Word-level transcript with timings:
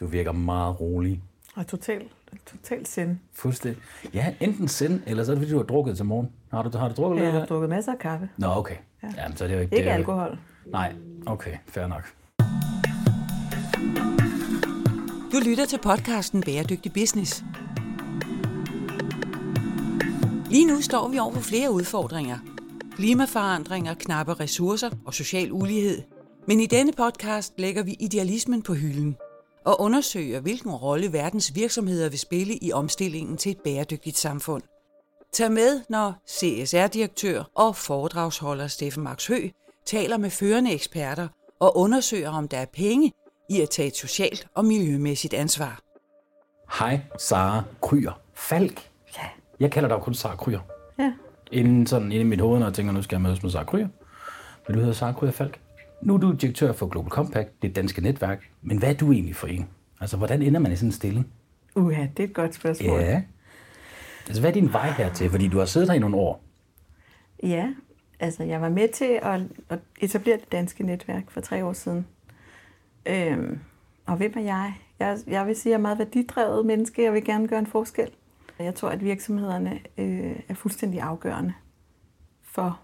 Du 0.00 0.06
virker 0.06 0.32
meget 0.32 0.80
rolig. 0.80 1.20
Og 1.54 1.66
totalt 1.66 2.08
total 2.46 2.86
sind. 2.86 3.16
Fuldstændig. 3.32 3.82
Ja, 4.14 4.34
enten 4.40 4.68
sind, 4.68 5.00
eller 5.06 5.24
så 5.24 5.30
er 5.30 5.34
det 5.34 5.40
fordi, 5.42 5.52
du 5.52 5.56
har 5.58 5.64
drukket 5.64 5.96
til 5.96 6.04
morgen. 6.06 6.28
Har 6.50 6.62
du, 6.62 6.78
har 6.78 6.88
du 6.88 6.94
drukket 6.94 7.16
Jeg 7.16 7.24
lidt? 7.24 7.34
har 7.34 7.40
af- 7.42 7.48
drukket 7.48 7.70
masser 7.70 7.92
af 7.92 7.98
kaffe. 7.98 8.28
Nå, 8.36 8.46
okay. 8.46 8.74
Ja. 9.02 9.08
Jamen, 9.16 9.36
så 9.36 9.44
er 9.44 9.48
det 9.48 9.54
jo 9.54 9.60
ikke... 9.60 9.76
Ikke 9.76 9.88
det 9.88 9.94
alkohol. 9.94 10.38
Nej, 10.66 10.92
okay, 11.26 11.56
fair 11.66 11.86
nok. 11.86 12.12
Du 15.32 15.38
lytter 15.46 15.66
til 15.66 15.78
podcasten 15.82 16.40
Bæredygtig 16.42 16.92
Business. 16.92 17.44
Lige 20.50 20.66
nu 20.66 20.80
står 20.80 21.08
vi 21.08 21.18
over 21.18 21.32
for 21.34 21.40
flere 21.40 21.70
udfordringer. 21.72 22.38
Klimaforandringer, 22.96 23.94
knappe 23.94 24.34
ressourcer 24.34 24.90
og 25.04 25.14
social 25.14 25.52
ulighed. 25.52 26.02
Men 26.46 26.60
i 26.60 26.66
denne 26.66 26.92
podcast 26.92 27.52
lægger 27.58 27.82
vi 27.82 27.96
idealismen 28.00 28.62
på 28.62 28.74
hylden 28.74 29.16
og 29.68 29.80
undersøger, 29.80 30.40
hvilken 30.40 30.70
rolle 30.70 31.12
verdens 31.12 31.54
virksomheder 31.54 32.08
vil 32.08 32.18
spille 32.18 32.54
i 32.62 32.72
omstillingen 32.72 33.36
til 33.36 33.52
et 33.52 33.58
bæredygtigt 33.64 34.18
samfund. 34.18 34.62
Tag 35.32 35.52
med, 35.52 35.80
når 35.88 36.14
CSR-direktør 36.28 37.50
og 37.54 37.76
foredragsholder 37.76 38.66
Steffen 38.66 39.02
Max 39.02 39.26
Hø 39.26 39.48
taler 39.86 40.16
med 40.16 40.30
førende 40.30 40.72
eksperter 40.72 41.28
og 41.60 41.76
undersøger, 41.76 42.30
om 42.30 42.48
der 42.48 42.58
er 42.58 42.66
penge 42.72 43.12
i 43.50 43.60
at 43.60 43.70
tage 43.70 43.88
et 43.88 43.96
socialt 43.96 44.46
og 44.54 44.64
miljømæssigt 44.64 45.34
ansvar. 45.34 45.80
Hej, 46.78 47.00
Sara 47.18 47.62
Kryer. 47.82 48.20
Falk. 48.34 48.90
Ja. 49.16 49.26
Jeg 49.60 49.70
kalder 49.70 49.88
dig 49.88 49.98
kun 50.02 50.14
Sara 50.14 50.36
Kryer. 50.36 50.60
Ja. 50.98 51.12
Inden 51.52 51.86
sådan 51.86 52.12
inde 52.12 52.20
i 52.20 52.24
mit 52.24 52.40
hoved, 52.40 52.58
når 52.58 52.66
jeg 52.66 52.74
tænker, 52.74 52.92
nu 52.92 53.02
skal 53.02 53.16
jeg 53.16 53.22
mødes 53.22 53.42
med 53.42 53.50
Sara 53.50 53.64
Kryer. 53.64 53.88
Men 54.66 54.74
du 54.74 54.80
hedder 54.80 54.94
Sara 54.94 55.12
Kryer 55.12 55.32
Falk. 55.32 55.60
Nu 56.02 56.14
er 56.14 56.18
du 56.18 56.32
direktør 56.32 56.72
for 56.72 56.86
Global 56.86 57.10
Compact, 57.10 57.62
det 57.62 57.76
danske 57.76 58.00
netværk. 58.00 58.42
Men 58.68 58.78
hvad 58.78 58.88
er 58.88 58.94
du 58.94 59.12
egentlig 59.12 59.36
for 59.36 59.46
en? 59.46 59.68
Altså, 60.00 60.16
hvordan 60.16 60.42
ender 60.42 60.60
man 60.60 60.72
i 60.72 60.76
sådan 60.76 60.88
en 60.88 60.92
stilling? 60.92 61.26
Uha, 61.76 62.06
det 62.16 62.22
er 62.22 62.28
et 62.28 62.34
godt 62.34 62.54
spørgsmål. 62.54 63.00
Ja. 63.00 63.22
Altså, 64.26 64.40
hvad 64.42 64.50
er 64.50 64.54
din 64.54 64.72
vej 64.72 64.90
hertil? 64.90 65.30
Fordi 65.30 65.48
du 65.48 65.58
har 65.58 65.64
siddet 65.64 65.88
her 65.88 65.96
i 65.96 65.98
nogle 65.98 66.16
år. 66.16 66.42
Ja, 67.42 67.68
altså 68.20 68.42
jeg 68.42 68.60
var 68.60 68.68
med 68.68 68.88
til 68.88 69.18
at, 69.22 69.40
at 69.68 69.78
etablere 70.00 70.36
det 70.36 70.52
danske 70.52 70.82
netværk 70.82 71.30
for 71.30 71.40
tre 71.40 71.64
år 71.64 71.72
siden. 71.72 72.06
Øhm, 73.06 73.58
og 74.06 74.16
hvem 74.16 74.32
er 74.36 74.40
jeg? 74.40 74.74
jeg? 74.98 75.18
Jeg 75.26 75.46
vil 75.46 75.56
sige, 75.56 75.70
at 75.70 75.72
jeg 75.72 75.78
er 75.78 75.82
meget 75.82 75.98
værdidrevet 75.98 76.66
menneske. 76.66 77.04
Jeg 77.04 77.12
vil 77.12 77.24
gerne 77.24 77.48
gøre 77.48 77.58
en 77.58 77.66
forskel. 77.66 78.10
Jeg 78.58 78.74
tror, 78.74 78.88
at 78.88 79.04
virksomhederne 79.04 79.80
øh, 79.98 80.36
er 80.48 80.54
fuldstændig 80.54 81.00
afgørende 81.00 81.52
for 82.42 82.80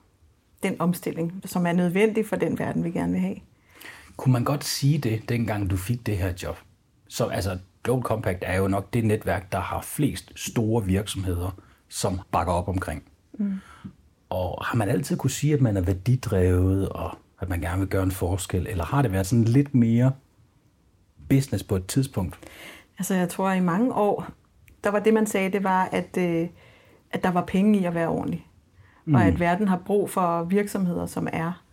den 0.62 0.80
omstilling, 0.80 1.42
som 1.44 1.66
er 1.66 1.72
nødvendig 1.72 2.26
for 2.26 2.36
den 2.36 2.58
verden, 2.58 2.84
vi 2.84 2.90
gerne 2.90 3.12
vil 3.12 3.20
have. 3.20 3.36
Kunne 4.16 4.32
man 4.32 4.44
godt 4.44 4.64
sige 4.64 4.98
det, 4.98 5.28
dengang 5.28 5.70
du 5.70 5.76
fik 5.76 6.06
det 6.06 6.18
her 6.18 6.32
job? 6.42 6.56
Så 7.08 7.26
altså, 7.26 7.58
Global 7.82 8.02
Compact 8.02 8.38
er 8.46 8.56
jo 8.56 8.68
nok 8.68 8.94
det 8.94 9.04
netværk, 9.04 9.52
der 9.52 9.60
har 9.60 9.80
flest 9.80 10.32
store 10.36 10.84
virksomheder, 10.84 11.50
som 11.88 12.20
bakker 12.32 12.52
op 12.52 12.68
omkring. 12.68 13.02
Mm. 13.32 13.54
Og 14.30 14.64
har 14.64 14.76
man 14.76 14.88
altid 14.88 15.16
kunne 15.16 15.30
sige, 15.30 15.54
at 15.54 15.60
man 15.60 15.76
er 15.76 15.80
værdidrevet, 15.80 16.88
og 16.88 17.18
at 17.40 17.48
man 17.48 17.60
gerne 17.60 17.78
vil 17.78 17.88
gøre 17.88 18.02
en 18.02 18.10
forskel, 18.10 18.66
eller 18.66 18.84
har 18.84 19.02
det 19.02 19.12
været 19.12 19.26
sådan 19.26 19.44
lidt 19.44 19.74
mere 19.74 20.12
business 21.28 21.64
på 21.64 21.76
et 21.76 21.86
tidspunkt? 21.86 22.38
Altså 22.98 23.14
jeg 23.14 23.28
tror, 23.28 23.48
at 23.48 23.56
i 23.56 23.60
mange 23.60 23.94
år, 23.94 24.26
der 24.84 24.90
var 24.90 24.98
det, 24.98 25.14
man 25.14 25.26
sagde, 25.26 25.52
det 25.52 25.64
var, 25.64 25.84
at, 25.92 26.16
øh, 26.18 26.48
at 27.10 27.22
der 27.22 27.30
var 27.30 27.44
penge 27.44 27.78
i 27.78 27.84
at 27.84 27.94
være 27.94 28.08
ordentlig. 28.08 28.46
Mm. 29.04 29.14
Og 29.14 29.24
at 29.24 29.40
verden 29.40 29.68
har 29.68 29.82
brug 29.86 30.10
for 30.10 30.44
virksomheder, 30.44 31.06
som 31.06 31.28
er 31.32 31.63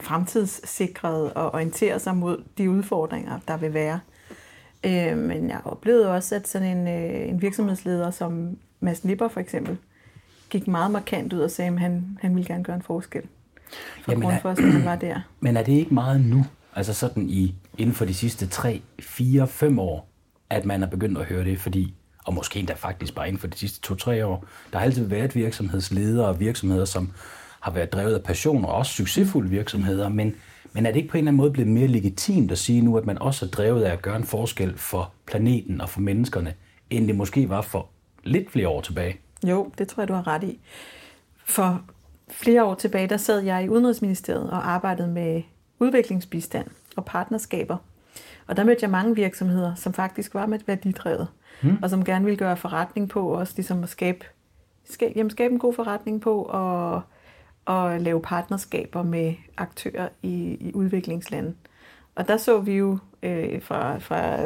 fremtidssikrede 0.00 1.32
og 1.32 1.54
orienterer 1.54 1.98
sig 1.98 2.16
mod 2.16 2.42
de 2.58 2.70
udfordringer, 2.70 3.38
der 3.48 3.56
vil 3.56 3.74
være. 3.74 4.00
Øh, 4.84 5.18
men 5.18 5.48
jeg 5.48 5.60
oplevede 5.64 6.12
også, 6.12 6.34
at 6.34 6.48
sådan 6.48 6.76
en, 6.76 6.88
øh, 6.88 7.28
en 7.28 7.42
virksomhedsleder 7.42 8.10
som 8.10 8.58
Mads 8.80 9.04
Nipper 9.04 9.28
for 9.28 9.40
eksempel, 9.40 9.76
gik 10.50 10.68
meget 10.68 10.90
markant 10.90 11.32
ud 11.32 11.40
og 11.40 11.50
sagde, 11.50 11.72
at 11.72 11.80
han, 11.80 12.18
han 12.20 12.34
ville 12.34 12.48
gerne 12.48 12.64
gøre 12.64 12.76
en 12.76 12.82
forskel. 12.82 13.22
For 14.02 14.12
Jamen, 14.12 14.28
grund 14.28 14.40
for, 14.40 14.50
at 14.50 14.58
han 14.58 14.84
var 14.84 14.96
der. 14.96 15.20
Men 15.40 15.56
er 15.56 15.62
det 15.62 15.72
ikke 15.72 15.94
meget 15.94 16.20
nu, 16.20 16.46
altså 16.74 16.94
sådan 16.94 17.28
i, 17.28 17.54
inden 17.78 17.94
for 17.94 18.04
de 18.04 18.14
sidste 18.14 18.46
3, 18.46 18.82
4, 19.00 19.48
5 19.48 19.78
år, 19.78 20.08
at 20.50 20.64
man 20.64 20.82
er 20.82 20.86
begyndt 20.86 21.18
at 21.18 21.24
høre 21.24 21.44
det, 21.44 21.60
fordi, 21.60 21.94
og 22.24 22.34
måske 22.34 22.58
endda 22.58 22.74
faktisk 22.74 23.14
bare 23.14 23.28
inden 23.28 23.40
for 23.40 23.46
de 23.46 23.58
sidste 23.58 23.92
2-3 23.92 24.24
år, 24.24 24.44
der 24.72 24.78
har 24.78 24.84
altid 24.84 25.06
været 25.06 25.34
virksomhedsledere 25.34 26.26
og 26.26 26.40
virksomheder, 26.40 26.84
som 26.84 27.12
har 27.66 27.72
været 27.72 27.92
drevet 27.92 28.14
af 28.14 28.22
passion, 28.22 28.64
og 28.64 28.74
også 28.74 28.92
succesfulde 28.92 29.50
virksomheder, 29.50 30.08
men, 30.08 30.34
men 30.72 30.86
er 30.86 30.90
det 30.90 30.96
ikke 30.96 31.08
på 31.08 31.16
en 31.16 31.18
eller 31.18 31.30
anden 31.30 31.36
måde 31.36 31.50
blevet 31.50 31.70
mere 31.70 31.86
legitimt 31.86 32.52
at 32.52 32.58
sige 32.58 32.80
nu, 32.80 32.96
at 32.96 33.06
man 33.06 33.18
også 33.18 33.46
er 33.46 33.50
drevet 33.50 33.82
af 33.82 33.92
at 33.92 34.02
gøre 34.02 34.16
en 34.16 34.24
forskel 34.24 34.78
for 34.78 35.12
planeten 35.26 35.80
og 35.80 35.88
for 35.88 36.00
menneskerne, 36.00 36.54
end 36.90 37.06
det 37.06 37.16
måske 37.16 37.48
var 37.48 37.60
for 37.60 37.88
lidt 38.24 38.50
flere 38.50 38.68
år 38.68 38.80
tilbage? 38.80 39.16
Jo, 39.44 39.72
det 39.78 39.88
tror 39.88 40.00
jeg, 40.00 40.08
du 40.08 40.12
har 40.12 40.26
ret 40.26 40.42
i. 40.42 40.60
For 41.44 41.82
flere 42.30 42.64
år 42.64 42.74
tilbage, 42.74 43.06
der 43.06 43.16
sad 43.16 43.40
jeg 43.40 43.64
i 43.64 43.68
Udenrigsministeriet 43.68 44.50
og 44.50 44.70
arbejdede 44.70 45.08
med 45.08 45.42
udviklingsbistand 45.78 46.66
og 46.96 47.04
partnerskaber. 47.04 47.76
Og 48.46 48.56
der 48.56 48.64
mødte 48.64 48.82
jeg 48.82 48.90
mange 48.90 49.14
virksomheder, 49.14 49.74
som 49.74 49.92
faktisk 49.92 50.34
var 50.34 50.46
med 50.46 50.58
værdidrevet, 50.66 51.28
mm. 51.62 51.78
og 51.82 51.90
som 51.90 52.04
gerne 52.04 52.24
ville 52.24 52.38
gøre 52.38 52.56
forretning 52.56 53.08
på, 53.08 53.28
også 53.28 53.52
ligesom 53.56 53.82
at 53.82 53.88
skabe, 53.88 54.24
skabe, 54.84 55.12
jamen, 55.16 55.30
skabe 55.30 55.52
en 55.52 55.58
god 55.58 55.74
forretning 55.74 56.20
på, 56.20 56.42
og, 56.42 57.02
og 57.66 58.00
lave 58.00 58.22
partnerskaber 58.22 59.02
med 59.02 59.34
aktører 59.56 60.08
i, 60.22 60.56
i 60.60 60.72
udviklingslande. 60.74 61.54
Og 62.14 62.28
der 62.28 62.36
så 62.36 62.60
vi 62.60 62.72
jo 62.72 62.98
øh, 63.22 63.62
fra, 63.62 63.98
fra 63.98 64.38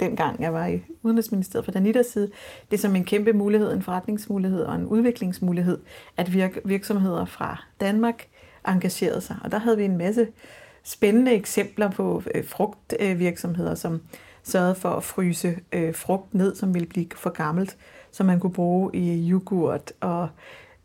den 0.00 0.16
gang, 0.16 0.40
jeg 0.40 0.52
var 0.52 0.66
i 0.66 0.82
Udenrigsministeriet 1.02 1.64
fra 1.64 1.72
Danitas 1.72 2.06
side, 2.06 2.30
det 2.70 2.80
som 2.80 2.96
en 2.96 3.04
kæmpe 3.04 3.32
mulighed, 3.32 3.72
en 3.72 3.82
forretningsmulighed 3.82 4.62
og 4.62 4.74
en 4.74 4.86
udviklingsmulighed, 4.86 5.78
at 6.16 6.32
virk, 6.32 6.58
virksomheder 6.64 7.24
fra 7.24 7.64
Danmark 7.80 8.26
engagerede 8.68 9.20
sig. 9.20 9.36
Og 9.44 9.52
der 9.52 9.58
havde 9.58 9.76
vi 9.76 9.84
en 9.84 9.98
masse 9.98 10.28
spændende 10.82 11.32
eksempler 11.32 11.90
på 11.90 12.22
øh, 12.34 12.48
frugtvirksomheder, 12.48 13.74
som 13.74 14.02
sørgede 14.42 14.74
for 14.74 14.90
at 14.90 15.04
fryse 15.04 15.58
øh, 15.72 15.94
frugt 15.94 16.34
ned, 16.34 16.54
som 16.54 16.74
ville 16.74 16.88
blive 16.88 17.06
for 17.16 17.30
gammelt, 17.30 17.76
som 18.10 18.26
man 18.26 18.40
kunne 18.40 18.52
bruge 18.52 18.90
i 18.94 19.30
yoghurt 19.30 19.92
og 20.00 20.28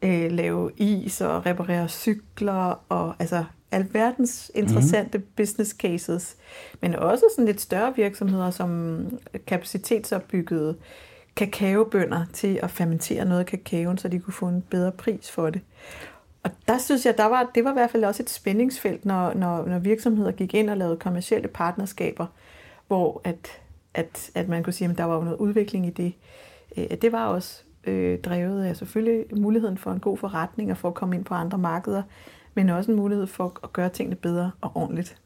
øh, 0.01 0.31
lave 0.31 0.72
is 0.78 1.22
og 1.22 1.45
reparere 1.45 1.88
cykler 1.89 2.84
og 2.89 3.16
altså 3.19 3.44
alverdens 3.72 4.51
interessante 4.56 5.17
mm. 5.17 5.25
business 5.35 5.72
cases, 5.72 6.35
men 6.81 6.95
også 6.95 7.25
sådan 7.31 7.45
lidt 7.45 7.62
større 7.62 7.95
virksomheder, 7.95 8.51
som 8.51 9.01
kapacitetsopbyggede 9.47 10.75
kakaobønder 11.35 12.25
til 12.34 12.59
at 12.63 12.72
fermentere 12.72 13.25
noget 13.25 13.40
af 13.40 13.45
kakaoen, 13.45 13.97
så 13.97 14.07
de 14.07 14.19
kunne 14.19 14.34
få 14.34 14.47
en 14.47 14.61
bedre 14.61 14.91
pris 14.91 15.31
for 15.31 15.50
det. 15.50 15.61
Og 16.44 16.51
der 16.67 16.78
synes 16.78 17.06
jeg, 17.06 17.17
der 17.17 17.25
var, 17.25 17.51
det 17.56 17.63
var 17.63 17.69
i 17.69 17.73
hvert 17.73 17.91
fald 17.91 18.03
også 18.03 18.23
et 18.23 18.29
spændingsfelt, 18.29 19.06
når, 19.06 19.34
når, 19.34 19.66
når 19.66 19.79
virksomheder 19.79 20.31
gik 20.31 20.53
ind 20.53 20.69
og 20.69 20.78
lavede 20.78 20.97
kommersielle 20.97 21.47
partnerskaber, 21.47 22.25
hvor 22.88 23.22
at, 23.23 23.47
at, 23.94 24.31
at 24.35 24.47
man 24.47 24.63
kunne 24.63 24.73
sige, 24.73 24.90
at 24.90 24.97
der 24.97 25.03
var 25.03 25.16
jo 25.16 25.23
noget 25.23 25.38
udvikling 25.38 25.88
i 25.88 25.90
det. 25.90 26.13
Øh, 26.78 26.97
Det 27.01 27.11
var 27.11 27.25
også 27.25 27.63
øh, 27.83 28.19
drevet 28.19 28.63
af 28.63 28.75
selvfølgelig 28.75 29.25
muligheden 29.37 29.77
for 29.77 29.91
en 29.91 29.99
god 29.99 30.17
forretning 30.17 30.71
og 30.71 30.77
for 30.77 30.87
at 30.87 30.93
komme 30.93 31.15
ind 31.15 31.25
på 31.25 31.33
andre 31.33 31.57
markeder, 31.57 32.03
men 32.53 32.69
også 32.69 32.91
en 32.91 32.97
mulighed 32.97 33.27
for 33.27 33.59
at 33.63 33.73
gøre 33.73 33.89
tingene 33.89 34.15
bedre 34.15 34.51
og 34.61 34.71
ordentligt. 34.75 35.17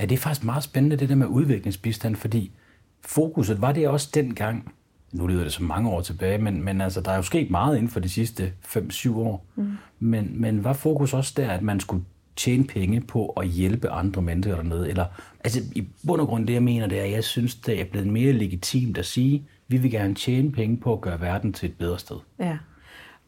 Ja, 0.00 0.04
det 0.04 0.12
er 0.14 0.18
faktisk 0.18 0.44
meget 0.44 0.62
spændende, 0.62 0.96
det 0.96 1.08
der 1.08 1.14
med 1.14 1.26
udviklingsbistand, 1.26 2.16
fordi 2.16 2.52
fokuset 3.00 3.60
var 3.60 3.72
det 3.72 3.88
også 3.88 4.10
dengang, 4.14 4.74
nu 5.12 5.26
lyder 5.26 5.42
det 5.42 5.52
så 5.52 5.62
mange 5.62 5.90
år 5.90 6.00
tilbage, 6.00 6.38
men, 6.38 6.64
men 6.64 6.80
altså, 6.80 7.00
der 7.00 7.10
er 7.10 7.16
jo 7.16 7.22
sket 7.22 7.50
meget 7.50 7.76
inden 7.76 7.90
for 7.90 8.00
de 8.00 8.08
sidste 8.08 8.52
5-7 8.64 9.16
år. 9.16 9.46
Mm. 9.54 9.72
Men, 9.98 10.40
men 10.40 10.64
var 10.64 10.72
fokus 10.72 11.14
også 11.14 11.32
der, 11.36 11.50
at 11.50 11.62
man 11.62 11.80
skulle 11.80 12.04
tjene 12.36 12.64
penge 12.64 13.00
på 13.00 13.26
at 13.26 13.48
hjælpe 13.48 13.90
andre 13.90 14.22
mennesker 14.22 14.54
dernede? 14.54 14.88
Eller, 14.88 15.04
altså 15.44 15.60
i 15.74 15.88
bund 16.06 16.20
og 16.20 16.26
grund 16.26 16.46
det, 16.46 16.54
jeg 16.54 16.62
mener, 16.62 16.86
det 16.86 16.98
er, 16.98 17.04
at 17.04 17.10
jeg 17.10 17.24
synes, 17.24 17.54
det 17.54 17.80
er 17.80 17.84
blevet 17.84 18.08
mere 18.08 18.32
legitimt 18.32 18.98
at 18.98 19.06
sige, 19.06 19.48
vi 19.68 19.76
vil 19.76 19.90
gerne 19.90 20.14
tjene 20.14 20.52
penge 20.52 20.76
på 20.76 20.92
at 20.92 21.00
gøre 21.00 21.20
verden 21.20 21.52
til 21.52 21.68
et 21.68 21.78
bedre 21.78 21.98
sted. 21.98 22.16
Ja, 22.38 22.58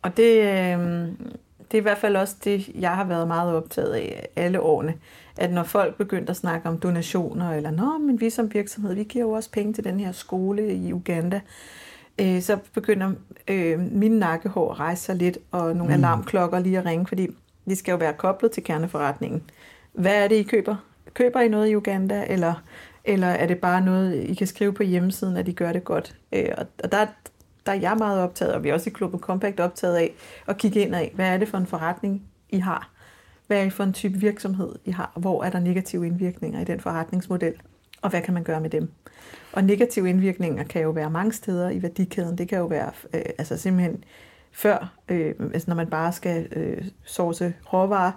og 0.03 0.17
det, 0.17 0.41
øh, 0.41 1.09
det 1.71 1.77
er 1.77 1.79
i 1.79 1.83
hvert 1.83 1.99
fald 1.99 2.17
også 2.17 2.37
det, 2.45 2.69
jeg 2.69 2.97
har 2.97 3.05
været 3.05 3.29
meget 3.29 3.55
optaget 3.55 3.93
af 3.93 4.29
alle 4.37 4.61
årene. 4.61 4.95
At 5.37 5.53
når 5.53 5.63
folk 5.63 5.97
begyndte 5.97 6.31
at 6.31 6.37
snakke 6.37 6.69
om 6.69 6.79
donationer, 6.79 7.53
eller 7.53 7.71
Nå, 7.71 7.99
men 7.99 8.21
vi 8.21 8.31
som 8.31 8.55
virksomhed, 8.55 8.95
vi 8.95 9.05
giver 9.05 9.25
jo 9.25 9.31
også 9.31 9.51
penge 9.51 9.73
til 9.73 9.85
den 9.85 10.01
her 10.01 10.13
skole 10.13 10.75
i 10.75 10.93
Uganda, 10.93 11.41
øh, 12.21 12.43
så 12.43 12.59
begynder 12.75 13.13
øh, 13.49 13.81
mine 13.81 14.19
nakkehår 14.19 14.73
at 14.73 14.81
rejse 14.81 15.03
sig 15.03 15.17
lidt, 15.17 15.39
og 15.51 15.77
nogle 15.77 15.97
mm. 15.97 16.05
alarmklokker 16.05 16.59
lige 16.59 16.79
at 16.79 16.87
ringe, 16.87 17.07
fordi 17.07 17.29
de 17.69 17.77
skal 17.77 17.93
jo 17.93 17.99
være 17.99 18.13
koblet 18.13 18.51
til 18.53 18.65
kerneforretningen. 18.65 19.43
Hvad 19.93 20.25
er 20.25 20.29
det, 20.29 20.37
I 20.37 20.43
køber? 20.43 20.77
Køber 21.15 21.41
I 21.41 21.49
noget 21.49 21.69
i 21.69 21.77
Uganda, 21.77 22.25
eller, 22.29 22.63
eller 23.05 23.27
er 23.27 23.47
det 23.47 23.59
bare 23.59 23.81
noget, 23.81 24.25
I 24.25 24.35
kan 24.35 24.47
skrive 24.47 24.73
på 24.73 24.83
hjemmesiden, 24.83 25.37
at 25.37 25.49
I 25.49 25.53
gør 25.53 25.73
det 25.73 25.85
godt? 25.85 26.17
Øh, 26.33 26.49
og, 26.59 26.67
og 26.85 26.93
der, 26.93 27.07
der 27.67 27.73
er 27.73 27.81
jeg 27.81 27.97
meget 27.99 28.21
optaget, 28.21 28.55
og 28.55 28.65
vi 28.65 28.69
er 28.69 28.75
også 28.75 28.91
i 28.91 28.93
Global 28.93 29.21
Compact 29.21 29.61
optaget 29.61 29.97
af 29.97 30.15
at 30.47 30.59
kigge 30.59 30.81
ind 30.81 30.95
af, 30.95 31.13
hvad 31.15 31.29
er 31.29 31.39
det 31.39 31.49
for 31.49 31.59
en 31.59 31.67
forretning, 31.67 32.23
I 32.49 32.59
har? 32.59 32.91
Hvad 33.47 33.59
er 33.59 33.65
det 33.65 33.73
for 33.73 33.85
en 33.85 33.93
type 33.93 34.19
virksomhed, 34.19 34.75
I 34.85 34.91
har? 34.91 35.13
Hvor 35.17 35.45
er 35.45 35.51
der 35.51 35.61
negative 35.61 36.07
indvirkninger 36.07 36.61
i 36.61 36.65
den 36.65 36.81
forretningsmodel? 36.81 37.55
og 38.03 38.11
hvad 38.11 38.23
kan 38.23 38.35
man 38.35 38.45
gøre 38.45 38.61
med 38.61 38.71
dem. 38.71 38.91
Og 39.53 39.65
negative 39.65 40.09
indvirkninger 40.09 40.65
kan 40.65 40.83
jo 40.83 40.91
være 40.91 41.11
mange 41.11 41.33
steder 41.33 41.71
i 41.71 41.83
værdikæden. 41.83 42.39
Det 42.39 42.49
kan 42.49 42.59
jo 42.59 42.67
være 42.67 42.91
øh, 43.15 43.23
altså 43.39 43.57
simpelthen 43.57 44.05
før, 44.53 44.95
øh, 45.09 45.35
altså 45.55 45.71
når 45.71 45.77
man 45.77 45.87
bare 45.87 46.13
skal 46.13 46.49
øh, 46.53 46.85
source 47.05 47.55
råvarer. 47.73 48.13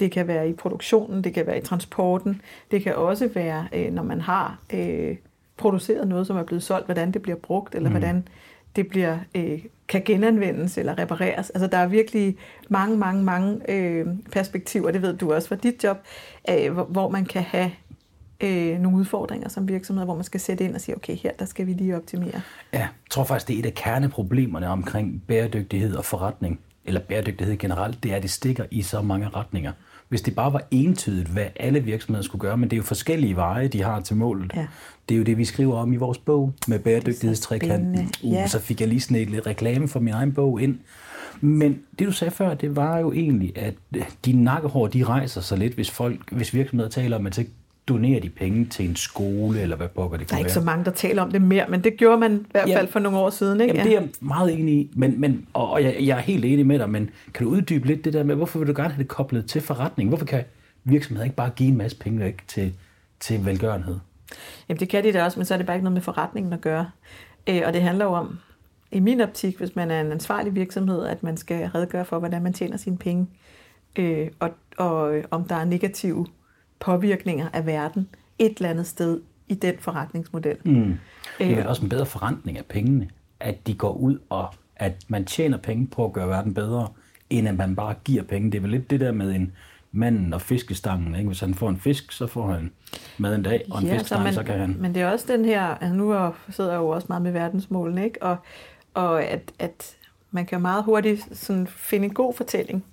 Det 0.00 0.10
kan 0.10 0.26
være 0.26 0.48
i 0.48 0.52
produktionen, 0.52 1.24
det 1.24 1.34
kan 1.34 1.46
være 1.46 1.58
i 1.58 1.60
transporten. 1.60 2.40
Det 2.70 2.82
kan 2.82 2.94
også 2.96 3.28
være, 3.34 3.68
øh, 3.72 3.92
når 3.92 4.02
man 4.02 4.20
har 4.20 4.58
øh, 4.74 5.16
produceret 5.56 6.08
noget, 6.08 6.26
som 6.26 6.36
er 6.36 6.42
blevet 6.42 6.62
solgt, 6.62 6.86
hvordan 6.86 7.12
det 7.12 7.22
bliver 7.22 7.38
brugt, 7.38 7.74
eller 7.74 7.88
mm. 7.88 7.92
hvordan 7.92 8.28
det 8.76 8.88
bliver 8.88 9.18
øh, 9.34 9.64
kan 9.88 10.02
genanvendes 10.04 10.78
eller 10.78 10.98
repareres. 10.98 11.50
Altså 11.50 11.66
der 11.66 11.78
er 11.78 11.86
virkelig 11.86 12.36
mange, 12.68 12.96
mange, 12.96 13.24
mange 13.24 13.70
øh, 13.70 14.06
perspektiver, 14.32 14.90
det 14.90 15.02
ved 15.02 15.16
du 15.16 15.32
også 15.32 15.48
fra 15.48 15.56
dit 15.56 15.84
job, 15.84 15.98
øh, 16.50 16.72
hvor, 16.72 16.84
hvor 16.84 17.08
man 17.08 17.24
kan 17.24 17.42
have 17.42 17.70
øh, 18.40 18.78
nogle 18.78 18.98
udfordringer 18.98 19.48
som 19.48 19.68
virksomhed, 19.68 20.04
hvor 20.04 20.14
man 20.14 20.24
skal 20.24 20.40
sætte 20.40 20.64
ind 20.64 20.74
og 20.74 20.80
sige, 20.80 20.96
okay, 20.96 21.16
her 21.16 21.32
der 21.38 21.44
skal 21.44 21.66
vi 21.66 21.72
lige 21.72 21.96
optimere. 21.96 22.40
Ja, 22.72 22.78
jeg 22.78 22.88
tror 23.10 23.24
faktisk, 23.24 23.48
det 23.48 23.54
er 23.54 23.58
et 23.58 23.66
af 23.66 23.74
kerneproblemerne 23.74 24.68
omkring 24.68 25.22
bæredygtighed 25.26 25.94
og 25.94 26.04
forretning, 26.04 26.60
eller 26.84 27.00
bæredygtighed 27.00 27.56
generelt, 27.56 28.02
det 28.02 28.12
er, 28.12 28.16
at 28.16 28.22
det 28.22 28.30
stikker 28.30 28.64
i 28.70 28.82
så 28.82 29.02
mange 29.02 29.28
retninger. 29.28 29.72
Hvis 30.08 30.22
det 30.22 30.34
bare 30.34 30.52
var 30.52 30.62
entydigt, 30.70 31.28
hvad 31.28 31.46
alle 31.56 31.80
virksomheder 31.80 32.22
skulle 32.22 32.40
gøre, 32.40 32.56
men 32.56 32.70
det 32.70 32.76
er 32.76 32.78
jo 32.78 32.82
forskellige 32.82 33.36
veje, 33.36 33.68
de 33.68 33.82
har 33.82 34.00
til 34.00 34.16
målet. 34.16 34.52
Ja. 34.56 34.66
Det 35.08 35.14
er 35.14 35.18
jo 35.18 35.24
det, 35.24 35.38
vi 35.38 35.44
skriver 35.44 35.76
om 35.76 35.92
i 35.92 35.96
vores 35.96 36.18
bog 36.18 36.52
med 36.68 36.78
bæredygtighedstrækanten. 36.78 38.10
Uh, 38.22 38.32
ja. 38.32 38.46
Så 38.46 38.58
fik 38.58 38.80
jeg 38.80 38.88
lige 38.88 39.00
sådan 39.00 39.28
lidt 39.28 39.46
reklame 39.46 39.88
for 39.88 40.00
min 40.00 40.14
egen 40.14 40.32
bog 40.32 40.62
ind. 40.62 40.78
Men 41.40 41.80
det 41.98 42.06
du 42.06 42.12
sagde 42.12 42.30
før, 42.30 42.54
det 42.54 42.76
var 42.76 42.98
jo 42.98 43.12
egentlig, 43.12 43.58
at 43.58 43.74
de 44.24 44.32
nakkehår, 44.32 44.86
de 44.86 45.04
rejser 45.04 45.40
sig 45.40 45.58
lidt, 45.58 45.74
hvis, 45.74 45.90
folk, 45.90 46.32
hvis 46.32 46.54
virksomheder 46.54 46.90
taler 46.90 47.16
om, 47.16 47.26
at 47.26 47.34
så 47.34 47.44
donerer 47.92 48.20
de 48.20 48.28
penge 48.28 48.64
til 48.64 48.88
en 48.88 48.96
skole, 48.96 49.60
eller 49.60 49.76
hvad 49.76 49.88
pokker 49.88 50.18
det 50.18 50.26
kan 50.26 50.34
være. 50.34 50.38
Der 50.38 50.44
er 50.44 50.48
ikke 50.48 50.52
så 50.52 50.60
mange, 50.60 50.84
der 50.84 50.90
taler 50.90 51.22
om 51.22 51.30
det 51.30 51.42
mere, 51.42 51.66
men 51.68 51.84
det 51.84 51.96
gjorde 51.96 52.18
man 52.18 52.32
i 52.32 52.44
hvert 52.50 52.68
fald 52.68 52.86
ja, 52.86 52.92
for 52.92 52.98
nogle 52.98 53.18
år 53.18 53.30
siden. 53.30 53.60
Ikke? 53.60 53.74
Jamen, 53.74 53.86
det 53.86 53.96
er 53.96 54.00
jeg 54.00 54.08
meget 54.20 54.60
enig 54.60 54.74
i, 54.74 54.90
men, 54.94 55.20
men, 55.20 55.46
og, 55.52 55.82
jeg, 55.82 55.96
jeg 56.00 56.16
er 56.16 56.22
helt 56.22 56.44
enig 56.44 56.66
med 56.66 56.78
dig, 56.78 56.90
men 56.90 57.10
kan 57.34 57.46
du 57.46 57.52
uddybe 57.52 57.86
lidt 57.86 58.04
det 58.04 58.12
der 58.12 58.22
med, 58.22 58.34
hvorfor 58.34 58.58
vil 58.58 58.68
du 58.68 58.72
gerne 58.76 58.90
have 58.90 59.02
det 59.02 59.08
koblet 59.08 59.46
til 59.46 59.60
forretning? 59.60 60.08
Hvorfor 60.08 60.26
kan 60.26 60.44
virksomheder 60.84 61.24
ikke 61.24 61.36
bare 61.36 61.50
give 61.56 61.68
en 61.68 61.78
masse 61.78 61.98
penge 61.98 62.20
væk 62.20 62.48
til, 62.48 62.74
til 63.20 63.44
velgørenhed? 63.44 63.98
Jamen 64.68 64.80
det 64.80 64.88
kan 64.88 65.04
de 65.04 65.12
da 65.12 65.24
også, 65.24 65.38
men 65.38 65.46
så 65.46 65.54
er 65.54 65.58
det 65.58 65.66
bare 65.66 65.76
ikke 65.76 65.84
noget 65.84 65.94
med 65.94 66.02
forretningen 66.02 66.52
at 66.52 66.60
gøre. 66.60 66.90
Øh, 67.46 67.62
og 67.66 67.72
det 67.72 67.82
handler 67.82 68.04
jo 68.04 68.12
om, 68.12 68.38
i 68.92 69.00
min 69.00 69.20
optik, 69.20 69.58
hvis 69.58 69.76
man 69.76 69.90
er 69.90 70.00
en 70.00 70.12
ansvarlig 70.12 70.54
virksomhed, 70.54 71.06
at 71.06 71.22
man 71.22 71.36
skal 71.36 71.66
redegøre 71.66 72.04
for, 72.04 72.18
hvordan 72.18 72.42
man 72.42 72.52
tjener 72.52 72.76
sine 72.76 72.98
penge, 72.98 73.26
øh, 73.98 74.28
og, 74.40 74.50
og 74.78 75.22
om 75.30 75.44
der 75.44 75.54
er 75.54 75.64
negative 75.64 76.26
påvirkninger 76.82 77.48
af 77.52 77.66
verden 77.66 78.08
et 78.38 78.56
eller 78.56 78.70
andet 78.70 78.86
sted 78.86 79.20
i 79.48 79.54
den 79.54 79.74
forretningsmodel. 79.78 80.56
Mm. 80.64 80.98
Det 81.38 81.52
er 81.52 81.56
vel 81.56 81.66
også 81.66 81.82
en 81.82 81.88
bedre 81.88 82.06
forretning 82.06 82.58
af 82.58 82.64
pengene, 82.64 83.08
at 83.40 83.66
de 83.66 83.74
går 83.74 83.92
ud 83.92 84.18
og 84.30 84.54
at 84.76 84.92
man 85.08 85.24
tjener 85.24 85.58
penge 85.58 85.86
på 85.86 86.04
at 86.04 86.12
gøre 86.12 86.28
verden 86.28 86.54
bedre, 86.54 86.88
end 87.30 87.48
at 87.48 87.56
man 87.56 87.76
bare 87.76 87.94
giver 88.04 88.22
penge. 88.22 88.50
Det 88.50 88.58
er 88.58 88.62
vel 88.62 88.70
lidt 88.70 88.90
det 88.90 89.00
der 89.00 89.12
med 89.12 89.34
en 89.34 89.52
manden 89.92 90.34
og 90.34 90.40
fiskestangen. 90.40 91.14
Ikke? 91.14 91.26
Hvis 91.26 91.40
han 91.40 91.54
får 91.54 91.68
en 91.68 91.78
fisk, 91.78 92.12
så 92.12 92.26
får 92.26 92.46
han 92.46 92.70
mad 93.18 93.34
en 93.34 93.42
dag, 93.42 93.64
og 93.70 93.78
en 93.78 93.86
ja, 93.86 93.92
fiskestang, 93.92 94.20
så, 94.20 94.24
man, 94.24 94.34
så 94.34 94.42
kan 94.42 94.58
han... 94.58 94.76
Men 94.78 94.94
det 94.94 95.02
er 95.02 95.10
også 95.10 95.26
den 95.28 95.44
her, 95.44 95.62
altså 95.62 95.94
nu 95.94 96.32
sidder 96.50 96.70
jeg 96.70 96.78
jo 96.78 96.88
også 96.88 97.06
meget 97.08 97.22
med 97.22 97.32
verdensmålene, 97.32 98.04
ikke? 98.04 98.22
Og, 98.22 98.36
og 98.94 99.24
at, 99.24 99.52
at 99.58 99.96
man 100.30 100.46
kan 100.46 100.60
meget 100.60 100.84
hurtigt 100.84 101.38
sådan 101.38 101.66
finde 101.66 102.04
en 102.04 102.14
god 102.14 102.34
fortælling, 102.34 102.84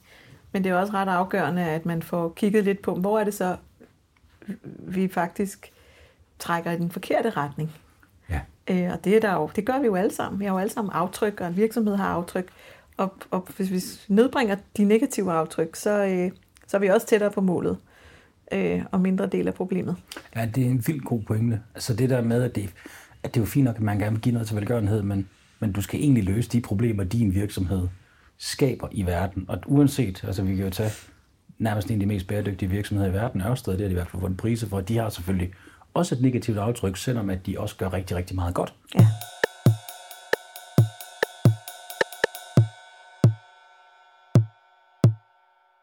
men 0.52 0.64
det 0.64 0.70
er 0.70 0.76
også 0.76 0.94
ret 0.94 1.08
afgørende, 1.08 1.62
at 1.62 1.86
man 1.86 2.02
får 2.02 2.30
kigget 2.30 2.64
lidt 2.64 2.82
på, 2.82 2.96
hvor 2.96 3.20
er 3.20 3.24
det 3.24 3.34
så, 3.34 3.56
vi 4.80 5.08
faktisk 5.08 5.72
trækker 6.40 6.72
i 6.72 6.78
den 6.78 6.92
forkerte 6.92 7.30
retning. 7.30 7.72
Ja. 8.30 8.42
Øh, 8.68 8.94
og 8.94 9.04
det, 9.04 9.16
er 9.16 9.20
der 9.20 9.34
jo, 9.34 9.50
det 9.56 9.66
gør 9.66 9.80
vi 9.80 9.86
jo 9.86 9.96
alle 9.96 10.14
sammen. 10.14 10.40
Vi 10.40 10.46
har 10.46 10.54
jo 10.54 10.60
alle 10.60 10.72
sammen 10.72 10.92
aftryk, 10.94 11.42
og 11.42 11.48
en 11.48 11.56
virksomhed 11.56 11.96
har 11.96 12.08
aftryk. 12.08 12.48
Og, 12.98 13.14
og 13.32 13.48
hvis 13.58 13.72
vi 13.72 14.14
nedbringer 14.14 14.56
de 14.78 14.84
negative 14.84 15.32
aftryk, 15.32 15.76
så, 15.76 16.06
øh, 16.06 16.32
så 16.68 16.78
er 16.78 16.82
vi 16.82 16.88
også 16.88 17.08
tættere 17.08 17.32
på 17.32 17.42
målet 17.42 17.78
øh, 18.52 18.82
og 18.92 19.02
mindre 19.02 19.28
del 19.28 19.48
af 19.48 19.54
problemet. 19.54 19.96
Ja, 20.36 20.46
det 20.56 20.66
er 20.66 20.70
en 20.70 20.84
vildt 20.88 21.06
god 21.06 21.22
pointe. 21.22 21.62
Altså 21.76 21.94
det 21.94 22.10
der 22.10 22.22
med, 22.22 22.44
at 22.44 22.56
det, 22.56 22.74
at 23.24 23.34
det 23.34 23.40
er 23.40 23.42
jo 23.42 23.46
fint 23.46 23.66
nok, 23.66 23.76
at 23.76 23.82
man 23.82 24.00
gerne 24.00 24.12
vil 24.12 24.22
give 24.22 24.34
noget 24.34 24.48
til 24.48 24.56
velgørenhed, 24.56 25.02
men, 25.02 25.30
men 25.60 25.72
du 25.72 25.82
skal 25.82 26.00
egentlig 26.00 26.24
løse 26.24 26.50
de 26.50 26.62
problemer, 26.62 27.04
din 27.04 27.34
virksomhed 27.34 27.88
skaber 28.38 28.88
i 28.92 29.06
verden. 29.06 29.46
Og 29.48 29.60
uanset, 29.66 30.24
altså 30.24 30.44
vi 30.44 30.56
kan 30.56 30.66
jo 30.66 30.72
tage 30.72 30.92
nærmest 31.60 31.88
en 31.88 31.94
af 31.94 32.00
de 32.00 32.06
mest 32.06 32.28
bæredygtige 32.28 32.70
virksomheder 32.70 33.10
i 33.10 33.14
verden, 33.14 33.42
Ørsted, 33.42 33.74
det 33.74 33.82
har 33.82 33.88
de 33.88 33.92
i 33.92 33.94
hvert 33.94 34.08
fald 34.08 34.22
fået 34.22 34.30
en 34.30 34.38
prise 34.38 34.68
for. 34.68 34.82
De 34.82 34.98
har 34.98 35.10
selvfølgelig 35.10 35.52
også 35.94 36.16
et 36.16 36.22
negativt 36.22 36.58
aftryk, 36.58 36.98
selvom 36.98 37.30
at 37.30 37.46
de 37.46 37.60
også 37.60 37.76
gør 37.76 37.94
rigtig, 37.94 38.18
rigtig 38.18 38.36
meget 38.36 38.56
godt. 38.56 38.74
Ja. 38.96 39.08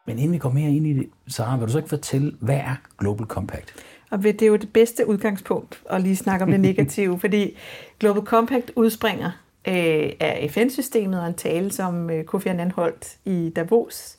Men 0.06 0.18
inden 0.18 0.32
vi 0.32 0.38
går 0.38 0.50
mere 0.50 0.70
ind 0.70 0.86
i 0.86 0.92
det, 0.92 1.08
Sara, 1.28 1.56
vil 1.56 1.66
du 1.66 1.72
så 1.72 1.78
ikke 1.78 1.88
fortælle, 1.88 2.36
hvad 2.40 2.56
er 2.56 2.74
Global 2.98 3.26
Compact? 3.26 3.74
Og 4.10 4.22
det 4.22 4.42
er 4.42 4.46
jo 4.46 4.56
det 4.56 4.72
bedste 4.72 5.08
udgangspunkt 5.08 5.82
at 5.90 6.02
lige 6.02 6.16
snakke 6.16 6.44
om 6.44 6.50
det 6.50 6.60
negative, 6.60 7.18
fordi 7.24 7.56
Global 8.00 8.22
Compact 8.22 8.70
udspringer 8.76 9.30
øh, 9.68 10.12
af 10.20 10.48
FN-systemet 10.50 11.20
og 11.20 11.26
en 11.26 11.34
tale, 11.34 11.72
som 11.72 12.10
øh, 12.10 12.24
Kofi 12.24 12.48
Annan 12.48 12.70
holdt 12.70 13.16
i 13.24 13.52
Davos 13.56 14.18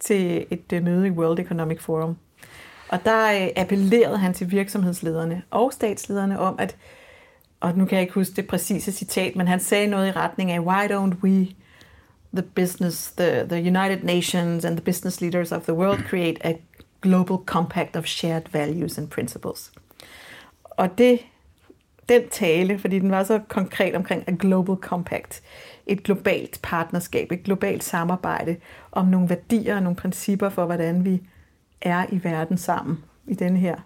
til 0.00 0.46
et 0.50 0.72
øh, 0.72 0.84
møde 0.84 1.06
i 1.06 1.10
World 1.10 1.38
Economic 1.38 1.80
Forum. 1.80 2.16
Og 2.88 3.04
der 3.04 3.42
øh, 3.42 3.48
appellerede 3.56 4.18
han 4.18 4.34
til 4.34 4.50
virksomhedslederne 4.50 5.42
og 5.50 5.72
statslederne 5.72 6.38
om, 6.38 6.56
at, 6.58 6.76
og 7.60 7.78
nu 7.78 7.84
kan 7.84 7.96
jeg 7.96 8.02
ikke 8.02 8.14
huske 8.14 8.36
det 8.36 8.46
præcise 8.46 8.92
citat, 8.92 9.36
men 9.36 9.48
han 9.48 9.60
sagde 9.60 9.86
noget 9.86 10.08
i 10.08 10.12
retning 10.12 10.50
af, 10.50 10.60
why 10.60 10.86
don't 10.90 11.22
we, 11.22 11.46
the 12.32 12.42
business, 12.42 13.12
the, 13.12 13.46
the 13.48 13.58
United 13.58 14.02
Nations 14.02 14.64
and 14.64 14.76
the 14.76 14.84
business 14.84 15.20
leaders 15.20 15.52
of 15.52 15.62
the 15.62 15.74
world 15.74 15.98
create 15.98 16.38
a 16.44 16.54
global 17.02 17.38
compact 17.46 17.96
of 17.96 18.06
shared 18.06 18.42
values 18.52 18.98
and 18.98 19.08
principles. 19.08 19.72
Og 20.62 20.98
det, 20.98 21.20
den 22.08 22.28
tale, 22.30 22.78
fordi 22.78 22.98
den 22.98 23.10
var 23.10 23.24
så 23.24 23.40
konkret 23.48 23.94
omkring 23.94 24.24
a 24.26 24.32
global 24.40 24.76
compact, 24.76 25.42
et 25.86 26.02
globalt 26.02 26.60
partnerskab, 26.62 27.32
et 27.32 27.42
globalt 27.42 27.84
samarbejde 27.84 28.56
om 28.92 29.06
nogle 29.06 29.28
værdier 29.28 29.76
og 29.76 29.82
nogle 29.82 29.96
principper 29.96 30.48
for, 30.48 30.64
hvordan 30.66 31.04
vi 31.04 31.22
er 31.80 32.06
i 32.12 32.20
verden 32.24 32.58
sammen 32.58 32.98
i 33.26 33.34
den 33.34 33.56
her 33.56 33.76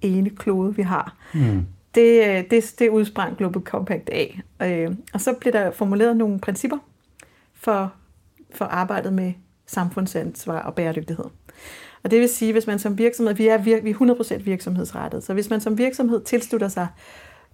ene 0.00 0.30
klode, 0.30 0.76
vi 0.76 0.82
har. 0.82 1.16
Mm. 1.34 1.66
Det, 1.94 2.28
øh, 2.28 2.44
det, 2.50 2.74
det 2.78 2.88
udsprang 2.88 3.36
Global 3.36 3.62
Compact 3.62 4.08
af. 4.08 4.40
Øh, 4.62 4.94
og 5.14 5.20
så 5.20 5.32
blev 5.32 5.52
der 5.52 5.70
formuleret 5.70 6.16
nogle 6.16 6.40
principper 6.40 6.78
for, 7.54 7.92
for 8.54 8.64
arbejdet 8.64 9.12
med 9.12 9.32
samfundsansvar 9.66 10.60
og 10.60 10.74
bæredygtighed. 10.74 11.24
Og 12.02 12.10
det 12.10 12.20
vil 12.20 12.28
sige, 12.28 12.52
hvis 12.52 12.66
man 12.66 12.78
som 12.78 12.98
virksomhed, 12.98 13.34
vi 13.34 13.48
er, 13.48 13.58
vir, 13.58 13.80
vi 13.80 13.90
er 13.90 13.94
100% 13.94 14.42
virksomhedsrettet, 14.42 15.24
så 15.24 15.34
hvis 15.34 15.50
man 15.50 15.60
som 15.60 15.78
virksomhed 15.78 16.24
tilslutter 16.24 16.68
sig, 16.68 16.86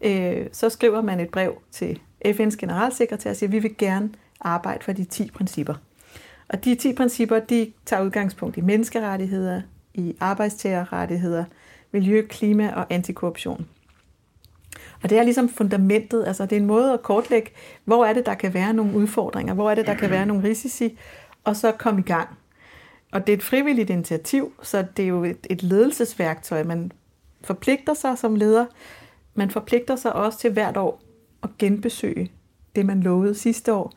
øh, 0.05 0.47
så 0.53 0.69
skriver 0.69 1.03
man 1.03 1.21
et 1.21 1.29
brev 1.29 1.63
til 1.71 2.01
FN's 2.27 2.57
generalsekretær 2.57 3.33
siger, 3.33 3.49
at 3.49 3.53
vi 3.53 3.59
vil 3.59 3.77
gerne 3.77 4.11
arbejde 4.41 4.85
for 4.85 4.93
de 4.93 5.05
10 5.05 5.31
principper. 5.31 5.75
Og 6.49 6.65
de 6.65 6.75
10 6.75 6.93
principper, 6.93 7.39
de 7.39 7.73
tager 7.87 8.03
udgangspunkt 8.03 8.57
i 8.57 8.61
menneskerettigheder, 8.61 9.63
i 9.95 10.17
arbejdstagerrettigheder, 10.21 11.45
miljø, 11.93 12.27
klima 12.29 12.73
og 12.77 12.87
antikorruption. 12.91 13.67
Og 15.03 15.11
det 15.11 15.19
er 15.19 15.23
ligesom 15.23 15.49
fundamentet, 15.49 16.25
altså 16.27 16.47
det 16.47 16.53
er 16.53 16.61
en 16.61 16.67
måde 16.67 16.93
at 16.93 17.03
kortlægge, 17.03 17.51
hvor 17.85 18.05
er 18.05 18.13
det, 18.13 18.27
der 18.27 18.35
kan 18.35 18.55
være 18.55 18.73
nogle 18.73 18.97
udfordringer, 18.97 19.55
hvor 19.55 19.71
er 19.71 19.75
det, 19.75 19.87
der 19.87 19.95
kan 19.95 20.11
være 20.11 20.27
nogle 20.27 20.49
risici, 20.49 20.99
og 21.45 21.57
så 21.57 21.73
komme 21.73 22.01
i 22.01 22.05
gang. 22.05 22.29
Og 23.13 23.27
det 23.27 23.33
er 23.33 23.37
et 23.37 23.43
frivilligt 23.43 23.91
initiativ, 23.91 24.53
så 24.63 24.85
det 24.97 25.03
er 25.03 25.09
jo 25.09 25.25
et, 25.25 25.47
et 25.51 25.63
ledelsesværktøj. 25.63 26.63
Man 26.63 26.93
forpligter 27.45 27.95
sig 27.95 28.19
som 28.19 28.37
leder, 28.37 28.67
man 29.35 29.51
forpligter 29.51 29.97
sig 29.97 30.13
også 30.13 30.39
til 30.39 30.53
hvert 30.53 30.77
år 30.77 31.04
at 31.45 31.51
genbesøge 31.59 32.31
det, 32.77 32.87
man 32.87 33.01
lovede 33.01 33.35
sidste 33.35 33.73
år, 33.73 33.93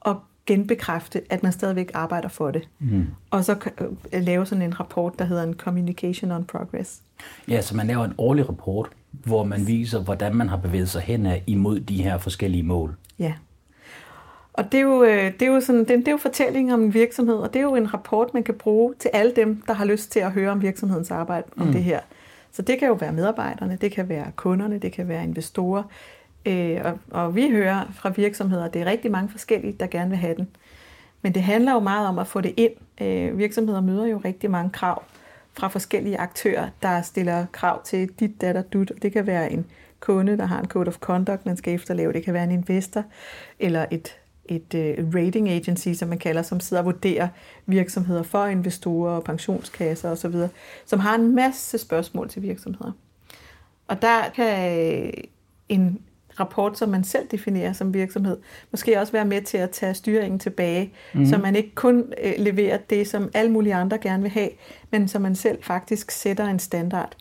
og 0.00 0.20
genbekræfte, 0.46 1.22
at 1.30 1.42
man 1.42 1.52
stadigvæk 1.52 1.90
arbejder 1.94 2.28
for 2.28 2.50
det. 2.50 2.68
Mm. 2.78 3.06
Og 3.30 3.44
så 3.44 3.70
øh, 4.12 4.22
lave 4.22 4.46
sådan 4.46 4.62
en 4.62 4.80
rapport, 4.80 5.18
der 5.18 5.24
hedder 5.24 5.42
en 5.42 5.54
Communication 5.54 6.30
on 6.30 6.44
Progress. 6.44 7.02
Ja, 7.48 7.60
så 7.60 7.76
man 7.76 7.86
laver 7.86 8.04
en 8.04 8.14
årlig 8.18 8.48
rapport, 8.48 8.88
hvor 9.10 9.44
man 9.44 9.66
viser, 9.66 10.00
hvordan 10.00 10.34
man 10.34 10.48
har 10.48 10.56
bevæget 10.56 10.88
sig 10.88 11.02
hen 11.02 11.26
imod 11.46 11.80
de 11.80 12.02
her 12.02 12.18
forskellige 12.18 12.62
mål. 12.62 12.96
Ja. 13.18 13.32
Og 14.52 14.72
det 14.72 14.78
er 14.78 14.82
jo, 14.82 15.02
øh, 15.04 15.32
det 15.32 15.42
er 15.42 15.46
jo, 15.46 15.60
sådan, 15.60 15.84
det 15.84 16.08
er 16.08 16.12
jo 16.12 16.18
fortælling 16.18 16.74
om 16.74 16.82
en 16.82 16.94
virksomhed, 16.94 17.36
og 17.36 17.54
det 17.54 17.58
er 17.58 17.64
jo 17.64 17.74
en 17.74 17.94
rapport, 17.94 18.34
man 18.34 18.42
kan 18.42 18.54
bruge 18.54 18.94
til 18.98 19.10
alle 19.12 19.32
dem, 19.36 19.62
der 19.66 19.72
har 19.72 19.84
lyst 19.84 20.12
til 20.12 20.20
at 20.20 20.32
høre 20.32 20.50
om 20.50 20.62
virksomhedens 20.62 21.10
arbejde 21.10 21.46
om 21.56 21.66
mm. 21.66 21.72
det 21.72 21.84
her. 21.84 22.00
Så 22.52 22.62
det 22.62 22.78
kan 22.78 22.88
jo 22.88 22.94
være 22.94 23.12
medarbejderne, 23.12 23.78
det 23.80 23.92
kan 23.92 24.08
være 24.08 24.26
kunderne, 24.36 24.78
det 24.78 24.92
kan 24.92 25.08
være 25.08 25.24
investorer, 25.24 25.82
Øh, 26.46 26.80
og, 26.84 26.98
og 27.10 27.34
vi 27.34 27.50
hører 27.50 27.84
fra 27.92 28.08
virksomheder, 28.08 28.64
at 28.64 28.74
det 28.74 28.82
er 28.82 28.86
rigtig 28.86 29.10
mange 29.10 29.28
forskellige, 29.28 29.76
der 29.80 29.86
gerne 29.86 30.10
vil 30.10 30.18
have 30.18 30.34
den. 30.34 30.48
Men 31.22 31.34
det 31.34 31.42
handler 31.42 31.72
jo 31.72 31.80
meget 31.80 32.08
om 32.08 32.18
at 32.18 32.26
få 32.26 32.40
det 32.40 32.54
ind. 32.56 32.72
Øh, 33.00 33.38
virksomheder 33.38 33.80
møder 33.80 34.06
jo 34.06 34.20
rigtig 34.24 34.50
mange 34.50 34.70
krav 34.70 35.02
fra 35.52 35.68
forskellige 35.68 36.18
aktører, 36.18 36.68
der 36.82 37.02
stiller 37.02 37.46
krav 37.52 37.84
til 37.84 38.08
dit, 38.20 38.40
datter, 38.40 38.62
dut. 38.62 38.92
Det 39.02 39.12
kan 39.12 39.26
være 39.26 39.52
en 39.52 39.66
kunde, 40.00 40.38
der 40.38 40.44
har 40.44 40.60
en 40.60 40.66
code 40.66 40.88
of 40.88 40.98
conduct, 40.98 41.46
man 41.46 41.56
skal 41.56 41.74
efterleve. 41.74 42.12
Det 42.12 42.24
kan 42.24 42.34
være 42.34 42.44
en 42.44 42.50
investor 42.50 43.04
eller 43.58 43.86
et, 43.90 44.16
et 44.44 44.74
uh, 44.74 45.14
rating 45.14 45.48
agency, 45.48 45.88
som 45.92 46.08
man 46.08 46.18
kalder, 46.18 46.42
som 46.42 46.60
sidder 46.60 46.82
og 46.82 46.86
vurderer 46.86 47.28
virksomheder 47.66 48.22
for 48.22 48.46
investorer 48.46 49.12
og 49.12 49.24
pensionskasser 49.24 50.10
osv., 50.10 50.34
som 50.86 51.00
har 51.00 51.14
en 51.14 51.34
masse 51.34 51.78
spørgsmål 51.78 52.28
til 52.28 52.42
virksomheder. 52.42 52.92
Og 53.88 54.02
der 54.02 54.30
kan 54.34 55.12
en 55.68 56.00
rapport, 56.40 56.78
som 56.78 56.88
man 56.88 57.04
selv 57.04 57.28
definerer 57.30 57.72
som 57.72 57.94
virksomhed, 57.94 58.36
måske 58.70 59.00
også 59.00 59.12
være 59.12 59.24
med 59.24 59.42
til 59.42 59.58
at 59.58 59.70
tage 59.70 59.94
styringen 59.94 60.38
tilbage, 60.38 60.92
mm. 61.14 61.26
så 61.26 61.38
man 61.38 61.56
ikke 61.56 61.74
kun 61.74 62.12
øh, 62.24 62.32
leverer 62.38 62.76
det, 62.76 63.08
som 63.08 63.30
alle 63.34 63.52
mulige 63.52 63.74
andre 63.74 63.98
gerne 63.98 64.22
vil 64.22 64.30
have, 64.30 64.50
men 64.90 65.08
så 65.08 65.18
man 65.18 65.34
selv 65.34 65.62
faktisk 65.62 66.10
sætter 66.10 66.44
en 66.44 66.58
standard. 66.58 67.16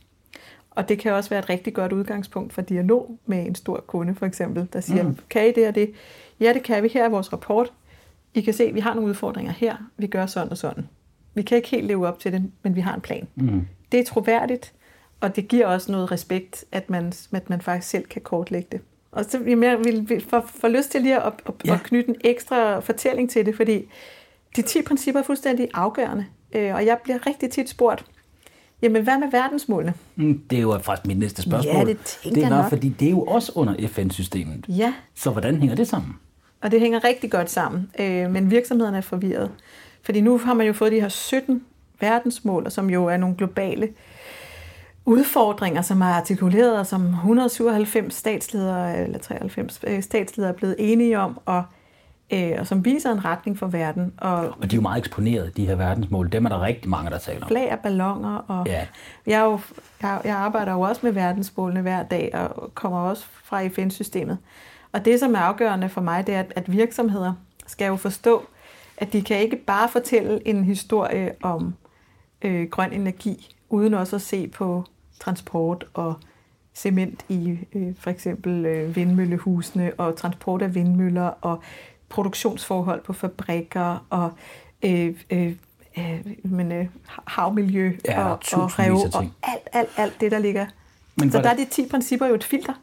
Og 0.71 0.89
det 0.89 0.99
kan 0.99 1.13
også 1.13 1.29
være 1.29 1.39
et 1.39 1.49
rigtig 1.49 1.73
godt 1.73 1.93
udgangspunkt 1.93 2.53
for 2.53 2.61
dialog 2.61 3.19
med 3.25 3.45
en 3.45 3.55
stor 3.55 3.83
kunde, 3.87 4.15
for 4.15 4.25
eksempel, 4.25 4.67
der 4.73 4.81
siger, 4.81 5.03
mm. 5.03 5.17
kan 5.29 5.47
I 5.47 5.51
det 5.51 5.67
og 5.67 5.75
det? 5.75 5.91
Ja, 6.39 6.53
det 6.53 6.63
kan 6.63 6.83
vi. 6.83 6.87
Her 6.87 7.05
er 7.05 7.09
vores 7.09 7.33
rapport. 7.33 7.73
I 8.33 8.41
kan 8.41 8.53
se, 8.53 8.63
at 8.63 8.75
vi 8.75 8.79
har 8.79 8.93
nogle 8.93 9.09
udfordringer 9.09 9.51
her. 9.51 9.75
Vi 9.97 10.07
gør 10.07 10.25
sådan 10.25 10.51
og 10.51 10.57
sådan. 10.57 10.87
Vi 11.33 11.41
kan 11.41 11.57
ikke 11.57 11.69
helt 11.69 11.87
leve 11.87 12.07
op 12.07 12.19
til 12.19 12.31
det, 12.31 12.51
men 12.63 12.75
vi 12.75 12.81
har 12.81 12.95
en 12.95 13.01
plan. 13.01 13.27
Mm. 13.35 13.67
Det 13.91 13.99
er 13.99 14.03
troværdigt, 14.03 14.73
og 15.19 15.35
det 15.35 15.47
giver 15.47 15.67
også 15.67 15.91
noget 15.91 16.11
respekt, 16.11 16.65
at 16.71 16.89
man, 16.89 17.13
at 17.33 17.49
man 17.49 17.61
faktisk 17.61 17.89
selv 17.89 18.05
kan 18.05 18.21
kortlægge 18.21 18.67
det. 18.71 18.81
Og 19.11 19.25
så 19.29 19.37
vil 19.37 19.59
jeg 19.59 19.79
vil 19.83 20.25
få, 20.29 20.41
få 20.61 20.67
lyst 20.67 20.91
til 20.91 21.01
lige 21.01 21.23
at, 21.23 21.33
at, 21.45 21.53
ja. 21.65 21.73
at 21.73 21.83
knytte 21.83 22.09
en 22.09 22.15
ekstra 22.21 22.79
fortælling 22.79 23.29
til 23.29 23.45
det, 23.45 23.55
fordi 23.55 23.89
de 24.55 24.61
10 24.61 24.81
principper 24.81 25.19
er 25.19 25.23
fuldstændig 25.23 25.67
afgørende. 25.73 26.25
Øh, 26.55 26.75
og 26.75 26.85
jeg 26.85 26.97
bliver 27.03 27.27
rigtig 27.27 27.51
tit 27.51 27.69
spurgt, 27.69 28.05
jamen 28.81 29.03
hvad 29.03 29.19
med 29.19 29.31
verdensmålene? 29.31 29.93
Mm, 30.15 30.41
det 30.49 30.57
er 30.57 30.61
jo 30.61 30.79
faktisk 30.79 31.07
mit 31.07 31.19
næste 31.19 31.41
spørgsmål. 31.41 31.75
Ja, 31.75 31.83
det 31.85 31.97
tænker 31.97 32.35
det 32.35 32.43
er 32.43 32.47
jeg 32.47 32.61
nok. 32.61 32.69
fordi 32.69 32.89
det 32.89 33.05
er 33.05 33.11
jo 33.11 33.21
også 33.21 33.51
under 33.55 33.87
FN-systemet. 33.87 34.65
Ja. 34.67 34.93
Så 35.15 35.29
hvordan 35.29 35.57
hænger 35.57 35.75
det 35.75 35.87
sammen? 35.87 36.15
Og 36.61 36.71
det 36.71 36.79
hænger 36.79 37.03
rigtig 37.03 37.31
godt 37.31 37.49
sammen, 37.49 37.91
øh, 37.99 38.31
men 38.31 38.51
virksomhederne 38.51 38.97
er 38.97 39.01
forvirret. 39.01 39.51
Fordi 40.01 40.21
nu 40.21 40.37
har 40.37 40.53
man 40.53 40.67
jo 40.67 40.73
fået 40.73 40.91
de 40.91 41.01
her 41.01 41.09
17 41.09 41.63
verdensmål, 41.99 42.71
som 42.71 42.89
jo 42.89 43.05
er 43.05 43.17
nogle 43.17 43.35
globale 43.35 43.89
udfordringer, 45.07 45.81
som 45.81 46.01
er 46.01 46.05
artikuleret, 46.05 46.79
og 46.79 46.85
som 46.87 47.05
197 47.05 48.13
statsledere, 48.13 48.97
eller 49.03 49.19
93 49.19 49.79
øh, 49.87 50.03
statsledere 50.03 50.51
er 50.53 50.55
blevet 50.57 50.75
enige 50.79 51.19
om, 51.19 51.39
og, 51.45 51.63
øh, 52.33 52.51
og 52.59 52.67
som 52.67 52.85
viser 52.85 53.11
en 53.11 53.25
retning 53.25 53.57
for 53.59 53.67
verden. 53.67 54.13
Og, 54.17 54.35
Og 54.37 54.55
de 54.61 54.75
er 54.75 54.77
jo 54.77 54.81
meget 54.81 54.97
eksponeret, 54.99 55.57
de 55.57 55.65
her 55.65 55.75
verdensmål. 55.75 56.31
Dem 56.31 56.45
er 56.45 56.49
der 56.49 56.61
rigtig 56.61 56.89
mange, 56.89 57.09
der 57.11 57.17
taler 57.17 57.41
om. 57.41 57.47
flag 57.47 57.71
og 57.71 57.79
ballonger. 57.79 58.35
Og 58.47 58.67
Ja. 58.67 58.87
jeg, 59.27 59.39
er 59.41 59.43
jo, 59.45 59.59
jeg, 60.01 60.21
jeg 60.23 60.35
arbejder 60.35 60.71
jo 60.73 60.81
også 60.81 61.01
med 61.03 61.11
verdensmålene 61.11 61.81
hver 61.81 62.03
dag, 62.03 62.31
og 62.35 62.71
kommer 62.73 62.99
også 62.99 63.25
fra 63.43 63.67
FN-systemet. 63.67 64.37
Og 64.91 65.05
det, 65.05 65.19
som 65.19 65.33
er 65.35 65.39
afgørende 65.39 65.89
for 65.89 66.01
mig, 66.01 66.27
det 66.27 66.35
er, 66.35 66.39
at, 66.39 66.53
at 66.55 66.71
virksomheder 66.71 67.33
skal 67.67 67.87
jo 67.87 67.95
forstå, 67.95 68.45
at 68.97 69.13
de 69.13 69.21
kan 69.21 69.39
ikke 69.39 69.55
bare 69.55 69.89
fortælle 69.89 70.47
en 70.47 70.63
historie 70.63 71.31
om 71.43 71.73
øh, 72.41 72.67
grøn 72.69 72.93
energi, 72.93 73.55
uden 73.69 73.93
også 73.93 74.15
at 74.15 74.21
se 74.21 74.47
på 74.47 74.83
transport 75.19 75.85
og 75.93 76.15
cement 76.75 77.25
i 77.29 77.59
øh, 77.73 77.95
for 77.99 78.09
eksempel 78.09 78.65
øh, 78.65 78.95
vindmøllehusene 78.95 79.91
og 79.97 80.15
transport 80.15 80.61
af 80.61 80.75
vindmøller 80.75 81.27
og 81.41 81.63
produktionsforhold 82.09 83.03
på 83.03 83.13
fabrikker 83.13 84.05
og 84.09 84.31
øh, 84.83 85.15
øh, 85.29 85.53
øh, 85.97 86.25
men, 86.43 86.71
øh, 86.71 86.87
havmiljø 87.25 87.91
Ja, 88.05 88.25
og, 88.25 88.31
og 88.31 88.79
rev 88.79 88.93
og 88.93 89.25
alt, 89.43 89.67
alt, 89.73 89.89
alt 89.97 90.21
det, 90.21 90.31
der 90.31 90.39
ligger. 90.39 90.65
Men 91.15 91.31
så 91.31 91.41
der 91.41 91.49
er 91.49 91.55
de 91.55 91.65
10 91.65 91.87
principper 91.87 92.27
jo 92.27 92.35
et 92.35 92.43
filter. 92.43 92.73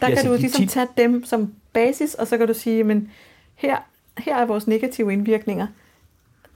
Der 0.00 0.08
Ja, 0.08 0.14
kan 0.14 0.26
du 0.26 0.36
ligesom 0.36 0.60
10 0.60 0.66
tage 0.66 0.88
dem 0.96 1.24
som 1.24 1.52
basis, 1.72 2.14
og 2.14 2.26
så 2.26 2.38
kan 2.38 2.46
du 2.46 2.54
sige, 2.54 2.84
men 2.84 3.10
her, 3.54 3.76
her 4.18 4.36
er 4.36 4.46
vores 4.46 4.66
negative 4.66 5.12
indvirkninger, 5.12 5.66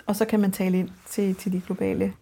og 0.07 0.17
så 0.17 0.25
kan 0.25 0.41
man 0.41 0.53
tale 0.53 0.79
ind 0.79 0.89
til, 1.09 1.35
til 1.35 1.53
de 1.53 1.63
globale. 1.67 2.13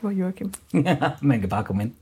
Hvor 0.00 0.10
er 0.10 0.14
Joachim? 0.14 0.52
Man 1.22 1.40
kan 1.40 1.48
bare 1.48 1.64
komme 1.64 1.82
ind. 1.82 1.92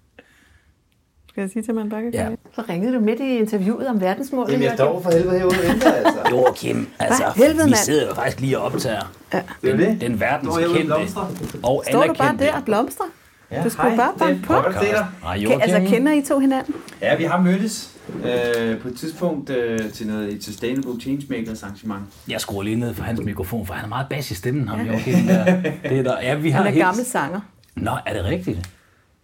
Skal 1.28 1.40
jeg 1.40 1.50
sige 1.50 1.62
til, 1.62 1.70
at 1.70 1.74
man 1.74 1.88
bare 1.88 2.02
kan 2.02 2.12
Ja. 2.12 2.22
komme 2.22 2.32
ind? 2.44 2.52
Så 2.54 2.62
ringede 2.68 2.94
du 2.94 3.00
midt 3.00 3.20
i 3.20 3.38
interviewet 3.38 3.88
om 3.88 4.00
verdensmålet, 4.00 4.52
Jamen, 4.52 4.64
jeg 4.64 4.72
står 4.74 5.02
for 5.02 5.10
helvede 5.10 5.38
herude 5.38 5.54
og 5.62 5.68
venter, 5.72 5.92
altså. 5.92 6.20
Joachim, 6.30 6.88
altså, 6.98 7.22
helvede, 7.36 7.54
vi 7.64 7.70
mand? 7.70 7.74
sidder 7.76 8.06
jo 8.08 8.14
faktisk 8.14 8.40
lige 8.40 8.58
og 8.58 8.64
optager 8.64 9.12
Ja. 9.32 9.40
Det 9.62 9.70
er 9.70 9.74
jo 9.74 9.78
det. 9.90 10.00
den 10.00 10.12
og 10.14 10.20
verdenskendte 10.20 10.92
og 10.92 11.08
Står 11.08 12.02
du 12.06 12.14
bare 12.14 12.28
anerkendte 12.28 12.44
der 12.44 12.52
og 12.52 12.64
blomstrer? 12.64 13.06
Ja, 13.50 13.62
Du 13.64 13.70
skulle 13.70 13.88
hej, 13.88 13.96
bare 13.96 14.12
det 14.12 14.18
banke 14.20 14.40
er 14.42 14.46
på. 14.46 14.52
godt 14.52 14.66
at 14.66 14.74
se 14.82 15.62
altså, 15.62 15.94
kender 15.94 16.12
I 16.12 16.22
to 16.22 16.38
hinanden? 16.38 16.74
Ja, 17.02 17.16
vi 17.16 17.24
har 17.24 17.42
mødtes 17.42 17.96
øh, 18.24 18.80
på 18.80 18.88
et 18.88 18.96
tidspunkt 18.98 19.50
øh, 19.50 19.90
til 19.92 20.06
noget 20.06 20.32
et 20.32 20.44
Sustainable 20.44 21.00
Changemakers 21.00 21.62
arrangement. 21.62 22.02
Jeg 22.28 22.40
skruer 22.40 22.62
lige 22.62 22.76
ned 22.76 22.94
for 22.94 23.02
hans 23.04 23.20
mikrofon, 23.20 23.66
for 23.66 23.74
han 23.74 23.84
er 23.84 23.88
meget 23.88 24.06
bas 24.10 24.30
i 24.30 24.34
stemmen, 24.34 24.68
ham 24.68 24.80
Joachim. 24.86 25.26
Der. 25.26 25.44
Det 25.90 25.98
er 25.98 26.02
der. 26.02 26.20
Ja, 26.22 26.34
vi 26.34 26.50
har 26.50 26.58
Han 26.58 26.66
er 26.66 26.70
helt- 26.70 26.84
gammel 26.84 27.04
sanger. 27.04 27.40
Nå, 27.76 27.90
er 28.06 28.12
det 28.12 28.24
rigtigt? 28.24 28.70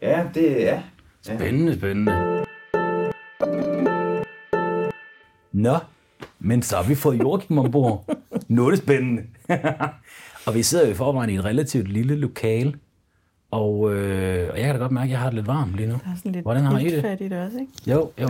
Ja, 0.03 0.25
det 0.35 0.69
er... 0.69 0.81
Ja. 1.29 1.37
Spændende, 1.37 1.75
spændende. 1.75 2.13
Nå, 5.53 5.77
men 6.39 6.63
så 6.63 6.77
har 6.77 6.83
vi 6.83 6.95
fået 6.95 7.19
Joachim 7.21 7.59
ombord. 7.59 8.17
Nu 8.49 8.67
er 8.67 8.71
det 8.71 8.79
spændende. 8.79 9.23
og 10.47 10.55
vi 10.55 10.63
sidder 10.63 10.85
jo 10.87 10.91
i 10.91 10.95
forvejen 10.95 11.31
i 11.31 11.35
et 11.37 11.45
relativt 11.45 11.89
lille 11.89 12.17
lokale. 12.17 12.75
Og, 13.51 13.95
øh, 13.95 14.51
og 14.53 14.57
jeg 14.59 14.65
kan 14.67 14.75
da 14.75 14.81
godt 14.81 14.93
mærke, 14.93 15.05
at 15.05 15.11
jeg 15.11 15.19
har 15.19 15.27
det 15.27 15.35
lidt 15.35 15.47
varmt 15.47 15.75
lige 15.77 15.87
nu. 15.89 15.93
Der 16.05 16.11
er 16.13 16.17
sådan 16.17 16.33
lidt 16.33 16.43
Hvordan 16.45 16.63
har 16.63 16.79
I 16.79 16.85
det? 16.85 16.93
iltfattigt 16.93 17.33
også, 17.33 17.59
ikke? 17.59 17.73
Jo, 17.87 18.11
jo. 18.21 18.29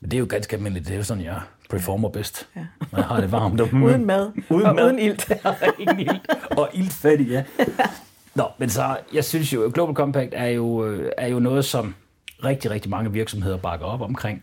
Men 0.00 0.10
det 0.10 0.14
er 0.16 0.18
jo 0.18 0.26
ganske 0.28 0.56
almindeligt. 0.56 0.86
Det 0.86 0.92
er 0.94 0.98
jo 0.98 1.04
sådan, 1.04 1.22
jeg 1.24 1.40
performer 1.70 2.08
bedst. 2.08 2.48
Ja. 2.56 2.60
Når 2.92 2.98
jeg 2.98 3.08
har 3.08 3.20
det 3.20 3.32
varmt. 3.32 3.60
uden 3.60 3.82
Uden 3.84 4.06
mad 4.06 4.30
Uden 4.50 4.66
og 4.66 4.74
mad. 4.74 4.84
uden 4.84 4.98
ilt. 4.98 5.32
Ingen 5.78 6.00
ild. 6.08 6.20
Og 6.58 6.68
iltfattig, 6.74 7.26
ja. 7.28 7.44
Nå, 8.34 8.44
men 8.58 8.68
så, 8.70 8.96
jeg 9.14 9.24
synes 9.24 9.52
jo, 9.54 9.70
Global 9.74 9.94
Compact 9.94 10.30
er 10.36 10.46
jo, 10.48 10.84
øh, 10.86 11.12
er 11.18 11.26
jo 11.28 11.38
noget, 11.38 11.64
som 11.64 11.94
rigtig, 12.44 12.70
rigtig 12.70 12.90
mange 12.90 13.12
virksomheder 13.12 13.56
bakker 13.56 13.86
op 13.86 14.00
omkring. 14.00 14.42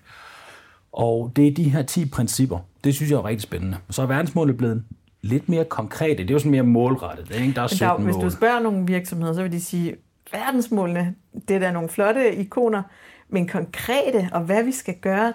Og 0.92 1.32
det 1.36 1.48
er 1.48 1.52
de 1.54 1.70
her 1.70 1.82
10 1.82 2.06
principper. 2.10 2.60
Det 2.84 2.96
synes 2.96 3.12
jeg 3.12 3.18
er 3.18 3.26
rigtig 3.26 3.42
spændende. 3.42 3.78
Så 3.90 4.02
er 4.02 4.06
verdensmålet 4.06 4.58
blevet 4.58 4.84
lidt 5.22 5.50
mere 5.50 5.66
konkrete. 5.66 6.24
Det 6.24 6.30
er 6.30 6.34
jo 6.34 6.40
sådan 6.40 6.52
mere 6.52 6.64
målrettet. 6.64 7.36
Ikke? 7.36 7.54
Der 7.54 7.62
er 7.62 7.66
Men 7.66 7.70
17 7.70 7.80
der, 7.88 7.94
er 7.94 7.98
jo- 8.00 8.04
hvis 8.06 8.16
mål. 8.16 8.26
du 8.26 8.30
spørger 8.30 8.60
nogle 8.60 8.88
virksomheder, 8.88 9.34
så 9.34 9.42
vil 9.44 9.52
de 9.52 9.62
sige, 9.62 9.96
verdensmålene, 10.32 11.16
det 11.48 11.56
er 11.56 11.60
da 11.60 11.72
nogle 11.72 11.90
flotte 11.90 12.36
ikoner, 12.36 12.82
men 13.30 13.48
konkrete 13.48 14.30
og 14.32 14.42
hvad 14.42 14.64
vi 14.64 14.72
skal 14.72 14.96
gøre, 15.02 15.34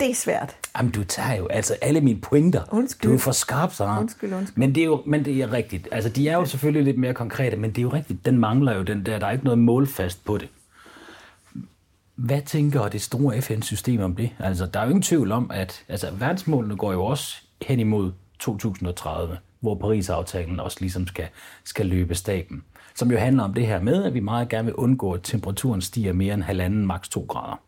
det 0.00 0.10
er 0.10 0.14
svært. 0.14 0.56
Jamen, 0.76 0.92
du 0.92 1.04
tager 1.04 1.34
jo 1.34 1.46
altså 1.46 1.76
alle 1.82 2.00
mine 2.00 2.20
pointer. 2.20 2.62
Undskyld. 2.72 3.10
Du 3.10 3.14
er 3.14 3.18
for 3.18 3.32
skarp, 3.32 3.72
så. 3.72 3.96
Undskyld, 4.00 4.34
undskyld. 4.34 4.56
Men 4.60 4.74
det 4.74 4.80
er 4.80 4.84
jo 4.84 5.02
men 5.06 5.24
det 5.24 5.42
er 5.42 5.52
rigtigt. 5.52 5.88
Altså, 5.92 6.10
de 6.10 6.28
er 6.28 6.34
jo 6.34 6.44
selvfølgelig 6.44 6.84
lidt 6.84 6.98
mere 6.98 7.14
konkrete, 7.14 7.56
men 7.56 7.70
det 7.70 7.78
er 7.78 7.82
jo 7.82 7.92
rigtigt. 7.92 8.26
Den 8.26 8.38
mangler 8.38 8.76
jo 8.76 8.82
den 8.82 9.06
der. 9.06 9.18
Der 9.18 9.26
er 9.26 9.30
ikke 9.30 9.44
noget 9.44 9.58
målfast 9.58 10.24
på 10.24 10.38
det. 10.38 10.48
Hvad 12.14 12.42
tænker 12.42 12.88
det 12.88 13.02
store 13.02 13.42
FN-system 13.42 14.00
om 14.00 14.16
det? 14.16 14.30
Altså, 14.38 14.66
der 14.66 14.80
er 14.80 14.84
jo 14.84 14.90
ingen 14.90 15.02
tvivl 15.02 15.32
om, 15.32 15.50
at 15.54 15.84
altså, 15.88 16.10
verdensmålene 16.10 16.76
går 16.76 16.92
jo 16.92 17.04
også 17.04 17.36
hen 17.62 17.80
imod 17.80 18.12
2030, 18.38 19.38
hvor 19.60 19.74
Paris-aftalen 19.74 20.60
også 20.60 20.76
ligesom 20.80 21.06
skal, 21.06 21.28
skal 21.64 21.86
løbe 21.86 22.14
staben. 22.14 22.62
Som 22.94 23.10
jo 23.10 23.18
handler 23.18 23.42
om 23.42 23.54
det 23.54 23.66
her 23.66 23.80
med, 23.80 24.04
at 24.04 24.14
vi 24.14 24.20
meget 24.20 24.48
gerne 24.48 24.64
vil 24.64 24.74
undgå, 24.74 25.12
at 25.12 25.20
temperaturen 25.22 25.80
stiger 25.80 26.12
mere 26.12 26.34
end 26.34 26.42
halvanden, 26.42 26.86
maks 26.86 27.08
2 27.08 27.26
grader. 27.28 27.60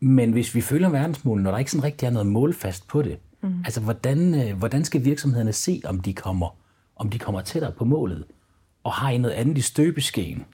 Men 0.00 0.32
hvis 0.32 0.54
vi 0.54 0.60
følger 0.60 0.88
verdensmålene, 0.88 1.44
når 1.44 1.50
der 1.50 1.58
ikke 1.58 1.70
sådan 1.70 1.84
rigtig 1.84 2.06
er 2.06 2.10
noget 2.10 2.26
målfast 2.26 2.88
på 2.88 3.02
det, 3.02 3.18
mm. 3.40 3.58
altså 3.64 3.80
hvordan, 3.80 4.48
øh, 4.48 4.58
hvordan 4.58 4.84
skal 4.84 5.04
virksomhederne 5.04 5.52
se, 5.52 5.82
om 5.84 6.00
de 6.00 6.14
kommer, 6.14 6.56
om 6.96 7.10
de 7.10 7.18
kommer 7.18 7.40
tættere 7.40 7.72
på 7.72 7.84
målet? 7.84 8.24
Og 8.84 8.92
har 8.92 9.10
I 9.10 9.18
noget 9.18 9.34
andet 9.34 9.58
i 9.58 9.60
støbeskeen? 9.60 10.44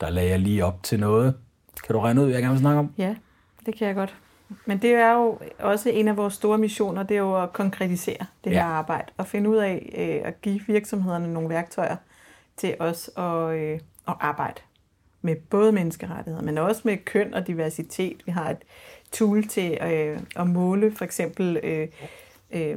Der 0.00 0.10
lagde 0.10 0.30
jeg 0.30 0.38
lige 0.38 0.64
op 0.64 0.82
til 0.82 1.00
noget. 1.00 1.34
Kan 1.86 1.94
du 1.94 2.00
regne 2.00 2.20
ud, 2.20 2.26
hvad 2.26 2.34
jeg 2.34 2.42
gerne 2.42 2.52
vil 2.52 2.60
snakke 2.60 2.78
om? 2.78 2.92
Ja, 2.98 3.14
det 3.66 3.74
kan 3.74 3.86
jeg 3.86 3.94
godt. 3.94 4.16
Men 4.66 4.78
det 4.78 4.90
er 4.90 5.12
jo 5.12 5.38
også 5.58 5.90
en 5.90 6.08
af 6.08 6.16
vores 6.16 6.34
store 6.34 6.58
missioner, 6.58 7.02
det 7.02 7.14
er 7.14 7.18
jo 7.18 7.42
at 7.42 7.52
konkretisere 7.52 8.26
det 8.44 8.50
Ja. 8.50 8.54
her 8.56 8.64
arbejde, 8.64 9.12
og 9.16 9.26
finde 9.26 9.50
ud 9.50 9.56
af 9.56 9.92
øh, 9.98 10.28
at 10.28 10.40
give 10.40 10.60
virksomhederne 10.66 11.32
nogle 11.32 11.48
værktøjer 11.48 11.96
til 12.56 12.74
os 12.80 13.10
at, 13.16 13.54
øh, 13.54 13.80
at 14.08 14.14
arbejde 14.20 14.60
med 15.22 15.36
både 15.36 15.72
menneskerettigheder, 15.72 16.44
men 16.44 16.58
også 16.58 16.80
med 16.84 16.96
køn 17.04 17.34
og 17.34 17.46
diversitet. 17.46 18.22
Vi 18.26 18.32
har 18.32 18.50
et 18.50 18.56
tool 19.12 19.46
til 19.48 19.78
øh, 19.82 20.20
at 20.36 20.46
måle 20.46 20.92
for 20.96 21.04
eksempel 21.04 21.56
øh, 21.62 21.88
øh, 22.50 22.76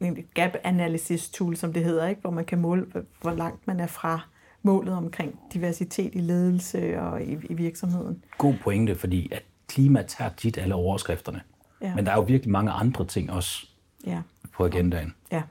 en 0.00 0.18
gap 0.34 0.50
analysis 0.64 1.28
tool, 1.30 1.56
som 1.56 1.72
det 1.72 1.84
hedder, 1.84 2.06
ikke? 2.08 2.20
hvor 2.20 2.30
man 2.30 2.44
kan 2.44 2.58
måle, 2.60 2.82
hvor- 2.84 3.04
hvor 3.20 3.30
langt 3.32 3.66
man 3.66 3.80
er 3.80 3.86
fra 3.86 4.20
målet 4.62 4.94
omkring 4.94 5.40
diversitet 5.54 6.14
i 6.14 6.18
ledelse 6.18 7.00
og 7.00 7.22
i, 7.22 7.32
i 7.50 7.54
virksomheden. 7.54 8.24
God 8.38 8.54
pointe, 8.62 8.94
fordi 8.94 9.28
at 9.32 9.42
klima 9.68 10.02
tager 10.02 10.30
tit 10.36 10.58
alle 10.58 10.74
overskrifterne. 10.74 11.40
Ja. 11.80 11.94
Men 11.94 12.06
der 12.06 12.12
er 12.12 12.16
jo 12.16 12.22
virkelig 12.22 12.52
mange 12.52 12.70
andre 12.70 13.04
ting 13.06 13.30
også 13.32 13.66
Ja. 14.06 14.22
på 14.52 14.64
agendaen. 14.64 15.14
Ja, 15.32 15.42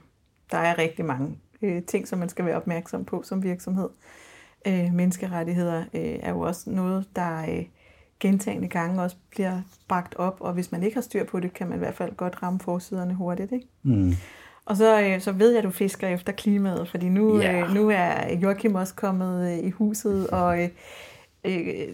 der 0.52 0.58
er 0.58 0.78
rigtig 0.78 1.06
mange 1.06 1.38
øh, 1.62 1.84
ting, 1.84 2.08
som 2.08 2.20
man 2.20 2.30
skal 2.30 2.46
være 2.46 2.56
opmærksom 2.56 3.06
på 3.06 3.24
som 3.26 3.44
virksomhed. 3.44 3.90
Øh, 4.68 4.94
menneskerettigheder 4.94 5.80
øh, 5.94 6.16
er 6.22 6.30
jo 6.30 6.40
også 6.40 6.70
noget, 6.70 7.06
der 7.16 7.42
øh, 7.42 7.66
gentagende 8.20 8.68
gange 8.68 9.02
også 9.02 9.16
bliver 9.30 9.62
bragt 9.88 10.16
op, 10.16 10.38
og 10.40 10.54
hvis 10.54 10.72
man 10.72 10.84
ikke 10.84 10.96
har 10.96 11.02
styr 11.02 11.24
på 11.24 11.40
det, 11.40 11.54
kan 11.54 11.68
man 11.68 11.78
i 11.78 11.80
hvert 11.80 11.96
fald 11.96 12.16
godt 12.16 12.44
ramme 12.44 12.60
forsiderne 12.60 13.14
hurtigt. 13.14 13.52
Ikke? 13.52 13.68
Mm. 13.84 14.14
Og 14.66 14.78
så, 14.78 15.02
øh, 15.02 15.22
så 15.22 15.32
ved 15.32 15.50
jeg, 15.50 15.58
at 15.58 15.64
du 15.64 15.70
fisker 15.72 16.08
efter 16.08 16.32
klimaet, 16.34 16.90
fordi 16.90 17.10
nu, 17.10 17.42
Ja. 17.42 17.62
øh, 17.62 17.74
nu 17.74 17.90
er 17.90 18.36
Joachim 18.36 18.76
også 18.76 18.96
kommet 18.96 19.52
øh, 19.52 19.58
i 19.58 19.70
huset, 19.70 20.28
og 20.40 20.64
øh, 20.64 20.70
øh, 21.44 21.88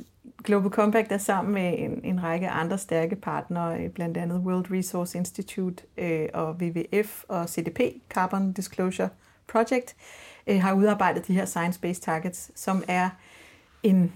Global 0.44 0.72
Compact 0.72 1.12
er 1.12 1.18
sammen 1.18 1.54
med 1.54 1.76
en, 1.78 2.02
en 2.04 2.24
række 2.24 2.50
andre 2.50 2.78
stærke 2.78 3.16
partnere, 3.16 3.80
øh, 3.84 3.90
blandt 3.90 4.18
andet 4.18 4.38
World 4.40 4.72
Resource 4.72 5.18
Institute 5.18 5.84
øh, 5.98 6.28
og 6.34 6.54
WWF 6.62 7.24
og 7.28 7.50
CDP, 7.50 7.80
Carbon 8.10 8.52
Disclosure 8.54 9.10
Project, 9.48 9.96
øh, 9.96 10.29
Øh, 10.50 10.62
har 10.62 10.74
udarbejdet 10.74 11.28
de 11.28 11.34
her 11.34 11.46
science-based 11.46 12.02
targets, 12.02 12.52
som 12.56 12.84
er 12.88 13.10
en, 13.84 14.14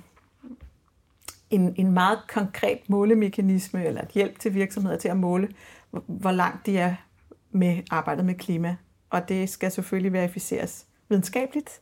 en, 1.50 1.76
en 1.78 1.92
meget 1.92 2.20
konkret 2.30 2.80
målemekanisme, 2.90 3.86
eller 3.86 4.02
et 4.02 4.10
hjælp 4.10 4.40
til 4.40 4.54
virksomheder 4.54 4.98
til 4.98 5.08
at 5.08 5.18
måle, 5.18 5.50
hvor- 5.92 6.04
hvor 6.08 6.32
langt 6.32 6.66
de 6.66 6.78
er 6.78 6.96
med 7.52 7.82
arbejdet 7.92 8.26
med 8.26 8.36
klima. 8.36 8.76
Og 9.10 9.30
det 9.30 9.50
skal 9.50 9.72
selvfølgelig 9.72 10.14
verificeres 10.14 10.86
videnskabeligt 11.10 11.82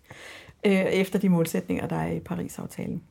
øh, 0.65 0.71
efter 0.73 1.19
de 1.19 1.29
målsætninger, 1.29 1.87
der 1.87 1.95
er 1.95 2.11
i 2.11 2.19
Paris-aftalen. 2.19 3.03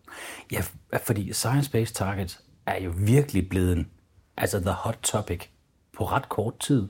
Ja, 0.52 0.62
fordi 1.04 1.30
science-based 1.32 1.92
targets 1.94 2.40
er 2.66 2.80
jo 2.80 2.92
virkelig 2.96 3.48
blevet 3.48 3.86
altså 4.36 4.60
the 4.60 4.70
hot 4.70 4.98
topic 5.02 5.46
på 5.96 6.04
ret 6.04 6.28
kort 6.28 6.58
tid. 6.58 6.88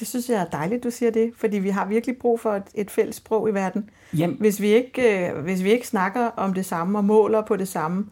Det 0.00 0.08
synes 0.08 0.28
jeg 0.28 0.40
er 0.40 0.44
dejligt, 0.44 0.84
du 0.84 0.90
siger 0.90 1.10
det, 1.10 1.32
fordi 1.36 1.58
vi 1.58 1.68
har 1.68 1.86
virkelig 1.86 2.16
brug 2.16 2.40
for 2.40 2.52
et, 2.52 2.62
et 2.74 2.90
fælles 2.90 3.16
sprog 3.16 3.48
i 3.48 3.52
verden. 3.52 3.90
Jamen, 4.16 4.36
Hvis 4.40 4.60
vi, 4.60 4.66
ikke, 4.66 5.28
øh, 5.28 5.42
hvis 5.42 5.64
vi 5.64 5.72
ikke 5.72 5.86
snakker 5.86 6.26
om 6.26 6.54
det 6.54 6.66
samme 6.66 6.98
og 6.98 7.04
måler 7.04 7.42
på 7.42 7.56
det 7.56 7.68
samme, 7.68 8.06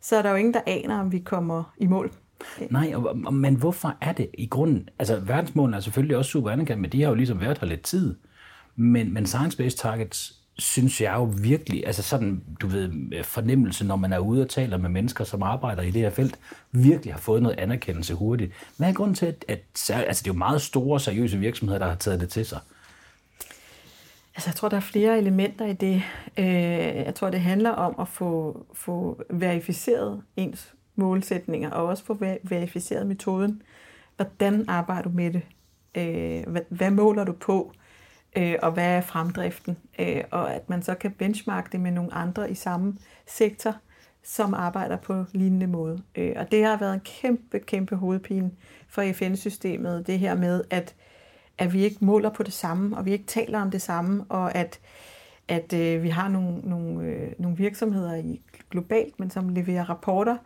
så 0.00 0.16
er 0.16 0.22
der 0.22 0.30
jo 0.30 0.36
ingen, 0.36 0.54
der 0.54 0.60
aner, 0.66 1.00
om 1.00 1.12
vi 1.12 1.18
kommer 1.18 1.74
i 1.78 1.86
mål. 1.86 2.12
nej, 2.70 2.92
og, 2.94 3.16
og, 3.26 3.34
men 3.34 3.54
hvorfor 3.54 3.96
er 4.00 4.12
det 4.12 4.30
i 4.38 4.46
grunden? 4.46 4.88
Altså, 4.98 5.20
verdensmålene 5.20 5.76
er 5.76 5.80
selvfølgelig 5.80 6.16
også 6.16 6.30
super 6.30 6.50
anerkendt, 6.50 6.82
men 6.82 6.92
de 6.92 7.02
har 7.02 7.08
jo 7.08 7.14
ligesom 7.14 7.40
været 7.40 7.58
her 7.58 7.66
lidt 7.66 7.82
tid. 7.82 8.14
Men, 8.76 9.14
men 9.14 9.24
science-based 9.24 9.76
targets 9.76 10.41
synes 10.58 11.00
jeg 11.00 11.14
jo 11.14 11.24
virkelig, 11.24 11.86
altså 11.86 12.02
sådan, 12.02 12.42
du 12.60 12.66
ved, 12.66 12.92
øh, 13.12 13.24
fornemmelse, 13.24 13.84
når 13.84 13.96
man 13.96 14.12
er 14.12 14.18
ude 14.18 14.42
og 14.42 14.48
taler 14.48 14.76
med 14.76 14.90
mennesker, 14.90 15.24
som 15.24 15.42
arbejder 15.42 15.82
i 15.82 15.90
det 15.90 16.02
her 16.02 16.10
felt, 16.10 16.38
virkelig 16.72 17.14
har 17.14 17.20
fået 17.20 17.42
noget 17.42 17.58
anerkendelse 17.58 18.14
hurtigt. 18.14 18.52
Hvad 18.76 18.88
er 18.88 18.92
grunden 18.92 19.14
til, 19.14 19.26
at, 19.26 19.44
at 19.48 19.90
altså 19.90 20.22
det 20.22 20.30
er 20.30 20.34
jo 20.34 20.38
meget 20.38 20.62
store, 20.62 21.00
seriøse 21.00 21.38
virksomheder, 21.38 21.78
der 21.78 21.88
har 21.88 21.94
taget 21.94 22.20
det 22.20 22.28
til 22.28 22.46
sig? 22.46 22.58
Altså, 24.34 24.50
jeg 24.50 24.54
tror, 24.54 24.68
der 24.68 24.76
er 24.76 24.80
flere 24.80 25.18
elementer 25.18 25.66
i 25.66 25.72
det. 25.72 26.02
Øh, 26.36 26.46
jeg 27.06 27.14
tror, 27.14 27.30
det 27.30 27.40
handler 27.40 27.70
om 27.70 27.94
at 28.00 28.08
få, 28.08 28.64
få 28.74 29.22
verificeret 29.30 30.22
ens 30.36 30.74
målsætninger, 30.96 31.70
og 31.70 31.86
også 31.86 32.04
få 32.04 32.18
verificeret 32.42 33.06
metoden. 33.06 33.62
Hvordan 34.16 34.64
arbejder 34.68 35.02
du 35.02 35.10
med 35.14 35.32
det? 35.32 35.42
Øh, 35.94 36.56
hvad 36.68 36.90
måler 36.90 37.24
du 37.24 37.32
på? 37.32 37.72
Øh, 38.36 38.54
og 38.62 38.72
hvad 38.72 38.96
er 38.96 39.00
fremdriften? 39.00 39.76
Øh, 39.98 40.24
og 40.30 40.54
at 40.54 40.70
man 40.70 40.82
så 40.82 40.94
kan 40.94 41.12
benchmarke 41.12 41.68
det 41.72 41.80
med 41.80 41.90
nogle 41.90 42.14
andre 42.14 42.50
i 42.50 42.54
samme 42.54 42.98
sektor, 43.26 43.76
som 44.22 44.54
arbejder 44.54 44.96
på 44.96 45.24
lignende 45.32 45.66
måde. 45.66 46.02
Øh, 46.14 46.32
og 46.36 46.50
det 46.50 46.64
har 46.64 46.76
været 46.76 46.94
en 46.94 47.00
kæmpe, 47.00 47.58
kæmpe 47.58 47.96
hovedpine 47.96 48.50
for 48.88 49.12
FN-systemet, 49.12 50.06
det 50.06 50.18
her 50.18 50.34
med, 50.34 50.64
at 50.70 50.94
at 51.58 51.72
vi 51.72 51.84
ikke 51.84 52.04
måler 52.04 52.30
på 52.30 52.42
det 52.42 52.52
samme, 52.52 52.96
og 52.96 53.04
vi 53.04 53.12
ikke 53.12 53.26
taler 53.26 53.60
om 53.60 53.70
det 53.70 53.82
samme, 53.82 54.24
og 54.28 54.54
at, 54.54 54.80
at 55.48 55.72
øh, 55.72 56.02
vi 56.02 56.08
har 56.08 56.28
nogle, 56.28 56.58
nogle, 56.58 57.04
øh, 57.04 57.32
nogle 57.38 57.56
virksomheder 57.56 58.14
i 58.14 58.40
globalt, 58.70 59.20
men 59.20 59.30
som 59.30 59.48
leverer 59.48 59.90
rapporter 59.90 60.36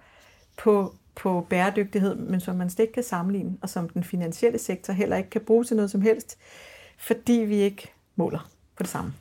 på, 0.56 0.94
på 1.14 1.46
bæredygtighed, 1.50 2.14
men 2.14 2.40
som 2.40 2.56
man 2.56 2.70
slet 2.70 2.82
ikke 2.82 2.94
kan 2.94 3.02
sammenligne, 3.02 3.56
og 3.62 3.68
som 3.68 3.88
den 3.88 4.04
finansielle 4.04 4.58
sektor 4.58 4.92
heller 4.92 5.16
ikke 5.16 5.30
kan 5.30 5.40
bruge 5.40 5.64
til 5.64 5.76
noget 5.76 5.90
som 5.90 6.00
helst, 6.00 6.38
fordi 6.96 7.32
vi 7.32 7.56
ikke 7.56 7.92
måler 8.16 8.50
på 8.76 8.82
det 8.82 8.90
samme. 8.90 9.12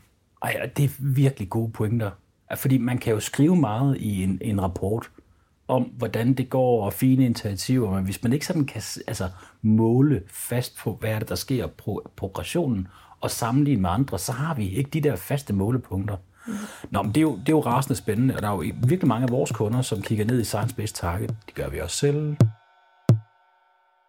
Ej, 0.43 0.59
og 0.63 0.77
det 0.77 0.85
er 0.85 0.89
virkelig 0.99 1.49
gode 1.49 1.71
pointer. 1.71 2.11
Fordi 2.55 2.77
man 2.77 2.97
kan 2.97 3.13
jo 3.13 3.19
skrive 3.19 3.55
meget 3.55 3.97
i 3.97 4.23
en, 4.23 4.39
en 4.41 4.61
rapport 4.61 5.11
om, 5.67 5.83
hvordan 5.83 6.33
det 6.33 6.49
går, 6.49 6.85
og 6.85 6.93
fine 6.93 7.25
initiativer, 7.25 7.91
men 7.95 8.03
hvis 8.03 8.23
man 8.23 8.33
ikke 8.33 8.45
sådan 8.45 8.65
kan 8.65 8.81
altså, 9.07 9.29
måle 9.61 10.21
fast 10.27 10.77
på, 10.77 10.97
hvad 10.99 11.09
er 11.09 11.19
det, 11.19 11.29
der 11.29 11.35
sker 11.35 11.67
på 11.67 12.09
progressionen, 12.15 12.87
og 13.21 13.31
sammenligne 13.31 13.81
med 13.81 13.89
andre, 13.89 14.19
så 14.19 14.31
har 14.31 14.53
vi 14.53 14.69
ikke 14.69 14.89
de 14.89 15.01
der 15.01 15.15
faste 15.15 15.53
målepunkter. 15.53 16.17
Nå, 16.91 17.01
men 17.01 17.11
det 17.11 17.17
er, 17.17 17.21
jo, 17.21 17.31
det 17.31 17.49
er 17.49 17.53
jo 17.53 17.59
rasende 17.59 17.95
spændende, 17.95 18.35
og 18.35 18.41
der 18.41 18.47
er 18.47 18.51
jo 18.51 18.73
virkelig 18.83 19.07
mange 19.07 19.23
af 19.23 19.31
vores 19.31 19.51
kunder, 19.51 19.81
som 19.81 20.01
kigger 20.01 20.25
ned 20.25 20.41
i 20.41 20.43
Science 20.43 20.75
Based 20.75 20.95
Target. 20.95 21.35
Det 21.45 21.55
gør 21.55 21.69
vi 21.69 21.79
også 21.79 21.97
selv. 21.97 22.35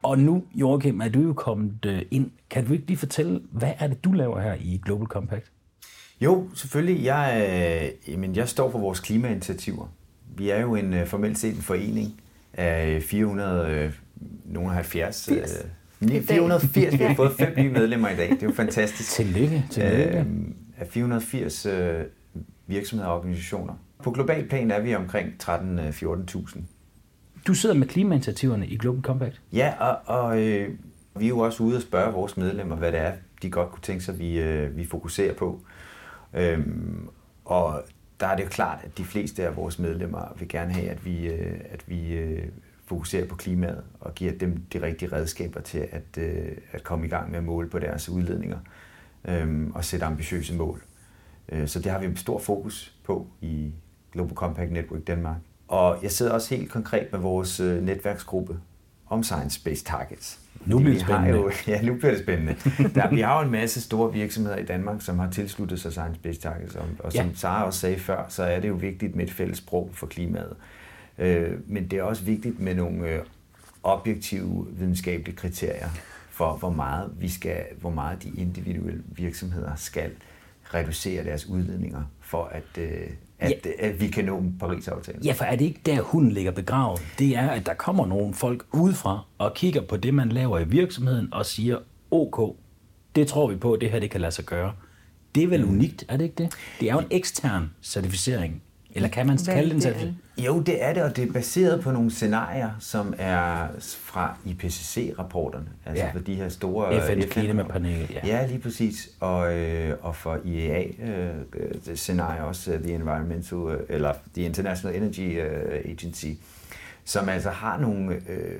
Og 0.06 0.18
nu, 0.18 0.44
Joachim, 0.54 1.00
er 1.00 1.08
du 1.08 1.20
jo 1.20 1.32
kommet 1.32 1.84
øh, 1.86 2.02
ind. 2.10 2.30
Kan 2.50 2.66
du 2.66 2.72
ikke 2.72 2.86
lige 2.86 2.96
fortælle, 2.96 3.40
hvad 3.50 3.72
er 3.78 3.86
det, 3.86 4.04
du 4.04 4.12
laver 4.12 4.40
her 4.40 4.54
i 4.60 4.80
Global 4.84 5.06
Compact? 5.06 5.52
Jo, 6.20 6.48
selvfølgelig. 6.54 7.04
Jeg, 7.04 7.46
øh, 8.06 8.12
jamen, 8.12 8.36
jeg 8.36 8.48
står 8.48 8.70
for 8.70 8.78
vores 8.78 9.00
klimainitiativer. 9.00 9.86
Vi 10.36 10.50
er 10.50 10.60
jo 10.60 10.74
en 10.74 10.94
øh, 10.94 11.06
formelt 11.06 11.38
set 11.38 11.56
en 11.56 11.62
forening 11.62 12.20
af 12.52 13.02
470. 13.02 15.28
Øh, 15.28 15.36
80. 15.36 15.64
øh, 16.00 16.22
480. 16.22 16.98
Vi 16.98 17.04
har 17.04 17.14
fået 17.14 17.32
fem 17.32 17.54
nye 17.56 17.70
medlemmer 17.78 18.08
i 18.08 18.16
dag. 18.16 18.30
Det 18.30 18.42
er 18.42 18.46
jo 18.46 18.52
fantastisk. 18.52 19.10
Tillykke, 19.10 19.64
tillykke. 19.70 20.18
Øh, 20.18 20.26
af 20.78 20.86
480 20.86 21.66
øh, 21.66 22.04
virksomheder 22.66 23.10
og 23.10 23.18
organisationer. 23.18 23.74
På 24.02 24.10
global 24.10 24.48
plan 24.48 24.70
er 24.70 24.80
vi 24.80 24.94
omkring 24.94 25.32
13-14.000. 25.42 26.60
Du 27.46 27.54
sidder 27.54 27.74
med 27.74 27.86
klimainitiativerne 27.86 28.66
i 28.66 28.76
Global 28.76 29.02
Compact. 29.02 29.40
Ja, 29.52 29.74
og, 29.80 29.98
og 30.06 30.42
øh, 30.42 30.70
vi 31.18 31.24
er 31.24 31.28
jo 31.28 31.38
også 31.38 31.62
ude 31.62 31.76
og 31.76 31.82
spørge 31.82 32.12
vores 32.12 32.36
medlemmer, 32.36 32.76
hvad 32.76 32.92
det 32.92 33.00
er, 33.00 33.12
de 33.42 33.50
godt 33.50 33.70
kunne 33.70 33.82
tænke 33.82 34.04
sig, 34.04 34.18
vi, 34.18 34.40
øh, 34.40 34.76
vi 34.76 34.84
fokuserer 34.84 35.34
på. 35.34 35.60
Øhm, 36.34 37.08
og 37.44 37.82
der 38.20 38.26
er 38.26 38.36
det 38.36 38.44
jo 38.44 38.48
klart, 38.48 38.78
at 38.84 38.98
de 38.98 39.04
fleste 39.04 39.46
af 39.46 39.56
vores 39.56 39.78
medlemmer 39.78 40.34
vil 40.38 40.48
gerne 40.48 40.72
have, 40.72 40.88
at 40.88 41.04
vi, 41.04 41.26
øh, 41.26 41.60
at 41.70 41.84
vi 41.86 42.12
øh, 42.12 42.48
fokuserer 42.86 43.26
på 43.26 43.36
klimaet 43.36 43.84
og 44.00 44.14
giver 44.14 44.32
dem 44.32 44.62
de 44.72 44.82
rigtige 44.82 45.12
redskaber 45.12 45.60
til 45.60 45.88
at, 45.90 46.18
øh, 46.18 46.48
at 46.72 46.84
komme 46.84 47.06
i 47.06 47.08
gang 47.08 47.30
med 47.30 47.38
at 47.38 47.44
måle 47.44 47.68
på 47.68 47.78
deres 47.78 48.08
udledninger 48.08 48.58
øh, 49.28 49.66
og 49.74 49.84
sætte 49.84 50.06
ambitiøse 50.06 50.54
mål. 50.54 50.82
Øh, 51.48 51.68
så 51.68 51.80
det 51.80 51.92
har 51.92 51.98
vi 51.98 52.06
en 52.06 52.16
stor 52.16 52.38
fokus 52.38 52.94
på 53.04 53.26
i 53.40 53.72
Global 54.12 54.34
Compact 54.34 54.72
Network 54.72 55.06
Danmark. 55.06 55.36
Og 55.68 55.98
jeg 56.02 56.10
sidder 56.10 56.32
også 56.32 56.54
helt 56.54 56.70
konkret 56.70 57.12
med 57.12 57.20
vores 57.20 57.60
øh, 57.60 57.82
netværksgruppe 57.82 58.58
om 59.08 59.20
Science-Based 59.20 59.84
Targets. 59.84 60.38
Nu 60.66 60.78
bliver 60.78 60.92
det 60.92 61.02
spændende. 61.02 61.30
Jo, 61.30 61.50
ja, 61.72 61.82
nu 61.82 61.94
bliver 61.94 62.10
det 62.10 62.22
spændende. 62.22 62.56
Der, 62.94 63.10
vi 63.10 63.20
har 63.20 63.38
jo 63.38 63.44
en 63.44 63.52
masse 63.52 63.80
store 63.80 64.12
virksomheder 64.12 64.56
i 64.56 64.64
Danmark, 64.64 65.02
som 65.02 65.18
har 65.18 65.30
tilsluttet 65.30 65.80
sig 65.80 65.90
Science-Based 65.92 66.40
Targets, 66.40 66.74
og, 66.74 66.86
og 66.98 67.12
som 67.12 67.26
Ja. 67.26 67.34
Sara 67.34 67.64
også 67.64 67.80
sagde 67.80 67.98
før, 67.98 68.24
så 68.28 68.42
er 68.42 68.60
det 68.60 68.68
jo 68.68 68.74
vigtigt 68.74 69.16
med 69.16 69.24
et 69.24 69.32
fælles 69.32 69.58
sprog 69.58 69.90
for 69.92 70.06
klimaet. 70.06 70.56
Øh, 71.18 71.52
men 71.66 71.88
det 71.88 71.98
er 71.98 72.02
også 72.02 72.24
vigtigt 72.24 72.60
med 72.60 72.74
nogle 72.74 73.08
øh, 73.08 73.20
objektive 73.82 74.66
videnskabelige 74.70 75.36
kriterier 75.36 75.88
for, 76.30 76.56
hvor 76.56 76.70
meget, 76.70 77.10
vi 77.18 77.28
skal, 77.28 77.64
hvor 77.80 77.90
meget 77.90 78.22
de 78.22 78.28
individuelle 78.36 79.02
virksomheder 79.06 79.74
skal 79.76 80.10
reducere 80.74 81.24
deres 81.24 81.46
udledninger, 81.46 82.02
for 82.20 82.44
at, 82.44 82.78
øh, 82.78 83.10
at, 83.38 83.52
Ja. 83.64 83.86
at 83.88 84.00
vi 84.00 84.06
kan 84.08 84.24
nå 84.24 84.42
Paris-aftalen. 84.60 85.22
Ja, 85.24 85.32
for 85.32 85.44
er 85.44 85.56
det 85.56 85.64
ikke 85.64 85.80
der, 85.86 86.00
hunden 86.00 86.32
ligger 86.32 86.50
begravet? 86.52 87.00
Det 87.18 87.36
er, 87.36 87.48
at 87.50 87.66
der 87.66 87.74
kommer 87.74 88.06
nogle 88.06 88.34
folk 88.34 88.66
udefra 88.72 89.20
og 89.38 89.54
kigger 89.54 89.80
på 89.80 89.96
det, 89.96 90.14
man 90.14 90.28
laver 90.28 90.58
i 90.58 90.64
virksomheden 90.68 91.34
og 91.34 91.46
siger, 91.46 91.78
ok, 92.10 92.56
det 93.16 93.26
tror 93.26 93.46
vi 93.50 93.56
på, 93.56 93.76
det 93.80 93.90
her 93.90 93.98
det 94.00 94.10
kan 94.10 94.20
lade 94.20 94.32
sig 94.32 94.44
gøre. 94.44 94.72
Det 95.34 95.42
er 95.42 95.48
vel 95.48 95.64
Mm. 95.64 95.70
unikt, 95.70 96.04
er 96.08 96.16
det 96.16 96.24
ikke 96.24 96.34
det? 96.42 96.52
Det 96.80 96.88
er 96.90 96.92
jo 96.92 96.98
en 97.00 97.06
ekstern 97.10 97.70
certificering. 97.82 98.62
Eller 98.96 99.08
kan 99.08 99.26
man 99.26 99.38
kalde 99.48 99.68
det 99.68 99.74
en 99.74 99.80
certificering? 99.80 100.22
Jo, 100.38 100.60
det 100.60 100.84
er 100.84 100.92
det, 100.94 101.02
og 101.02 101.16
det 101.16 101.28
er 101.28 101.32
baseret 101.32 101.80
på 101.80 101.90
nogle 101.90 102.10
scenarier, 102.10 102.70
som 102.80 103.14
er 103.18 103.66
fra 103.80 104.36
IPCC-rapporterne, 104.44 105.66
altså 105.86 106.04
Ja. 106.04 106.10
for 106.12 106.18
de 106.18 106.34
her 106.34 106.48
store 106.48 106.98
FN's 107.08 107.22
FN 107.24 107.28
klimapanel, 107.28 108.08
ja. 108.12 108.26
Ja, 108.26 108.46
lige 108.46 108.58
præcis. 108.58 109.08
Og, 109.20 109.54
øh, 109.58 109.94
og 110.02 110.16
for 110.16 110.38
IEA-scenarier 110.44 112.42
også, 112.42 112.72
øh, 112.72 112.82
The 112.82 112.94
Environmental, 112.94 113.58
øh, 113.58 113.80
eller 113.88 114.12
The 114.34 114.44
International 114.44 114.96
Energy 115.02 115.40
øh, 115.40 115.80
Agency, 115.90 116.26
som 117.04 117.28
altså 117.28 117.50
har 117.50 117.78
nogle 117.80 118.14
øh, 118.14 118.58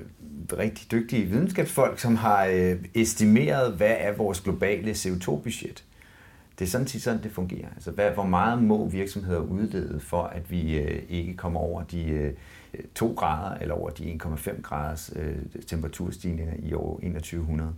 rigtig 0.59 0.91
dygtige 0.91 1.25
videnskabsfolk, 1.25 1.99
som 1.99 2.17
har 2.17 2.45
øh, 2.47 2.77
estimeret, 2.95 3.73
hvad 3.73 3.95
er 3.99 4.13
vores 4.13 4.41
globale 4.41 4.91
CO2-budget. 4.91 5.85
Det 6.59 6.65
er 6.65 6.69
sådan 6.69 6.87
set 6.87 7.03
sådan, 7.03 7.23
det 7.23 7.33
fungerer. 7.33 7.69
Altså, 7.75 7.91
hvad, 7.91 8.11
hvor 8.11 8.25
meget 8.25 8.63
må 8.63 8.89
virksomheder 8.89 9.41
udlede 9.41 10.01
for, 10.01 10.23
at 10.23 10.51
vi 10.51 10.79
øh, 10.79 11.03
ikke 11.09 11.35
kommer 11.35 11.61
over 11.61 11.83
de 11.83 12.05
øh, 12.05 12.33
2 12.95 13.13
grader 13.17 13.59
eller 13.59 13.75
over 13.75 13.91
de 13.91 14.19
1,5 14.23 14.63
graders 14.63 15.13
øh, 15.17 15.37
temperaturstigninger 15.67 16.55
i 16.59 16.73
år 16.73 16.95
2100. 16.95 17.73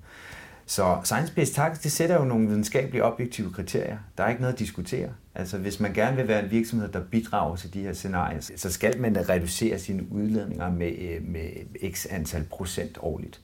Så 0.66 0.96
science-based 1.04 1.54
targets, 1.54 1.80
det 1.80 1.92
sætter 1.92 2.16
jo 2.16 2.24
nogle 2.24 2.48
videnskabelige 2.48 3.04
objektive 3.04 3.52
kriterier. 3.52 3.98
Der 4.18 4.24
er 4.24 4.28
ikke 4.28 4.40
noget 4.40 4.52
at 4.52 4.58
diskutere. 4.58 5.08
Altså 5.34 5.58
hvis 5.58 5.80
man 5.80 5.92
gerne 5.92 6.16
vil 6.16 6.28
være 6.28 6.44
en 6.44 6.50
virksomhed, 6.50 6.88
der 6.88 7.00
bidrager 7.10 7.56
til 7.56 7.74
de 7.74 7.82
her 7.82 7.92
scenarier, 7.92 8.40
så 8.56 8.72
skal 8.72 9.00
man 9.00 9.14
da 9.14 9.20
reducere 9.28 9.78
sine 9.78 10.12
udledninger 10.12 10.70
med, 10.70 10.92
øh, 10.98 11.28
med 11.28 11.50
x 11.92 12.06
antal 12.10 12.44
procent 12.50 12.98
årligt. 13.00 13.40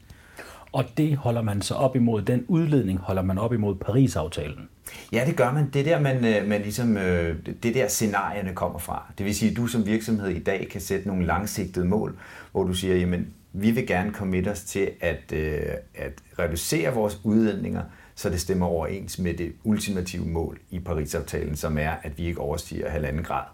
Og 0.73 0.85
det 0.97 1.17
holder 1.17 1.43
man 1.43 1.63
så 1.63 1.75
op 1.75 1.97
imod, 1.97 2.23
den 2.23 2.45
udledning 2.49 2.99
holder 2.99 3.23
man 3.23 3.39
op 3.39 3.53
imod 3.53 3.75
Paris-aftalen. 3.75 4.69
Ja, 5.13 5.25
det 5.27 5.37
gør 5.37 5.53
man. 5.53 5.71
Det 5.71 5.85
der, 5.85 6.01
man, 6.01 6.25
øh, 6.25 6.49
man 6.49 6.63
ligesom, 6.63 6.97
øh, 6.97 7.37
det 7.63 7.75
der 7.75 7.89
scenarierne 7.89 8.55
kommer 8.55 8.79
fra. 8.79 9.13
Det 9.19 9.27
vil 9.27 9.35
sige, 9.35 9.51
at 9.51 9.57
du 9.57 9.67
som 9.67 9.87
virksomhed 9.87 10.29
i 10.29 10.43
dag 10.43 10.69
kan 10.71 10.81
sætte 10.81 11.09
nogle 11.09 11.27
langsigtede 11.27 11.85
mål, 11.85 12.19
hvor 12.53 12.65
du 12.65 12.75
siger, 12.75 12.97
jamen, 12.97 13.27
vi 13.53 13.71
vil 13.71 13.87
gerne 13.87 14.13
committe 14.13 14.49
os 14.49 14.61
til 14.61 14.91
at, 15.01 15.33
øh, 15.33 15.63
at 15.95 16.13
reducere 16.39 16.95
vores 16.95 17.21
udledninger, 17.25 17.83
så 18.15 18.31
det 18.31 18.41
stemmer 18.41 18.67
overens 18.67 19.19
med 19.19 19.35
det 19.35 19.53
ultimative 19.65 20.27
mål 20.27 20.59
i 20.71 20.79
Paris-aftalen, 20.79 21.57
som 21.57 21.79
er, 21.79 21.93
at 22.03 22.19
vi 22.19 22.27
ikke 22.27 22.41
overstiger 22.41 22.91
halvanden 22.91 23.25
grad 23.25 23.45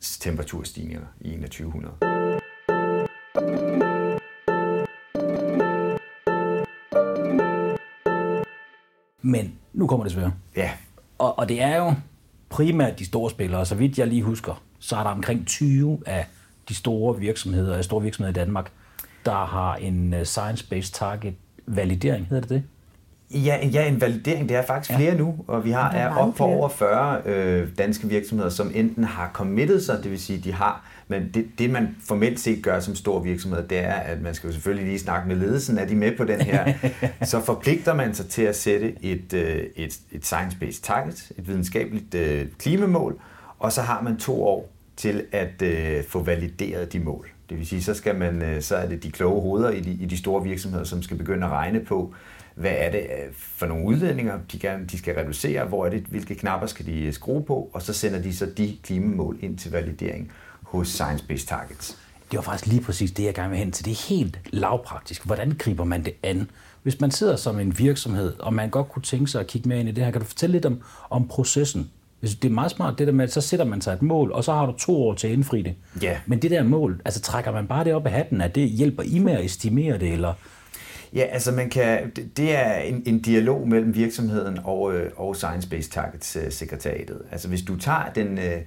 temperaturstigninger 0.00 1.00
i 1.20 1.30
2100. 1.30 3.83
Men 9.24 9.52
nu 9.72 9.86
kommer 9.86 10.04
det 10.04 10.12
svære. 10.12 10.32
Ja. 10.56 10.70
Og, 11.18 11.38
og 11.38 11.48
det 11.48 11.62
er 11.62 11.76
jo 11.76 11.94
primært 12.48 12.98
de 12.98 13.04
store 13.04 13.30
spillere. 13.30 13.66
Så 13.66 13.74
vidt 13.74 13.98
jeg 13.98 14.06
lige 14.06 14.22
husker, 14.22 14.62
så 14.78 14.96
er 14.96 15.02
der 15.02 15.10
omkring 15.10 15.46
20 15.46 15.98
af 16.06 16.26
de 16.68 16.74
store 16.74 17.18
virksomheder, 17.18 17.82
store 17.82 18.02
virksomheder 18.02 18.30
i 18.30 18.44
Danmark, 18.44 18.70
der 19.24 19.44
har 19.46 19.76
en 19.76 20.14
øh, 20.14 20.20
science-based 20.22 20.92
target 20.92 21.34
validering, 21.66 22.26
hedder 22.26 22.40
det 22.40 22.50
det? 22.50 22.62
Ja, 23.34 23.66
ja, 23.66 23.88
en 23.88 24.00
validering. 24.00 24.48
Det 24.48 24.56
er 24.56 24.62
faktisk 24.62 24.96
flere 24.96 25.12
ja. 25.12 25.18
nu, 25.18 25.34
og 25.46 25.64
vi 25.64 25.70
har 25.70 25.90
er 25.90 26.14
op 26.14 26.34
på 26.34 26.44
over 26.44 26.68
40 26.68 27.22
øh, 27.26 27.68
danske 27.78 28.08
virksomheder, 28.08 28.50
som 28.50 28.70
enten 28.74 29.04
har 29.04 29.30
committed 29.32 29.80
sig, 29.80 30.02
det 30.02 30.10
vil 30.10 30.20
sige, 30.20 30.38
de 30.38 30.52
har, 30.52 30.84
men 31.08 31.30
det, 31.34 31.46
det 31.58 31.70
man 31.70 31.96
formelt 32.08 32.40
set 32.40 32.62
gør 32.62 32.80
som 32.80 32.94
stor 32.94 33.20
virksomhed, 33.20 33.68
det 33.68 33.78
er, 33.78 33.92
at 33.92 34.22
man 34.22 34.34
skal 34.34 34.48
jo 34.48 34.52
selvfølgelig 34.52 34.86
lige 34.86 34.98
snakke 34.98 35.28
med 35.28 35.36
ledelsen, 35.36 35.78
er 35.78 35.86
de 35.86 35.96
med 35.96 36.16
på 36.16 36.24
den 36.24 36.40
her? 36.40 36.72
så 37.22 37.40
forpligter 37.40 37.94
man 37.94 38.14
sig 38.14 38.26
til 38.26 38.42
at 38.42 38.56
sætte 38.56 39.04
et, 39.04 39.32
øh, 39.32 39.62
et, 39.76 39.98
et 40.12 40.24
science-based 40.24 40.82
target, 40.82 41.32
et 41.38 41.48
videnskabeligt 41.48 42.14
øh, 42.14 42.46
klimamål, 42.58 43.20
og 43.58 43.72
så 43.72 43.82
har 43.82 44.02
man 44.02 44.16
to 44.16 44.44
år 44.44 44.70
til 44.96 45.24
at 45.32 45.62
øh, 45.62 46.04
få 46.04 46.22
valideret 46.22 46.92
de 46.92 47.00
mål. 47.00 47.28
Det 47.48 47.58
vil 47.58 47.66
sige, 47.66 47.82
så, 47.82 47.94
skal 47.94 48.16
man, 48.16 48.42
øh, 48.42 48.62
så 48.62 48.76
er 48.76 48.88
det 48.88 49.02
de 49.02 49.10
kloge 49.10 49.42
hoveder 49.42 49.70
i 49.70 49.80
de, 49.80 49.90
i 49.90 50.06
de 50.06 50.18
store 50.18 50.42
virksomheder, 50.42 50.84
som 50.84 51.02
skal 51.02 51.16
begynde 51.16 51.46
at 51.46 51.52
regne 51.52 51.80
på, 51.80 52.14
hvad 52.54 52.72
er 52.76 52.90
det 52.90 53.00
øh, 53.00 53.32
for 53.32 53.66
nogle 53.66 53.84
udledninger, 53.86 54.38
de, 54.52 54.58
gerne, 54.58 54.86
de 54.86 54.98
skal 54.98 55.14
reducere, 55.14 55.64
hvor 55.64 55.86
er 55.86 55.90
det, 55.90 56.02
hvilke 56.02 56.34
knapper 56.34 56.66
skal 56.66 56.86
de 56.86 57.12
skrue 57.12 57.44
på, 57.44 57.70
og 57.72 57.82
så 57.82 57.92
sender 57.92 58.22
de 58.22 58.36
så 58.36 58.46
de 58.46 58.76
klimamål 58.82 59.38
ind 59.40 59.58
til 59.58 59.70
validering 59.70 60.32
hos 60.62 60.88
Science 60.88 61.24
Based 61.26 61.48
Targets. 61.48 61.98
Det 62.30 62.36
var 62.36 62.42
faktisk 62.42 62.66
lige 62.66 62.82
præcis 62.82 63.12
det, 63.12 63.24
jeg 63.24 63.34
gerne 63.34 63.50
vil 63.50 63.58
hen 63.58 63.72
til. 63.72 63.84
Det 63.84 63.90
er 63.90 64.08
helt 64.08 64.38
lavpraktisk. 64.50 65.26
Hvordan 65.26 65.54
griber 65.58 65.84
man 65.84 66.04
det 66.04 66.14
an? 66.22 66.50
Hvis 66.82 67.00
man 67.00 67.10
sidder 67.10 67.36
som 67.36 67.58
en 67.58 67.78
virksomhed, 67.78 68.32
og 68.38 68.54
man 68.54 68.70
godt 68.70 68.88
kunne 68.88 69.02
tænke 69.02 69.26
sig 69.26 69.40
at 69.40 69.46
kigge 69.46 69.68
mere 69.68 69.80
ind 69.80 69.88
i 69.88 69.92
det 69.92 70.04
her, 70.04 70.10
kan 70.10 70.20
du 70.20 70.26
fortælle 70.26 70.52
lidt 70.52 70.66
om, 70.66 70.82
om 71.10 71.28
processen? 71.28 71.90
Det 72.22 72.44
er 72.44 72.48
meget 72.48 72.70
smart, 72.70 72.98
det 72.98 73.06
der 73.06 73.12
med, 73.12 73.24
at 73.24 73.32
så 73.32 73.40
sætter 73.40 73.66
man 73.66 73.80
sig 73.80 73.92
et 73.92 74.02
mål, 74.02 74.32
og 74.32 74.44
så 74.44 74.52
har 74.52 74.66
du 74.66 74.72
to 74.78 75.02
år 75.02 75.14
til 75.14 75.26
at 75.26 75.32
indfri 75.32 75.62
det. 75.62 75.74
Ja. 76.02 76.18
Men 76.26 76.42
det 76.42 76.50
der 76.50 76.62
mål, 76.62 77.00
altså 77.04 77.20
trækker 77.20 77.52
man 77.52 77.66
bare 77.66 77.84
det 77.84 77.94
op 77.94 78.06
af 78.06 78.12
hatten, 78.12 78.40
at 78.40 78.54
det 78.54 78.68
hjælper 78.68 79.02
I 79.02 79.18
med 79.18 79.32
at 79.32 79.44
estimere 79.44 79.98
det, 79.98 80.12
eller 80.12 80.34
Ja, 81.14 81.22
altså 81.22 81.52
man 81.52 81.70
kan, 81.70 82.10
det 82.36 82.56
er 82.56 82.74
en, 82.74 83.02
en 83.06 83.22
dialog 83.22 83.68
mellem 83.68 83.94
virksomheden 83.94 84.58
og, 84.64 84.94
øh, 84.94 85.10
og 85.16 85.36
Science 85.36 85.68
Based 85.68 85.92
Targets 85.92 86.36
øh, 86.36 86.52
sekretariatet. 86.52 87.22
Altså 87.30 87.48
hvis 87.48 87.62
du 87.62 87.76
tager 87.76 88.12
den, 88.14 88.38
øh, 88.38 88.60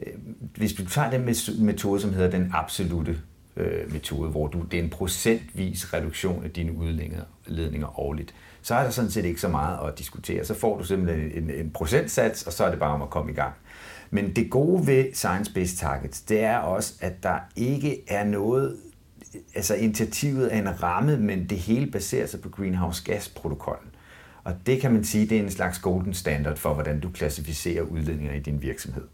øh 0.00 0.12
hvis 0.56 0.72
du 0.72 0.86
tager 0.86 1.10
den 1.10 1.24
metode, 1.58 2.00
som 2.00 2.12
hedder 2.12 2.30
den 2.30 2.50
absolute 2.54 3.18
øh, 3.56 3.92
metode, 3.92 4.30
hvor 4.30 4.46
du, 4.46 4.62
det 4.62 4.78
er 4.78 4.82
en 4.82 4.90
procentvis 4.90 5.94
reduktion 5.94 6.44
af 6.44 6.50
dine 6.50 6.72
udledninger 6.72 8.00
årligt, 8.00 8.34
så 8.62 8.74
er 8.74 8.82
der 8.82 8.90
sådan 8.90 9.10
set 9.10 9.24
ikke 9.24 9.40
så 9.40 9.48
meget 9.48 9.88
at 9.88 9.98
diskutere. 9.98 10.44
Så 10.44 10.54
får 10.54 10.78
du 10.78 10.84
simpelthen 10.84 11.42
en, 11.42 11.50
en 11.50 11.70
procentsats, 11.70 12.42
og 12.42 12.52
så 12.52 12.64
er 12.64 12.70
det 12.70 12.78
bare 12.78 12.94
om 12.94 13.02
at 13.02 13.10
komme 13.10 13.32
i 13.32 13.34
gang. 13.34 13.52
Men 14.10 14.36
det 14.36 14.50
gode 14.50 14.86
ved 14.86 15.04
Science-Based 15.04 15.78
Targets, 15.78 16.20
det 16.20 16.40
er 16.40 16.56
også, 16.56 16.94
at 17.00 17.22
der 17.22 17.38
ikke 17.56 18.02
er 18.08 18.24
noget 18.24 18.76
altså 19.54 19.74
initiativet 19.74 20.54
er 20.54 20.58
en 20.58 20.82
ramme, 20.82 21.16
men 21.16 21.46
det 21.46 21.58
hele 21.58 21.90
baserer 21.90 22.26
sig 22.26 22.40
på 22.40 22.48
greenhouse 22.48 23.02
gas-protokollen. 23.04 23.90
Og 24.44 24.52
det 24.66 24.80
kan 24.80 24.92
man 24.92 25.04
sige, 25.04 25.26
det 25.26 25.38
er 25.38 25.42
en 25.42 25.50
slags 25.50 25.78
golden 25.78 26.14
standard 26.14 26.56
for, 26.56 26.74
hvordan 26.74 27.00
du 27.00 27.10
klassificerer 27.10 27.82
udledninger 27.82 28.34
i 28.34 28.38
din 28.38 28.62
virksomhed. 28.62 29.04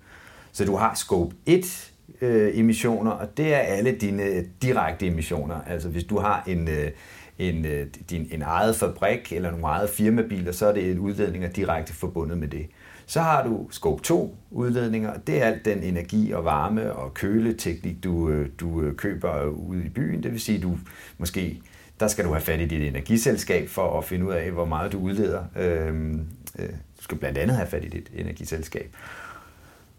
Så 0.53 0.65
du 0.65 0.77
har 0.77 0.95
scope 0.95 1.37
1 1.47 1.93
øh, 2.21 2.59
emissioner, 2.59 3.11
og 3.11 3.37
det 3.37 3.55
er 3.55 3.59
alle 3.59 3.93
dine 3.93 4.45
direkte 4.63 5.07
emissioner. 5.07 5.61
Altså 5.67 5.89
hvis 5.89 6.05
du 6.05 6.19
har 6.19 6.45
en, 6.47 6.69
øh, 6.69 6.91
en, 7.39 7.65
øh, 7.65 7.87
din, 8.11 8.29
en 8.31 8.43
eget 8.43 8.77
fabrik 8.77 9.33
eller 9.33 9.51
nogle 9.51 9.67
eget 9.67 9.91
firmabiler, 9.91 10.53
så 10.53 10.67
er 10.67 10.73
det 10.73 10.91
en 10.91 10.99
udledninger 10.99 11.49
direkte 11.49 11.93
forbundet 11.93 12.39
med 12.39 12.49
det. 12.49 12.67
Så 13.07 13.21
har 13.21 13.45
du 13.45 13.69
scope 13.71 14.03
2 14.03 14.37
udledninger. 14.51 15.15
Det 15.27 15.43
er 15.43 15.45
alt 15.45 15.65
den 15.65 15.83
energi 15.83 16.33
og 16.33 16.45
varme 16.45 16.93
og 16.93 17.15
køleteknik, 17.15 18.05
du, 18.05 18.29
øh, 18.29 18.49
du 18.61 18.83
øh, 18.83 18.95
køber 18.97 19.45
ude 19.45 19.85
i 19.85 19.89
byen. 19.89 20.23
Det 20.23 20.33
vil 20.33 20.41
sige, 20.41 20.59
du 20.59 20.79
måske 21.19 21.63
der 22.01 22.09
skal 22.09 22.25
du 22.25 22.31
have 22.31 22.41
fat 22.41 22.61
i 22.61 22.65
dit 22.65 22.83
energiselskab 22.83 23.69
for 23.69 23.99
at 23.99 24.05
finde 24.05 24.27
ud 24.27 24.33
af, 24.33 24.51
hvor 24.51 24.65
meget 24.65 24.93
du 24.93 24.99
udleder. 24.99 25.43
Øhm, 25.57 26.21
øh, 26.59 26.69
du 26.69 27.03
skal 27.03 27.19
blandt 27.19 27.39
andet 27.39 27.57
have 27.57 27.69
fat 27.69 27.85
i 27.85 27.89
dit 27.89 28.11
energiselskab. 28.15 28.97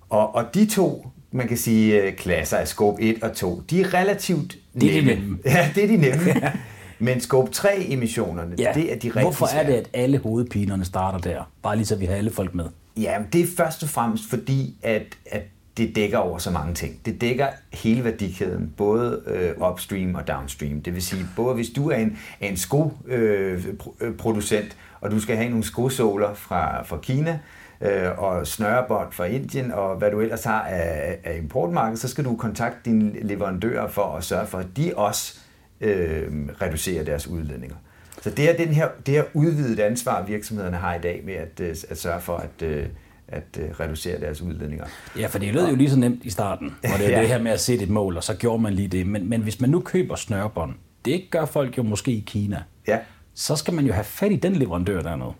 Og, 0.09 0.35
og 0.35 0.53
de 0.53 0.65
to, 0.65 1.07
man 1.31 1.47
kan 1.47 1.57
sige, 1.57 2.11
klasser 2.11 2.57
af 2.57 2.67
scope 2.67 3.01
1 3.01 3.23
og 3.23 3.33
2, 3.33 3.61
de 3.69 3.81
er 3.81 3.93
relativt 3.93 4.57
nemme. 4.73 4.89
Det 4.89 4.97
er 4.97 5.01
de 5.01 5.07
nemme. 5.07 5.39
Ja, 5.45 5.71
det 5.75 5.83
er 5.83 5.87
de 5.87 5.97
nemme. 5.97 6.51
Men 6.99 7.21
scope 7.21 7.51
3-emissionerne, 7.55 8.55
ja. 8.57 8.71
det 8.73 8.93
er 8.93 8.99
de 8.99 9.07
rigtig 9.07 9.21
Hvorfor 9.21 9.45
er 9.45 9.65
det, 9.65 9.73
at 9.73 9.89
alle 9.93 10.17
hovedpinerne 10.17 10.85
starter 10.85 11.17
der? 11.17 11.51
Bare 11.61 11.75
lige 11.75 11.85
så 11.85 11.95
vi 11.95 12.05
har 12.05 12.15
alle 12.15 12.31
folk 12.31 12.55
med. 12.55 12.65
Ja, 12.97 13.17
det 13.33 13.41
er 13.41 13.47
først 13.57 13.83
og 13.83 13.89
fremmest 13.89 14.29
fordi, 14.29 14.75
at, 14.83 15.17
at 15.25 15.43
det 15.77 15.95
dækker 15.95 16.17
over 16.17 16.37
så 16.37 16.51
mange 16.51 16.73
ting. 16.73 17.05
Det 17.05 17.21
dækker 17.21 17.47
hele 17.73 18.03
værdikæden, 18.03 18.73
både 18.77 19.23
øh, 19.27 19.71
upstream 19.71 20.15
og 20.15 20.27
downstream. 20.27 20.81
Det 20.81 20.93
vil 20.93 21.01
sige, 21.01 21.25
både 21.35 21.55
hvis 21.55 21.69
du 21.69 21.89
er 21.89 21.95
en, 21.95 22.17
en 22.41 22.57
skoproducent, 22.57 24.63
øh, 24.63 24.65
øh 24.65 24.71
og 25.01 25.11
du 25.11 25.19
skal 25.19 25.35
have 25.35 25.49
nogle 25.49 25.63
skosåler 25.63 26.33
fra, 26.33 26.83
fra 26.83 26.97
Kina, 26.97 27.39
øh, 27.81 28.17
og 28.17 28.47
snørebånd 28.47 29.11
fra 29.11 29.25
Indien, 29.25 29.71
og 29.71 29.95
hvad 29.95 30.11
du 30.11 30.21
ellers 30.21 30.43
har 30.43 30.61
af, 30.61 31.19
af 31.23 31.37
importmarkedet, 31.37 31.99
så 31.99 32.07
skal 32.07 32.25
du 32.25 32.35
kontakte 32.35 32.79
dine 32.85 33.11
leverandører 33.21 33.87
for 33.87 34.15
at 34.15 34.23
sørge 34.23 34.47
for, 34.47 34.57
at 34.57 34.67
de 34.77 34.93
også 34.95 35.39
øh, 35.81 36.31
reducerer 36.61 37.03
deres 37.03 37.27
udledninger. 37.27 37.75
Så 38.21 38.29
det 38.29 38.49
er 38.49 38.57
den 38.57 38.73
her, 38.73 38.89
det 39.05 39.13
her 39.13 39.23
udvidede 39.33 39.83
ansvar, 39.83 40.25
virksomhederne 40.25 40.77
har 40.77 40.95
i 40.95 40.99
dag 41.01 41.21
med 41.25 41.33
at, 41.33 41.59
øh, 41.59 41.75
at 41.89 41.97
sørge 41.97 42.21
for 42.21 42.37
at, 42.37 42.61
øh, 42.61 42.85
at 43.27 43.59
øh, 43.59 43.69
reducere 43.79 44.19
deres 44.19 44.41
udledninger. 44.41 44.85
Ja, 45.17 45.27
for 45.27 45.39
det 45.39 45.53
lød 45.53 45.69
jo 45.69 45.75
lige 45.75 45.89
så 45.89 45.99
nemt 45.99 46.25
i 46.25 46.29
starten, 46.29 46.75
og 46.83 46.99
det 46.99 47.07
er 47.07 47.11
ja. 47.17 47.21
det 47.21 47.27
her 47.27 47.41
med 47.41 47.51
at 47.51 47.59
sætte 47.59 47.83
et 47.83 47.89
mål, 47.89 48.17
og 48.17 48.23
så 48.23 48.35
gjorde 48.35 48.63
man 48.63 48.73
lige 48.73 48.87
det. 48.87 49.07
Men, 49.07 49.29
men 49.29 49.41
hvis 49.41 49.61
man 49.61 49.69
nu 49.69 49.79
køber 49.79 50.15
snørbånd, 50.15 50.73
det 51.05 51.27
gør 51.31 51.45
folk 51.45 51.77
jo 51.77 51.83
måske 51.83 52.11
i 52.11 52.23
Kina, 52.27 52.63
ja. 52.87 52.99
så 53.33 53.55
skal 53.55 53.73
man 53.73 53.85
jo 53.85 53.93
have 53.93 54.03
fat 54.03 54.31
i 54.31 54.35
den 54.35 54.55
leverandør 54.55 55.01
dernede. 55.01 55.33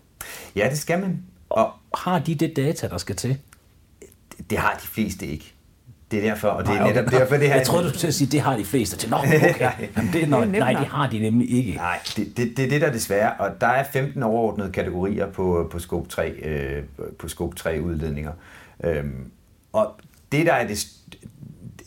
Ja, 0.56 0.68
det 0.70 0.78
skal 0.78 1.00
man. 1.00 1.22
Og 1.48 1.72
har 1.94 2.18
de 2.18 2.34
det 2.34 2.56
data, 2.56 2.88
der 2.88 2.98
skal 2.98 3.16
til? 3.16 3.38
Det 4.50 4.58
har 4.58 4.78
de 4.82 4.86
fleste 4.86 5.26
ikke. 5.26 5.54
Det 6.10 6.18
er 6.18 6.22
derfor, 6.22 6.48
og 6.48 6.66
det 6.66 6.74
er 6.74 6.84
netop 6.84 7.10
derfor, 7.10 7.36
det 7.36 7.48
her... 7.48 7.56
Jeg 7.56 7.66
troede, 7.66 7.84
du 7.84 7.98
skulle 7.98 8.12
sige, 8.12 8.30
det 8.30 8.40
har 8.40 8.56
de 8.56 8.64
fleste 8.64 8.96
til. 8.96 9.10
Nå, 9.10 9.16
okay. 9.16 9.54
Jamen, 9.96 10.12
det 10.12 10.22
er, 10.22 10.44
nej, 10.44 10.72
det 10.72 10.86
har 10.86 11.10
de 11.10 11.18
nemlig 11.18 11.50
ikke. 11.50 11.72
Nej, 11.72 11.98
det, 12.16 12.36
det, 12.36 12.56
det 12.56 12.64
er 12.64 12.68
det, 12.68 12.80
der 12.80 12.86
er 12.86 12.92
desværre. 12.92 13.32
Og 13.38 13.60
der 13.60 13.66
er 13.66 13.84
15 13.92 14.22
overordnede 14.22 14.72
kategorier 14.72 15.26
på, 15.30 15.68
på 15.70 15.78
scope 15.78 16.08
3, 16.08 16.30
øh, 16.30 16.82
på 17.18 17.28
scope 17.28 17.56
3 17.56 17.82
udledninger. 17.82 18.32
Øhm, 18.84 19.30
og 19.72 19.94
det, 20.32 20.46
der 20.46 20.52
er 20.52 20.66
det, 20.66 20.86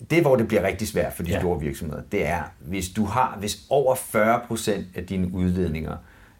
det 0.09 0.21
hvor 0.21 0.35
det 0.35 0.47
bliver 0.47 0.63
rigtig 0.63 0.87
svært 0.87 1.13
for 1.13 1.23
de 1.23 1.31
ja. 1.31 1.39
store 1.39 1.59
virksomheder, 1.59 2.01
det 2.11 2.27
er, 2.27 2.41
hvis 2.59 2.89
du 2.89 3.05
har, 3.05 3.37
hvis 3.39 3.57
over 3.69 3.95
40 3.95 4.41
procent 4.47 4.85
af 4.95 5.05
dine 5.05 5.33
udledninger 5.33 5.95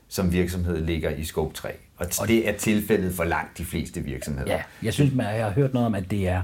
som 0.08 0.34
virksomhed 0.34 0.86
ligger 0.86 1.10
i 1.10 1.24
scope 1.24 1.54
3, 1.54 1.70
og, 1.98 2.08
og 2.22 2.28
det 2.28 2.50
er 2.50 2.58
tilfældet 2.58 3.14
for 3.14 3.24
langt 3.24 3.58
de 3.58 3.66
fleste 3.66 4.02
virksomheder. 4.02 4.52
Ja, 4.54 4.62
jeg 4.84 4.94
synes, 4.94 5.14
at 5.20 5.36
jeg 5.36 5.46
har 5.46 5.52
hørt 5.52 5.74
noget 5.74 5.86
om, 5.86 5.96
at 5.96 6.12
det 6.12 6.28
er 6.28 6.44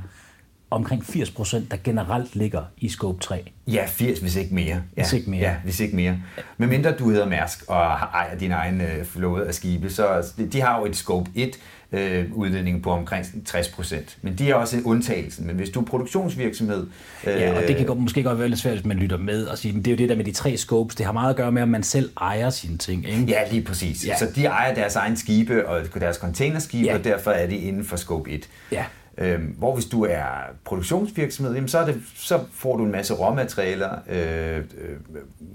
omkring 0.70 1.06
80 1.06 1.32
procent, 1.32 1.72
der 1.72 1.78
generelt 1.84 2.36
ligger 2.36 2.62
i 2.78 2.90
scope 2.90 3.20
3. 3.20 3.52
Ja, 3.68 3.86
80, 3.88 4.20
hvis 4.20 4.36
ikke 4.36 4.56
mere. 4.56 4.66
Ja, 4.66 4.80
hvis 4.96 5.14
ikke 5.14 5.30
mere. 5.30 5.42
Ja, 5.42 5.56
hvis 5.64 5.80
ikke 5.80 5.96
mere. 5.96 6.18
Men 6.58 6.70
mindre 6.70 6.92
du 6.92 7.10
hedder 7.10 7.26
Mærsk 7.26 7.64
og 7.68 7.78
ejer 7.78 8.38
din 8.38 8.52
egen 8.52 8.82
øh, 8.82 9.06
flåde 9.06 9.48
af 9.48 9.54
skibe, 9.54 9.90
så 9.90 10.34
de 10.52 10.62
har 10.62 10.80
jo 10.80 10.86
et 10.86 10.96
scope 10.96 11.32
1 11.36 11.60
øh, 11.92 12.26
udledning 12.34 12.84
på 12.84 12.92
omkring 12.92 13.26
60 13.46 13.68
procent. 13.70 14.18
Men 14.22 14.36
de 14.36 14.50
er 14.50 14.56
også 14.56 14.78
undtagelsen. 14.86 15.48
Men 15.48 15.56
hvis 15.56 15.70
du 15.70 15.82
er 15.82 15.86
produktionsvirksomhed... 15.86 16.88
Øh, 17.28 17.42
ja, 17.42 17.58
og 17.58 17.68
det 17.68 17.78
kan 17.78 17.86
godt, 17.86 18.00
måske 18.00 18.24
godt 18.24 18.40
være 18.40 18.48
lidt 18.50 18.60
svært, 18.60 18.74
hvis 18.74 18.86
man 18.86 18.98
lytter 18.98 19.18
med 19.18 19.46
og 19.46 19.58
sige, 19.58 19.74
men 19.74 19.86
det 19.86 19.92
er 19.92 19.96
jo 19.96 19.98
det 19.98 20.10
der 20.10 20.16
med 20.16 20.26
de 20.26 20.32
tre 20.32 20.58
scopes. 20.58 20.96
Det 20.96 21.06
har 21.06 21.14
meget 21.14 21.30
at 21.30 21.36
gøre 21.36 21.52
med, 21.52 21.62
at 21.62 21.70
man 21.70 21.84
selv 21.84 22.10
ejer 22.22 22.50
sine 22.50 22.78
ting. 22.78 23.10
Ikke? 23.10 23.24
Ja, 23.24 23.50
lige 23.52 23.62
præcis. 23.62 24.08
Ja. 24.08 24.18
Så 24.18 24.28
de 24.36 24.46
ejer 24.46 24.74
deres 24.74 24.96
egen 24.96 25.18
skibe 25.18 25.68
og 25.68 25.82
deres 26.00 26.18
containerskibe, 26.18 26.86
ja. 26.86 26.98
og 26.98 27.04
derfor 27.04 27.32
er 27.32 27.48
det 27.48 27.56
inden 27.56 27.86
for 27.86 27.96
scope 27.96 28.30
1. 28.32 28.50
Ja. 28.72 28.86
Øh, 29.18 29.40
hvor 29.58 29.74
hvis 29.74 29.86
du 29.86 30.06
er 30.06 30.28
produktionsvirksomhed, 30.64 31.54
jamen 31.54 31.68
så, 31.68 31.80
er 31.80 31.86
det, 31.86 32.02
så 32.16 32.40
får 32.52 32.78
du 32.78 32.84
en 32.84 32.92
masse 32.92 33.14
råmaterialer, 33.14 34.00
øh, 34.10 34.58
øh, 34.58 34.98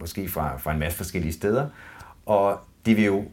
måske 0.01 0.29
fra, 0.29 0.57
fra 0.57 0.73
en 0.73 0.79
masse 0.79 0.97
forskellige 0.99 1.33
steder, 1.33 1.67
og 2.27 2.61
det 2.87 2.97
vil 2.97 3.05
jo 3.05 3.25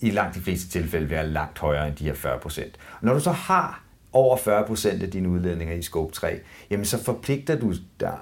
i 0.00 0.10
langt 0.10 0.34
de 0.34 0.40
fleste 0.40 0.68
tilfælde 0.68 1.10
være 1.10 1.26
langt 1.26 1.58
højere 1.58 1.88
end 1.88 1.96
de 1.96 2.04
her 2.04 2.14
40 2.14 2.38
procent. 2.38 2.78
Når 3.02 3.14
du 3.14 3.20
så 3.20 3.30
har 3.30 3.84
over 4.12 4.36
40 4.36 4.66
procent 4.66 5.02
af 5.02 5.10
dine 5.10 5.28
udledninger 5.28 5.74
i 5.74 5.82
scope 5.82 6.12
3, 6.12 6.40
jamen 6.70 6.84
så 6.84 7.04
forpligter 7.04 7.58
du 7.58 7.74
dig 8.00 8.18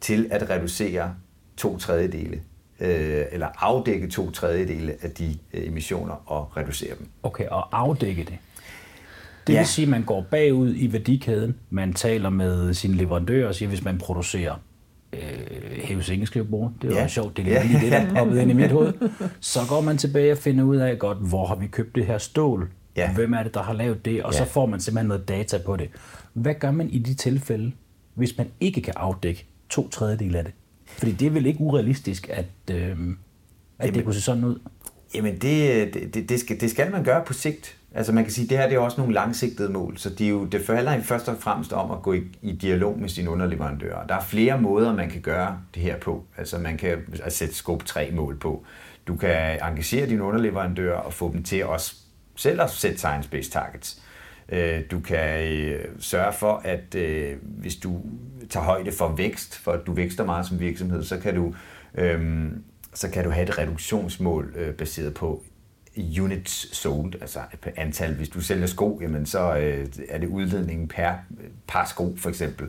til 0.00 0.28
at 0.30 0.50
reducere 0.50 1.14
to 1.56 1.78
tredjedele 1.78 2.42
øh, 2.80 3.24
eller 3.32 3.48
afdække 3.58 4.08
to 4.08 4.30
tredjedele 4.30 4.96
af 5.02 5.10
de 5.10 5.38
øh, 5.52 5.68
emissioner 5.68 6.30
og 6.30 6.56
reducere 6.56 6.94
dem. 6.98 7.08
Okay, 7.22 7.48
og 7.48 7.78
afdække 7.78 8.24
det? 8.24 8.38
Det 9.46 9.52
ja. 9.52 9.58
vil 9.58 9.66
sige, 9.66 9.82
at 9.82 9.88
man 9.88 10.02
går 10.02 10.26
bagud 10.30 10.74
i 10.76 10.92
værdikæden. 10.92 11.54
Man 11.70 11.92
taler 11.92 12.30
med 12.30 12.74
sine 12.74 12.94
leverandører 12.94 13.48
og 13.48 13.54
siger, 13.54 13.68
hvis 13.68 13.84
man 13.84 13.98
producerer 13.98 14.54
øh, 15.12 15.20
hævesengeskriverbord, 15.82 16.72
det 16.82 16.90
er 16.90 16.96
ja. 16.96 17.02
jo 17.02 17.08
sjovt, 17.08 17.36
det 17.36 17.56
er 17.56 17.62
lige 17.62 17.80
det, 17.80 17.92
der 17.92 18.14
poppet 18.14 18.40
ind 18.40 18.50
i 18.50 18.54
mit 18.54 18.70
hoved. 18.70 18.92
Så 19.40 19.60
går 19.68 19.80
man 19.80 19.98
tilbage 19.98 20.32
og 20.32 20.38
finder 20.38 20.64
ud 20.64 20.76
af, 20.76 20.98
godt, 20.98 21.18
hvor 21.18 21.46
har 21.46 21.54
vi 21.54 21.66
købt 21.66 21.94
det 21.94 22.06
her 22.06 22.18
stål? 22.18 22.70
Ja. 22.96 23.14
Hvem 23.14 23.32
er 23.32 23.42
det, 23.42 23.54
der 23.54 23.62
har 23.62 23.72
lavet 23.72 24.04
det? 24.04 24.22
Og 24.22 24.32
ja. 24.32 24.38
så 24.38 24.44
får 24.44 24.66
man 24.66 24.80
simpelthen 24.80 25.08
noget 25.08 25.28
data 25.28 25.58
på 25.58 25.76
det. 25.76 25.90
Hvad 26.32 26.54
gør 26.54 26.70
man 26.70 26.90
i 26.90 26.98
de 26.98 27.14
tilfælde, 27.14 27.72
hvis 28.14 28.38
man 28.38 28.46
ikke 28.60 28.80
kan 28.80 28.94
afdække 28.96 29.46
to 29.68 29.88
tredjedel 29.88 30.36
af 30.36 30.44
det? 30.44 30.52
Fordi 30.86 31.12
det 31.12 31.26
er 31.26 31.30
vel 31.30 31.46
ikke 31.46 31.60
urealistisk, 31.60 32.28
at, 32.32 32.46
øh, 32.70 32.76
at 32.78 32.96
jamen, 33.80 33.94
det 33.94 34.04
kunne 34.04 34.14
se 34.14 34.20
sådan 34.20 34.44
ud? 34.44 34.58
Jamen, 35.14 35.38
det, 35.38 35.94
det, 36.14 36.28
det, 36.28 36.40
skal, 36.40 36.60
det 36.60 36.70
skal 36.70 36.90
man 36.90 37.04
gøre 37.04 37.24
på 37.26 37.32
sigt. 37.32 37.76
Altså 37.94 38.12
man 38.12 38.24
kan 38.24 38.32
sige, 38.32 38.44
at 38.44 38.50
det 38.50 38.58
her 38.58 38.68
det 38.68 38.74
er 38.74 38.78
også 38.78 39.00
nogle 39.00 39.14
langsigtede 39.14 39.72
mål, 39.72 39.98
så 39.98 40.10
det, 40.10 40.26
er 40.26 40.30
jo, 40.30 40.44
det 40.44 40.66
handler 40.66 41.02
først 41.02 41.28
og 41.28 41.36
fremmest 41.40 41.72
om 41.72 41.90
at 41.90 42.02
gå 42.02 42.12
i, 42.12 42.22
i 42.42 42.52
dialog 42.52 42.98
med 42.98 43.08
sine 43.08 43.30
underleverandører. 43.30 44.06
Der 44.06 44.14
er 44.14 44.20
flere 44.20 44.60
måder, 44.60 44.94
man 44.94 45.10
kan 45.10 45.20
gøre 45.20 45.58
det 45.74 45.82
her 45.82 45.98
på. 45.98 46.24
Altså 46.36 46.58
man 46.58 46.76
kan 46.76 46.98
altså, 47.12 47.38
sætte 47.38 47.54
scope 47.54 47.84
3 47.84 48.10
mål 48.10 48.38
på. 48.38 48.64
Du 49.06 49.16
kan 49.16 49.58
engagere 49.62 50.06
dine 50.06 50.22
underleverandører 50.22 50.98
og 50.98 51.12
få 51.12 51.32
dem 51.32 51.42
til 51.42 51.64
også 51.64 51.96
selv 52.36 52.62
at 52.62 52.70
sætte 52.70 52.98
science-based 52.98 53.50
targets. 53.50 54.02
Øh, 54.48 54.80
du 54.90 55.00
kan 55.00 55.52
øh, 55.52 55.84
sørge 55.98 56.32
for, 56.32 56.62
at 56.64 56.94
øh, 56.94 57.36
hvis 57.42 57.76
du 57.76 58.00
tager 58.50 58.64
højde 58.64 58.92
for 58.92 59.08
vækst, 59.08 59.58
for 59.58 59.72
at 59.72 59.86
du 59.86 59.92
vækster 59.92 60.24
meget 60.24 60.46
som 60.46 60.60
virksomhed, 60.60 61.04
så 61.04 61.18
kan 61.18 61.34
du, 61.34 61.54
øhm, 61.94 62.64
så 62.94 63.10
kan 63.10 63.24
du 63.24 63.30
have 63.30 63.48
et 63.48 63.58
reduktionsmål 63.58 64.74
baseret 64.78 65.14
på 65.14 65.42
units 65.96 66.76
sold, 66.76 67.14
altså 67.20 67.40
antal. 67.76 68.14
Hvis 68.14 68.28
du 68.28 68.40
sælger 68.40 68.66
sko, 68.66 68.98
jamen 69.02 69.26
så 69.26 69.56
øh, 69.56 69.86
er 70.08 70.18
det 70.18 70.26
udledningen 70.26 70.88
per 70.88 71.12
par 71.68 71.86
sko, 71.86 72.16
for 72.16 72.28
eksempel. 72.28 72.66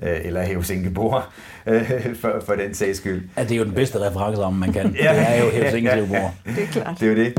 Øh, 0.00 0.20
eller 0.24 0.42
hævesænkebord, 0.42 1.32
øh, 1.66 2.16
for, 2.16 2.42
for 2.46 2.54
den 2.54 2.74
sags 2.74 2.98
skyld. 2.98 3.28
Ja, 3.36 3.42
det 3.42 3.52
er 3.52 3.56
jo 3.56 3.64
den 3.64 3.74
bedste 3.74 3.98
reference 3.98 4.42
om, 4.42 4.52
man 4.52 4.72
kan. 4.72 4.94
ja, 5.04 5.12
det 5.14 5.28
er 5.28 5.44
jo 5.44 5.50
hævesænkebord. 5.50 6.10
Ja, 6.46 6.50
ja, 6.50 6.56
det 6.56 6.62
er 6.62 6.66
klart. 6.66 7.00
Det 7.00 7.06
er 7.06 7.10
jo 7.10 7.16
det. 7.16 7.34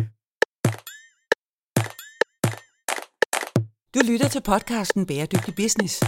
Du 3.95 3.99
lytter 4.11 4.27
til 4.27 4.41
podcasten 4.41 5.05
Bæredygtig 5.05 5.55
Business. 5.55 6.03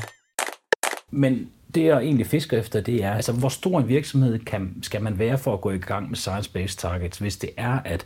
Men 1.12 1.50
det, 1.76 1.84
jeg 1.84 1.98
egentlig 1.98 2.28
fisker 2.28 2.60
efter, 2.60 2.82
det 2.82 3.04
er, 3.04 3.14
altså, 3.14 3.32
hvor 3.32 3.50
stor 3.50 3.80
en 3.80 3.88
virksomhed 3.88 4.40
kan, 4.40 4.76
skal 4.82 5.02
man 5.02 5.20
være 5.20 5.38
for 5.38 5.54
at 5.54 5.62
gå 5.62 5.72
i 5.72 5.78
gang 5.78 6.10
med 6.10 6.18
science-based 6.18 6.78
targets, 6.78 7.18
hvis 7.18 7.38
det 7.38 7.50
er, 7.58 7.80
at 7.86 8.06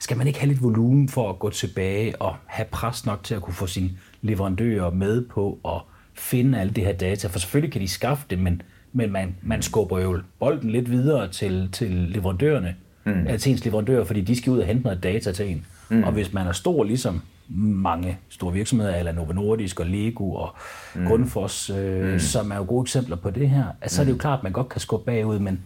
skal 0.00 0.16
man 0.16 0.26
ikke 0.26 0.38
have 0.38 0.48
lidt 0.48 0.62
volumen 0.62 1.08
for 1.08 1.30
at 1.30 1.38
gå 1.38 1.50
tilbage 1.50 2.22
og 2.22 2.36
have 2.46 2.66
pres 2.70 3.06
nok 3.06 3.24
til 3.24 3.34
at 3.34 3.42
kunne 3.42 3.54
få 3.54 3.66
sine 3.66 3.90
leverandører 4.22 4.90
med 4.90 5.24
på 5.28 5.58
at 5.64 5.80
finde 6.14 6.60
alle 6.60 6.72
det 6.72 6.84
her 6.84 6.92
data? 6.92 7.28
For 7.28 7.38
selvfølgelig 7.38 7.72
kan 7.72 7.82
de 7.82 7.88
skaffe 7.88 8.24
det, 8.30 8.38
men, 8.38 8.62
men 8.92 9.12
man, 9.12 9.36
man 9.42 9.62
skubber 9.62 9.98
jo 9.98 10.20
bolden 10.38 10.70
lidt 10.70 10.90
videre 10.90 11.28
til, 11.28 11.68
til 11.72 11.90
leverandørerne, 11.90 12.74
mm. 13.04 13.38
til 13.38 13.52
ens 13.52 13.64
leverandører, 13.64 14.04
fordi 14.04 14.20
de 14.20 14.36
skal 14.36 14.52
ud 14.52 14.58
og 14.58 14.66
hente 14.66 14.82
noget 14.82 15.02
data 15.02 15.32
til 15.32 15.50
en. 15.50 15.66
Mm. 15.88 16.02
Og 16.02 16.12
hvis 16.12 16.32
man 16.32 16.46
er 16.46 16.52
stor, 16.52 16.84
ligesom 16.84 17.22
mange 17.58 18.18
store 18.28 18.52
virksomheder, 18.52 18.96
eller 18.96 19.12
Novo 19.12 19.32
Nordisk 19.32 19.80
og 19.80 19.86
Lego 19.86 20.32
og 20.32 20.56
mm. 20.94 21.06
Grundfos, 21.06 21.70
øh, 21.70 22.12
mm. 22.12 22.18
som 22.18 22.50
er 22.50 22.56
jo 22.56 22.64
gode 22.68 22.82
eksempler 22.82 23.16
på 23.16 23.30
det 23.30 23.50
her, 23.50 23.64
at 23.80 23.90
så 23.90 24.02
er 24.02 24.04
det 24.04 24.10
jo 24.10 24.14
mm. 24.14 24.20
klart, 24.20 24.38
at 24.38 24.42
man 24.42 24.52
godt 24.52 24.68
kan 24.68 24.80
skubbe 24.80 25.04
bagud, 25.04 25.38
men 25.38 25.60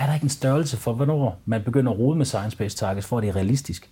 er 0.00 0.06
der 0.06 0.14
ikke 0.14 0.24
en 0.24 0.30
størrelse 0.30 0.76
for, 0.76 0.92
hvornår 0.92 1.40
man 1.44 1.62
begynder 1.62 1.92
at 1.92 1.98
rode 1.98 2.18
med 2.18 2.26
science-based 2.26 2.76
targets, 2.76 3.06
for 3.06 3.18
at 3.18 3.22
det 3.22 3.28
er 3.28 3.36
realistisk? 3.36 3.90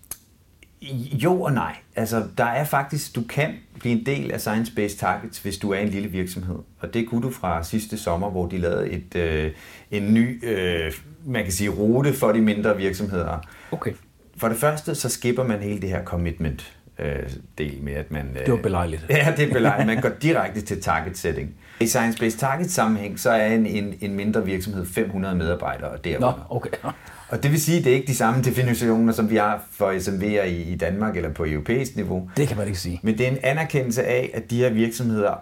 Jo 1.13 1.43
og 1.43 1.53
nej. 1.53 1.77
Altså, 1.97 2.25
der 2.39 2.45
er 2.45 2.65
faktisk, 2.65 3.17
du 3.17 3.23
kan 3.29 3.55
blive 3.81 3.99
en 3.99 4.07
del 4.07 4.33
af 4.33 4.47
Science-Based 4.47 4.99
Targets, 4.99 5.39
hvis 5.39 5.59
du 5.59 5.73
er 5.73 5.79
en 5.79 5.89
lille 5.89 6.09
virksomhed. 6.09 6.59
Og 6.81 6.95
det 6.95 7.09
kunne 7.09 7.23
du 7.23 7.31
fra 7.31 7.65
sidste 7.65 7.99
sommer, 7.99 8.31
hvor 8.31 8.47
de 8.47 8.59
lavede 8.59 8.91
et, 8.91 9.15
øh, 9.17 9.53
en 9.91 10.15
ny, 10.15 10.45
øh, 10.45 10.93
man 11.27 11.43
kan 11.45 11.53
sige, 11.53 11.71
rute 11.71 12.15
for 12.15 12.33
de 12.33 12.41
mindre 12.41 12.77
virksomheder. 12.77 13.39
Okay. 13.73 13.93
For 14.37 14.49
det 14.49 14.57
første, 14.57 14.95
så 14.95 15.09
skipper 15.09 15.45
man 15.45 15.61
hele 15.61 15.81
det 15.81 15.89
her 15.89 16.05
commitment 16.05 16.78
øh, 16.99 17.31
del 17.59 17.79
med, 17.83 17.93
at 17.93 18.11
man... 18.11 18.27
Øh, 18.35 18.47
det 18.47 18.53
var 18.53 18.63
belejligt. 18.63 19.07
Ja, 19.11 19.35
det 19.37 19.49
er 19.49 19.53
belejligt. 19.53 19.87
Man 19.87 20.01
går 20.01 20.11
direkte 20.23 20.61
til 20.61 20.83
target 20.83 21.19
setting. 21.19 21.55
I 21.81 21.85
Science-Based 21.85 22.39
Target 22.39 22.71
sammenhæng, 22.71 23.21
så 23.21 23.31
er 23.31 23.47
en, 23.47 23.67
en, 23.67 23.95
en 24.01 24.15
mindre 24.15 24.45
virksomhed 24.45 24.87
500 24.87 25.35
medarbejdere 25.35 25.97
derunder. 26.05 26.47
Nå, 26.51 26.57
okay. 26.57 26.71
Og 27.31 27.43
det 27.43 27.51
vil 27.51 27.61
sige, 27.61 27.79
at 27.79 27.85
det 27.85 27.93
er 27.93 27.95
ikke 27.95 28.07
de 28.07 28.15
samme 28.15 28.43
definitioner, 28.43 29.13
som 29.13 29.31
vi 29.31 29.37
har 29.37 29.65
for 29.73 29.93
SMV'er 29.93 30.45
i, 30.45 30.63
i 30.63 30.77
Danmark 30.77 31.17
eller 31.17 31.33
på 31.33 31.45
europæisk 31.45 31.97
niveau. 31.97 32.31
Det 32.37 32.49
kan 32.49 32.57
man 32.57 32.67
ikke 32.67 32.79
sige. 32.79 33.01
Men 33.03 33.19
det 33.19 33.27
er 33.27 33.31
en 33.31 33.39
anerkendelse 33.43 34.05
af, 34.05 34.31
at 34.35 34.51
de 34.51 34.57
her 34.57 34.71
virksomheder 34.71 35.35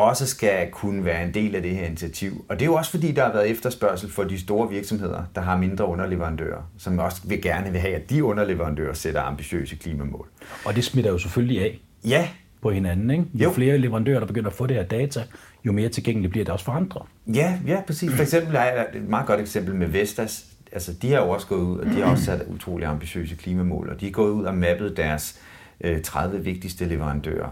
også 0.00 0.26
skal 0.26 0.70
kunne 0.70 1.04
være 1.04 1.24
en 1.24 1.34
del 1.34 1.54
af 1.54 1.62
det 1.62 1.70
her 1.70 1.86
initiativ. 1.86 2.44
Og 2.48 2.58
det 2.58 2.62
er 2.62 2.66
jo 2.66 2.74
også 2.74 2.90
fordi, 2.90 3.12
der 3.12 3.24
har 3.24 3.32
været 3.32 3.50
efterspørgsel 3.50 4.10
for 4.10 4.24
de 4.24 4.40
store 4.40 4.70
virksomheder, 4.70 5.22
der 5.34 5.40
har 5.40 5.56
mindre 5.56 5.86
underleverandører, 5.86 6.70
som 6.78 6.98
også 6.98 7.20
vil 7.24 7.42
gerne 7.42 7.70
vil 7.70 7.80
have, 7.80 7.94
at 7.94 8.10
de 8.10 8.24
underleverandører 8.24 8.94
sætter 8.94 9.20
ambitiøse 9.20 9.76
klimamål. 9.76 10.28
Og 10.64 10.76
det 10.76 10.84
smitter 10.84 11.10
jo 11.10 11.18
selvfølgelig 11.18 11.62
af. 11.62 11.80
Ja. 12.04 12.28
På 12.62 12.70
hinanden, 12.70 13.10
ikke? 13.10 13.24
Jo, 13.34 13.44
jo. 13.44 13.52
flere 13.52 13.78
leverandører, 13.78 14.18
der 14.18 14.26
begynder 14.26 14.50
at 14.50 14.56
få 14.56 14.66
det 14.66 14.76
her 14.76 14.82
data, 14.82 15.22
jo 15.64 15.72
mere 15.72 15.88
tilgængeligt 15.88 16.30
bliver 16.30 16.44
det 16.44 16.52
også 16.52 16.64
for 16.64 16.72
andre. 16.72 17.00
Ja, 17.34 17.58
ja, 17.66 17.82
præcis. 17.86 18.12
For 18.12 18.22
eksempel 18.22 18.56
er 18.56 18.62
jeg 18.62 18.86
et 18.94 19.08
meget 19.08 19.26
godt 19.26 19.40
eksempel 19.40 19.74
med 19.74 19.86
Vestas. 19.86 20.46
Altså, 20.72 20.92
de 21.02 21.12
har 21.12 21.20
jo 21.20 21.30
også 21.30 21.46
gået 21.46 21.60
ud, 21.60 21.78
og 21.78 21.86
de 21.86 21.92
har 21.92 22.10
også 22.10 22.24
sat 22.24 22.42
utrolig 22.46 22.86
ambitiøse 22.86 23.34
klimamål, 23.34 23.88
og 23.90 24.00
de 24.00 24.06
er 24.06 24.10
gået 24.10 24.30
ud 24.30 24.44
og 24.44 24.54
mappet 24.54 24.96
deres 24.96 25.40
øh, 25.80 26.02
30 26.02 26.44
vigtigste 26.44 26.84
leverandører. 26.84 27.48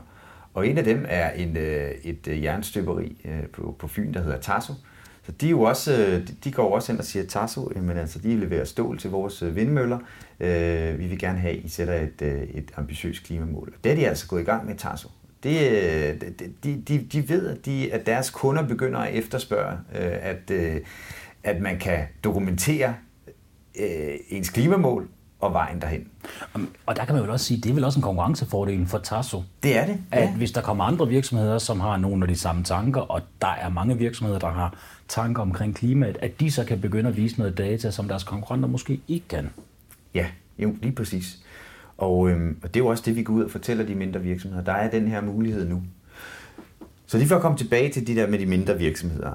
Og 0.58 0.66
en 0.66 0.78
af 0.78 0.84
dem 0.84 1.04
er 1.08 1.30
en, 1.30 1.56
øh, 1.56 1.90
et 2.04 2.28
øh, 2.28 2.42
jernstøberi 2.42 3.16
øh, 3.24 3.46
på, 3.52 3.76
på 3.78 3.88
Fyn, 3.88 4.12
der 4.12 4.22
hedder 4.22 4.40
Tasso. 4.40 4.72
Så 5.22 5.32
de, 5.32 5.46
er 5.46 5.50
jo 5.50 5.62
også, 5.62 6.22
de, 6.44 6.52
går 6.52 6.74
også 6.74 6.92
ind 6.92 6.98
og 6.98 7.04
siger, 7.04 7.26
Tasso, 7.26 7.72
jamen 7.76 7.96
altså, 7.96 8.18
de 8.18 8.36
leverer 8.36 8.64
stål 8.64 8.98
til 8.98 9.10
vores 9.10 9.54
vindmøller. 9.54 9.98
vi 10.96 11.06
vil 11.06 11.18
gerne 11.18 11.38
have, 11.38 11.58
at 11.58 11.64
I 11.64 11.68
sætter 11.68 11.94
et, 11.94 12.22
et 12.54 12.70
ambitiøst 12.76 13.24
klimamål. 13.24 13.72
Og 13.76 13.84
det 13.84 13.92
er 13.92 13.96
de 13.96 14.08
altså 14.08 14.28
gået 14.28 14.40
i 14.40 14.44
gang 14.44 14.66
med, 14.66 14.74
Tasso. 14.74 15.08
Det, 15.42 16.40
de, 16.64 16.82
de, 16.88 16.98
de 17.12 17.28
ved, 17.28 17.46
at, 17.46 17.66
de, 17.66 17.92
at 17.92 18.06
deres 18.06 18.30
kunder 18.30 18.68
begynder 18.68 18.98
at 18.98 19.14
efterspørge, 19.14 19.78
at, 20.22 20.50
at 21.42 21.60
man 21.60 21.78
kan 21.78 22.04
dokumentere 22.24 22.94
ens 24.28 24.50
klimamål 24.50 25.08
og 25.40 25.52
vejen 25.52 25.80
derhen. 25.80 26.08
Og 26.86 26.96
der 26.96 27.04
kan 27.04 27.14
man 27.14 27.22
vel 27.22 27.30
også 27.30 27.46
sige, 27.46 27.60
det 27.60 27.70
er 27.70 27.74
vel 27.74 27.84
også 27.84 27.98
en 27.98 28.02
konkurrencefordel 28.02 28.86
for 28.86 28.98
Tasso. 28.98 29.42
Det 29.62 29.76
er 29.76 29.86
det. 29.86 29.98
Ja. 30.12 30.22
At 30.22 30.28
hvis 30.28 30.52
der 30.52 30.60
kommer 30.60 30.84
andre 30.84 31.08
virksomheder, 31.08 31.58
som 31.58 31.80
har 31.80 31.96
nogle 31.96 32.24
af 32.24 32.28
de 32.28 32.36
samme 32.36 32.64
tanker, 32.64 33.00
og 33.00 33.22
der 33.42 33.48
er 33.60 33.68
mange 33.68 33.98
virksomheder, 33.98 34.38
der 34.38 34.50
har 34.50 34.74
tanker 35.08 35.42
omkring 35.42 35.74
klimaet, 35.74 36.18
at 36.22 36.40
de 36.40 36.50
så 36.50 36.64
kan 36.64 36.80
begynde 36.80 37.08
at 37.08 37.16
vise 37.16 37.38
noget 37.38 37.58
data, 37.58 37.90
som 37.90 38.08
deres 38.08 38.24
konkurrenter 38.24 38.68
måske 38.68 39.00
ikke 39.08 39.28
kan. 39.28 39.50
Ja, 40.14 40.26
jo, 40.58 40.76
lige 40.82 40.92
præcis. 40.92 41.38
Og, 41.98 42.30
øhm, 42.30 42.58
og 42.62 42.74
det 42.74 42.80
er 42.80 42.84
jo 42.84 42.86
også 42.86 43.02
det, 43.06 43.16
vi 43.16 43.22
går 43.22 43.34
ud 43.34 43.44
og 43.44 43.50
fortæller 43.50 43.84
de 43.84 43.94
mindre 43.94 44.20
virksomheder. 44.20 44.64
Der 44.64 44.72
er 44.72 44.90
den 44.90 45.08
her 45.08 45.20
mulighed 45.20 45.68
nu. 45.68 45.82
Så 47.06 47.18
lige 47.18 47.28
for 47.28 47.36
at 47.36 47.42
komme 47.42 47.58
tilbage 47.58 47.92
til 47.92 48.06
de 48.06 48.14
der 48.14 48.26
med 48.26 48.38
de 48.38 48.46
mindre 48.46 48.78
virksomheder. 48.78 49.32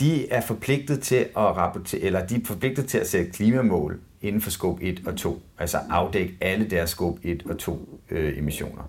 De 0.00 0.28
er 0.30 0.40
forpligtet 0.40 1.00
til 1.00 1.16
at 1.16 1.30
rapportere, 1.36 2.00
eller 2.00 2.26
de 2.26 2.34
er 2.34 2.40
forpligtet 2.44 2.86
til 2.86 2.98
at 2.98 3.08
sætte 3.08 3.30
klimamål 3.30 4.00
inden 4.22 4.40
for 4.40 4.50
scope 4.50 4.82
1 4.82 5.02
og 5.06 5.16
2, 5.16 5.42
altså 5.58 5.78
afdække 5.90 6.36
alle 6.40 6.70
deres 6.70 6.90
scope 6.90 7.20
1 7.22 7.42
og 7.50 7.58
2 7.58 8.00
øh, 8.10 8.38
emissioner. 8.38 8.82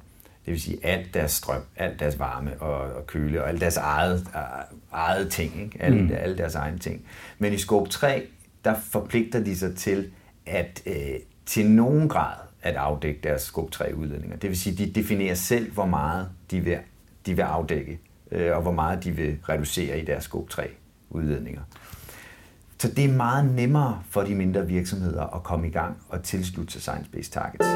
Det 0.46 0.52
vil 0.52 0.62
sige 0.62 0.86
alt 0.86 1.14
deres 1.14 1.32
strøm, 1.32 1.62
alt 1.76 2.00
deres 2.00 2.20
varme 2.20 2.62
og, 2.62 2.94
og 2.96 3.08
køle 3.08 3.44
og 3.44 3.50
alt 3.50 3.62
deres 3.62 3.78
eget, 3.78 4.28
eget 4.92 5.32
ting, 5.32 5.62
ikke? 5.62 5.78
Alle, 5.84 6.02
mm. 6.02 6.12
alle 6.14 6.38
deres 6.38 6.56
egne 6.56 6.80
ting. 6.80 7.02
Men 7.40 7.54
i 7.54 7.58
scope 7.58 7.90
3, 7.90 8.28
der 8.66 8.76
forpligter 8.92 9.44
de 9.44 9.58
sig 9.58 9.76
til 9.76 10.12
at 10.46 10.82
øh, 10.86 10.96
til 11.46 11.70
nogen 11.72 12.10
grad 12.10 12.36
at 12.62 12.76
afdække 12.76 13.20
deres 13.24 13.42
scope 13.42 13.72
3 13.72 13.96
udledninger. 13.96 14.38
Det 14.38 14.50
vil 14.50 14.60
sige, 14.60 14.86
de 14.86 14.92
definerer 14.92 15.36
selv, 15.36 15.72
hvor 15.72 15.86
meget 15.86 16.30
de 16.52 16.60
vil, 16.60 16.78
de 17.26 17.36
vil 17.36 17.42
afdække, 17.42 18.00
øh, 18.32 18.56
og 18.56 18.62
hvor 18.62 18.72
meget 18.72 19.04
de 19.04 19.12
vil 19.12 19.38
reducere 19.50 20.00
i 20.00 20.06
deres 20.06 20.24
scope 20.24 20.52
3 20.52 20.70
udledninger. 21.12 21.62
Så 22.80 22.88
det 22.88 23.06
er 23.06 23.14
meget 23.14 23.54
nemmere 23.54 24.02
for 24.10 24.22
de 24.22 24.36
mindre 24.36 24.68
virksomheder 24.68 25.36
at 25.36 25.44
komme 25.44 25.68
i 25.68 25.72
gang 25.72 25.98
og 26.10 26.24
tilslutte 26.24 26.74
sig 26.74 26.82
science-based 26.82 27.32
targets. 27.32 27.68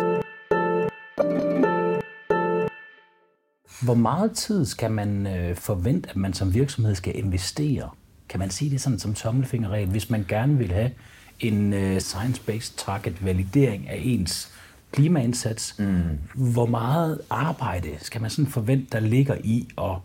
Hvor 3.82 3.94
meget 3.94 4.32
tid 4.32 4.66
skal 4.66 4.92
man 4.92 5.28
øh, 5.28 5.56
forvente, 5.56 6.10
at 6.10 6.16
man 6.16 6.34
som 6.34 6.54
virksomhed 6.54 6.96
skal 6.96 7.18
investere? 7.18 7.90
Kan 8.30 8.40
man 8.40 8.50
sige 8.50 8.72
det 8.72 8.82
sådan 8.82 9.00
som 9.00 9.14
tommelfingerregel, 9.14 9.90
hvis 9.90 10.10
man 10.10 10.26
gerne 10.28 10.58
vil 10.58 10.72
have 10.72 10.92
en 11.40 11.74
øh, 11.74 11.98
science-based 11.98 12.74
target 12.78 13.26
validering 13.26 13.90
af 13.90 14.00
ens 14.04 14.52
klimaindsats? 14.92 15.80
Mm. 15.80 16.54
Hvor 16.54 16.66
meget 16.66 17.22
arbejde 17.30 17.90
skal 18.00 18.22
man 18.22 18.30
sådan 18.30 18.52
forvente, 18.52 18.88
der 18.92 19.00
ligger 19.00 19.36
i 19.44 19.68
at, 19.78 19.96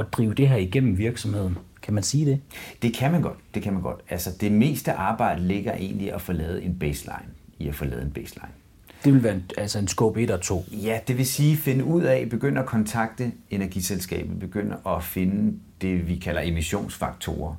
at 0.00 0.06
drive 0.12 0.34
det 0.34 0.48
her 0.48 0.56
igennem 0.56 0.98
virksomheden? 0.98 1.58
Kan 1.82 1.94
man 1.94 2.02
sige 2.02 2.26
det? 2.26 2.40
Det 2.82 2.94
kan 2.94 3.12
man 3.12 3.22
godt. 3.22 3.38
Det 3.54 3.62
kan 3.62 3.72
man 3.72 3.82
godt. 3.82 4.00
Altså, 4.10 4.30
det 4.40 4.52
meste 4.52 4.92
arbejde 4.92 5.42
ligger 5.42 5.74
egentlig 5.74 6.06
i 6.06 6.10
at 6.10 6.20
få 6.20 6.32
lavet 6.32 6.64
en 6.64 6.78
baseline. 6.78 7.28
I 7.58 7.68
at 7.68 7.74
få 7.74 7.84
lavet 7.84 8.02
en 8.02 8.10
baseline. 8.10 8.52
Det 9.04 9.14
vil 9.14 9.22
være 9.22 9.34
en, 9.34 9.44
altså 9.58 9.78
en 9.78 9.88
scope 9.88 10.22
1 10.22 10.30
og 10.30 10.40
2? 10.40 10.64
Ja, 10.72 11.00
det 11.08 11.18
vil 11.18 11.26
sige 11.26 11.56
finde 11.56 11.84
ud 11.84 12.02
af, 12.02 12.28
begynde 12.30 12.60
at 12.60 12.66
kontakte 12.66 13.32
energiselskabet, 13.50 14.40
begynde 14.40 14.76
at 14.86 15.04
finde 15.04 15.58
det, 15.80 16.08
vi 16.08 16.16
kalder 16.16 16.40
emissionsfaktorer. 16.40 17.54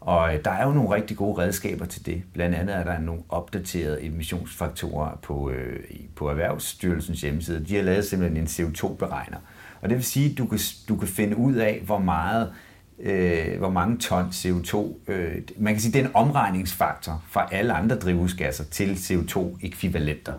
Og 0.00 0.34
øh, 0.34 0.44
der 0.44 0.50
er 0.50 0.66
jo 0.66 0.72
nogle 0.72 0.94
rigtig 0.94 1.16
gode 1.16 1.42
redskaber 1.42 1.86
til 1.86 2.06
det. 2.06 2.22
Blandt 2.32 2.54
andet 2.54 2.76
er 2.76 2.84
der 2.84 2.98
nogle 2.98 3.22
opdaterede 3.28 4.02
emissionsfaktorer 4.02 5.18
på, 5.22 5.50
øh, 5.50 5.80
på 6.14 6.28
Erhvervsstyrelsens 6.28 7.20
hjemmeside. 7.20 7.64
De 7.68 7.76
har 7.76 7.82
lavet 7.82 8.04
simpelthen 8.04 8.40
en 8.40 8.46
CO2-beregner. 8.46 9.38
Og 9.80 9.88
det 9.88 9.96
vil 9.96 10.04
sige, 10.04 10.30
at 10.30 10.38
du 10.38 10.46
kan, 10.46 10.58
du 10.88 10.96
kan 10.96 11.08
finde 11.08 11.36
ud 11.36 11.54
af, 11.54 11.82
hvor 11.84 11.98
meget 11.98 12.52
øh, 13.02 13.58
hvor 13.58 13.70
mange 13.70 13.98
ton 13.98 14.24
CO2. 14.24 14.76
Øh, 15.08 15.42
man 15.56 15.74
kan 15.74 15.80
sige, 15.80 15.92
det 15.92 16.00
er 16.00 16.04
en 16.04 16.14
omregningsfaktor 16.14 17.22
fra 17.28 17.48
alle 17.52 17.72
andre 17.72 17.96
drivhusgasser 17.96 18.64
til 18.64 18.94
CO2-ekvivalenter. 18.94 20.32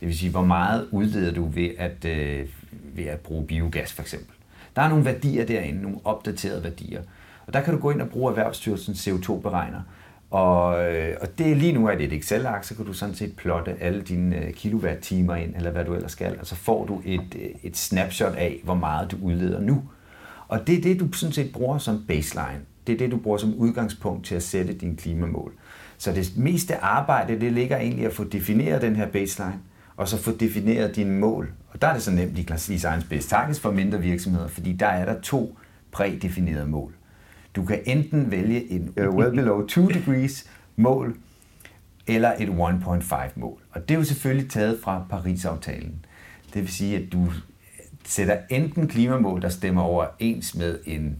Det 0.00 0.08
vil 0.08 0.18
sige, 0.18 0.30
hvor 0.30 0.44
meget 0.44 0.88
udleder 0.90 1.34
du 1.34 1.44
ved 1.44 1.70
at, 1.78 2.04
øh, 2.04 2.46
ved 2.94 3.04
at 3.04 3.20
bruge 3.20 3.46
biogas 3.46 3.92
for 3.92 4.02
eksempel. 4.02 4.34
Der 4.76 4.82
er 4.82 4.88
nogle 4.88 5.04
værdier 5.04 5.44
derinde, 5.46 5.82
nogle 5.82 5.98
opdaterede 6.04 6.64
værdier. 6.64 7.02
Og 7.46 7.52
der 7.52 7.60
kan 7.60 7.74
du 7.74 7.80
gå 7.80 7.90
ind 7.90 8.00
og 8.00 8.08
bruge 8.08 8.30
Erhvervsstyrelsens 8.30 9.08
CO2-beregner. 9.08 9.80
Og, 10.30 10.84
øh, 10.84 11.16
og 11.20 11.38
det 11.38 11.50
er 11.50 11.54
lige 11.54 11.72
nu, 11.72 11.88
at 11.88 12.00
et 12.00 12.12
Excel-ark, 12.12 12.64
så 12.64 12.76
kan 12.76 12.86
du 12.86 12.92
sådan 12.92 13.14
set 13.14 13.36
plotte 13.36 13.76
alle 13.80 14.02
dine 14.02 14.36
øh, 14.36 14.52
kilowatt-timer 14.52 15.34
ind, 15.34 15.56
eller 15.56 15.70
hvad 15.70 15.84
du 15.84 15.94
ellers 15.94 16.12
skal, 16.12 16.36
og 16.40 16.46
så 16.46 16.54
får 16.54 16.86
du 16.86 17.02
et, 17.04 17.34
øh, 17.34 17.50
et 17.62 17.76
snapshot 17.76 18.34
af, 18.34 18.60
hvor 18.64 18.74
meget 18.74 19.10
du 19.10 19.16
udleder 19.22 19.60
nu. 19.60 19.82
Og 20.50 20.66
det 20.66 20.78
er 20.78 20.82
det, 20.82 21.00
du 21.00 21.12
sådan 21.12 21.32
set 21.32 21.52
bruger 21.52 21.78
som 21.78 22.04
baseline. 22.08 22.60
Det 22.86 22.92
er 22.92 22.98
det, 22.98 23.10
du 23.10 23.16
bruger 23.16 23.38
som 23.38 23.54
udgangspunkt 23.54 24.26
til 24.26 24.34
at 24.34 24.42
sætte 24.42 24.74
dine 24.74 24.96
klimamål. 24.96 25.52
Så 25.98 26.12
det 26.12 26.32
meste 26.36 26.76
arbejde, 26.76 27.40
det 27.40 27.52
ligger 27.52 27.76
egentlig 27.76 28.06
at 28.06 28.12
få 28.12 28.24
defineret 28.24 28.82
den 28.82 28.96
her 28.96 29.06
baseline, 29.06 29.58
og 29.96 30.08
så 30.08 30.18
få 30.18 30.32
defineret 30.32 30.96
dine 30.96 31.18
mål. 31.18 31.52
Og 31.68 31.82
der 31.82 31.88
er 31.88 31.92
det 31.92 32.02
så 32.02 32.10
nemt 32.10 32.38
i 32.38 32.42
Class 32.42 32.64
Science 32.64 33.06
Based 33.08 33.30
Targets 33.30 33.60
for 33.60 33.70
mindre 33.70 34.00
virksomheder, 34.00 34.48
fordi 34.48 34.72
der 34.72 34.86
er 34.86 35.04
der 35.04 35.20
to 35.20 35.58
prædefinerede 35.92 36.66
mål. 36.66 36.94
Du 37.56 37.64
kan 37.64 37.80
enten 37.86 38.30
vælge 38.30 38.70
en 38.70 38.94
uh, 38.96 39.14
well 39.14 39.30
below 39.36 39.66
2 39.66 39.88
degrees 39.88 40.50
mål, 40.76 41.16
eller 42.06 42.32
et 42.38 42.48
1.5 42.48 43.14
mål. 43.34 43.58
Og 43.70 43.88
det 43.88 43.94
er 43.94 43.98
jo 43.98 44.04
selvfølgelig 44.04 44.50
taget 44.50 44.78
fra 44.82 45.04
Paris-aftalen. 45.10 46.04
Det 46.54 46.62
vil 46.62 46.72
sige, 46.72 46.96
at 46.96 47.12
du 47.12 47.28
sætter 48.04 48.36
enten 48.50 48.88
klimamål, 48.88 49.42
der 49.42 49.48
stemmer 49.48 49.82
overens 49.82 50.54
med 50.54 50.78
en, 50.84 51.16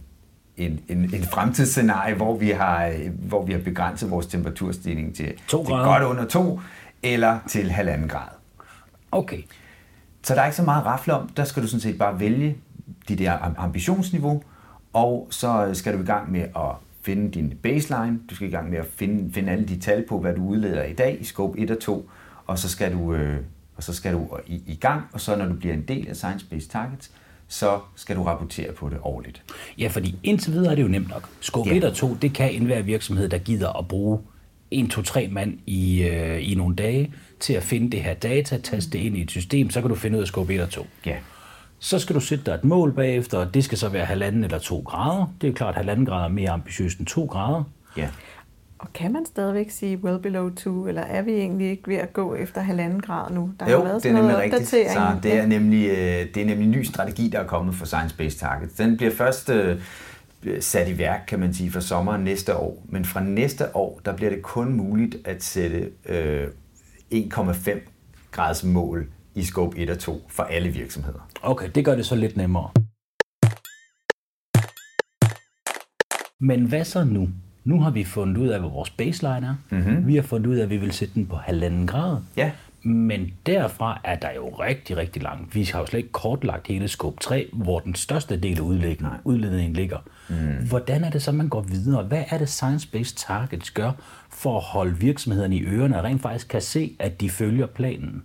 en, 0.57 0.79
en, 0.87 0.97
en 0.97 1.23
fremtidsscenarie, 1.23 2.15
hvor 2.15 2.37
vi, 2.37 2.49
har, 2.49 2.93
hvor 3.27 3.45
vi 3.45 3.51
har 3.51 3.59
begrænset 3.59 4.11
vores 4.11 4.27
temperaturstigning 4.27 5.15
til, 5.15 5.33
to 5.47 5.65
til 5.65 5.73
godt 5.73 6.03
under 6.03 6.25
2, 6.25 6.59
eller 7.03 7.39
til 7.47 7.71
halvanden 7.71 8.07
grad. 8.07 8.27
Okay. 9.11 9.41
Så 10.23 10.35
der 10.35 10.41
er 10.41 10.45
ikke 10.45 10.55
så 10.55 10.63
meget 10.63 10.85
rafle 10.85 11.13
om. 11.13 11.29
Der 11.29 11.43
skal 11.43 11.63
du 11.63 11.67
sådan 11.67 11.81
set 11.81 11.97
bare 11.97 12.19
vælge 12.19 12.57
dit 13.07 13.19
der 13.19 13.53
ambitionsniveau, 13.57 14.43
og 14.93 15.27
så 15.29 15.69
skal 15.73 15.97
du 15.97 16.03
i 16.03 16.05
gang 16.05 16.31
med 16.31 16.41
at 16.41 16.75
finde 17.01 17.31
din 17.31 17.53
baseline. 17.63 18.19
Du 18.29 18.35
skal 18.35 18.47
i 18.47 18.51
gang 18.51 18.69
med 18.69 18.77
at 18.77 18.85
finde, 18.95 19.33
finde 19.33 19.51
alle 19.51 19.67
de 19.67 19.79
tal 19.79 20.05
på, 20.09 20.19
hvad 20.19 20.35
du 20.35 20.45
udleder 20.45 20.83
i 20.83 20.93
dag 20.93 21.17
i 21.21 21.23
scope 21.23 21.59
1 21.59 21.71
og 21.71 21.79
2, 21.79 22.09
og 22.47 22.59
så 22.59 22.69
skal 22.69 22.93
du, 22.93 23.13
øh, 23.13 23.39
og 23.81 23.85
så 23.85 23.93
skal 23.93 24.13
du 24.13 24.27
i, 24.47 24.61
i 24.67 24.75
gang, 24.75 25.03
og 25.13 25.21
så 25.21 25.35
når 25.35 25.45
du 25.45 25.53
bliver 25.53 25.73
en 25.73 25.81
del 25.81 26.07
af 26.07 26.15
Science 26.15 26.45
Based 26.45 26.69
Targets, 26.69 27.11
så 27.47 27.79
skal 27.95 28.15
du 28.15 28.23
rapportere 28.23 28.71
på 28.71 28.89
det 28.89 28.97
årligt. 29.01 29.43
Ja, 29.77 29.87
fordi 29.87 30.15
indtil 30.23 30.53
videre 30.53 30.71
er 30.71 30.75
det 30.75 30.83
jo 30.83 30.87
nemt 30.87 31.09
nok. 31.09 31.29
Scope 31.39 31.69
ja. 31.69 31.75
1 31.75 31.83
og 31.83 31.93
2, 31.93 32.13
det 32.21 32.33
kan 32.33 32.53
enhver 32.53 32.81
virksomhed, 32.81 33.29
der 33.29 33.37
gider 33.37 33.79
at 33.79 33.87
bruge 33.87 34.19
1, 34.71 34.89
2, 34.89 35.01
3 35.01 35.27
mand 35.27 35.59
i, 35.65 36.03
øh, 36.03 36.51
i 36.51 36.55
nogle 36.55 36.75
dage 36.75 37.13
til 37.39 37.53
at 37.53 37.63
finde 37.63 37.91
det 37.91 38.03
her 38.03 38.13
data, 38.13 38.57
taste 38.57 38.91
det 38.91 38.99
ind 38.99 39.17
i 39.17 39.21
et 39.21 39.31
system, 39.31 39.69
så 39.69 39.81
kan 39.81 39.89
du 39.89 39.95
finde 39.95 40.17
ud 40.17 40.21
af 40.21 40.27
scope 40.27 40.53
1 40.53 40.61
og 40.61 40.69
2. 40.69 40.87
Ja. 41.05 41.15
Så 41.79 41.99
skal 41.99 42.15
du 42.15 42.19
sætte 42.19 42.45
dig 42.45 42.53
et 42.53 42.63
mål 42.63 42.93
bagefter, 42.93 43.37
og 43.37 43.53
det 43.53 43.63
skal 43.63 43.77
så 43.77 43.89
være 43.89 44.05
halvanden 44.05 44.43
eller 44.43 44.59
to 44.59 44.79
grader. 44.79 45.33
Det 45.41 45.49
er 45.49 45.53
klart, 45.53 45.69
at 45.69 45.75
halvanden 45.75 46.05
grader 46.05 46.25
er 46.25 46.29
mere 46.29 46.49
ambitiøst 46.49 46.99
end 46.99 47.07
to 47.07 47.25
grader. 47.25 47.63
Ja. 47.97 48.09
Og 48.81 48.93
kan 48.93 49.13
man 49.13 49.25
stadigvæk 49.25 49.69
sige 49.69 49.97
well 49.97 50.19
below 50.19 50.49
2, 50.49 50.87
eller 50.87 51.01
er 51.01 51.21
vi 51.21 51.31
egentlig 51.31 51.69
ikke 51.69 51.87
ved 51.87 51.95
at 51.95 52.13
gå 52.13 52.35
efter 52.35 52.61
halvanden 52.61 53.01
grad 53.01 53.31
nu? 53.31 53.51
Der 53.59 53.71
jo, 53.71 53.77
har 53.77 53.83
været 53.83 54.03
det 54.03 54.11
er 54.11 54.15
nemlig 54.15 54.37
rigtigt. 54.37 54.67
Så 54.69 55.19
det 55.23 55.33
er 55.33 55.45
nemlig, 55.45 55.89
øh, 55.89 55.95
det 56.33 56.37
er 56.37 56.45
nemlig 56.45 56.65
en 56.65 56.71
ny 56.71 56.83
strategi, 56.83 57.29
der 57.29 57.39
er 57.39 57.47
kommet 57.47 57.75
for 57.75 57.85
Science 57.85 58.17
Based 58.17 58.39
Targets. 58.39 58.73
Den 58.73 58.97
bliver 58.97 59.11
først 59.11 59.49
øh, 59.49 59.81
sat 60.59 60.89
i 60.89 60.97
værk, 60.97 61.21
kan 61.27 61.39
man 61.39 61.53
sige, 61.53 61.71
for 61.71 61.79
sommeren 61.79 62.23
næste 62.23 62.55
år. 62.55 62.83
Men 62.89 63.05
fra 63.05 63.23
næste 63.23 63.75
år, 63.75 64.01
der 64.05 64.15
bliver 64.15 64.29
det 64.29 64.41
kun 64.41 64.73
muligt 64.73 65.15
at 65.25 65.43
sætte 65.43 65.91
øh, 66.05 66.47
1,5 67.13 67.79
grads 68.31 68.63
mål 68.63 69.07
i 69.35 69.43
scope 69.43 69.77
1 69.77 69.89
og 69.89 69.99
2 69.99 70.21
for 70.29 70.43
alle 70.43 70.69
virksomheder. 70.69 71.29
Okay, 71.41 71.69
det 71.75 71.85
gør 71.85 71.95
det 71.95 72.05
så 72.05 72.15
lidt 72.15 72.37
nemmere. 72.37 72.69
Men 76.39 76.65
hvad 76.65 76.85
så 76.85 77.03
nu? 77.03 77.29
Nu 77.63 77.81
har 77.81 77.91
vi 77.91 78.03
fundet 78.03 78.37
ud 78.37 78.47
af, 78.47 78.59
hvad 78.59 78.69
vores 78.69 78.89
baseline 78.89 79.47
er. 79.47 79.55
Mm-hmm. 79.69 80.07
Vi 80.07 80.15
har 80.15 80.21
fundet 80.21 80.47
ud 80.47 80.55
af, 80.55 80.63
at 80.63 80.69
vi 80.69 80.77
vil 80.77 80.91
sætte 80.91 81.13
den 81.13 81.25
på 81.25 81.35
halvanden 81.35 81.87
grad. 81.87 82.17
Ja. 82.37 82.51
Men 82.83 83.33
derfra 83.45 84.01
er 84.03 84.15
der 84.15 84.29
jo 84.35 84.47
rigtig, 84.47 84.97
rigtig 84.97 85.23
langt. 85.23 85.55
Vi 85.55 85.63
har 85.73 85.79
jo 85.79 85.85
slet 85.85 85.97
ikke 85.97 86.11
kortlagt 86.11 86.67
hele 86.67 86.87
scope 86.87 87.17
3, 87.21 87.49
hvor 87.53 87.79
den 87.79 87.95
største 87.95 88.37
del 88.37 88.57
af 88.57 88.61
udledningen 89.23 89.73
ligger. 89.73 89.97
Mm. 90.29 90.67
Hvordan 90.69 91.03
er 91.03 91.09
det 91.09 91.21
så, 91.21 91.31
man 91.31 91.49
går 91.49 91.61
videre? 91.61 92.03
Hvad 92.03 92.23
er 92.29 92.37
det 92.37 92.63
Science-Based 92.63 93.25
Targets 93.27 93.71
gør 93.71 93.91
for 94.29 94.57
at 94.57 94.63
holde 94.63 94.97
virksomhederne 94.97 95.55
i 95.55 95.63
ørerne 95.63 95.97
og 95.97 96.03
rent 96.03 96.21
faktisk 96.21 96.47
kan 96.47 96.61
se, 96.61 96.95
at 96.99 97.21
de 97.21 97.29
følger 97.29 97.65
planen? 97.65 98.23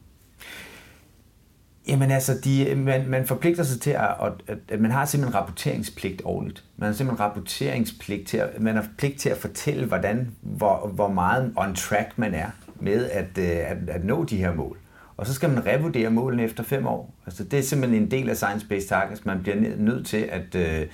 Jamen 1.88 2.10
altså, 2.10 2.38
de, 2.44 2.74
man, 2.74 3.08
man 3.08 3.26
forpligter 3.26 3.62
sig 3.62 3.80
til, 3.80 3.90
at, 3.90 4.32
at, 4.48 4.58
at 4.68 4.80
man 4.80 4.90
har 4.90 5.04
simpelthen 5.04 5.40
rapporteringspligt 5.40 6.22
ordentligt. 6.24 6.64
Man 6.76 6.86
har 6.86 6.94
simpelthen 6.94 7.24
rapporteringspligt 7.24 8.28
til 8.28 8.36
at, 8.36 8.60
man 8.60 8.74
har 8.74 8.86
pligt 8.98 9.18
til 9.18 9.28
at 9.28 9.36
fortælle, 9.36 9.86
hvordan, 9.86 10.30
hvor, 10.40 10.90
hvor 10.94 11.08
meget 11.08 11.52
on 11.56 11.74
track 11.74 12.18
man 12.18 12.34
er 12.34 12.50
med 12.80 13.10
at, 13.10 13.38
øh, 13.38 13.70
at, 13.70 13.76
at 13.88 14.04
nå 14.04 14.24
de 14.24 14.36
her 14.36 14.54
mål. 14.54 14.78
Og 15.16 15.26
så 15.26 15.34
skal 15.34 15.50
man 15.50 15.66
revurdere 15.66 16.10
målene 16.10 16.44
efter 16.44 16.62
fem 16.62 16.86
år. 16.86 17.14
Altså, 17.26 17.44
det 17.44 17.58
er 17.58 17.62
simpelthen 17.62 18.02
en 18.02 18.10
del 18.10 18.30
af 18.30 18.42
Science-Based 18.42 18.88
Targets. 18.88 19.24
Man 19.24 19.42
bliver 19.42 19.56
nødt 19.76 20.06
til 20.06 20.28
at, 20.30 20.54
øh, 20.54 20.86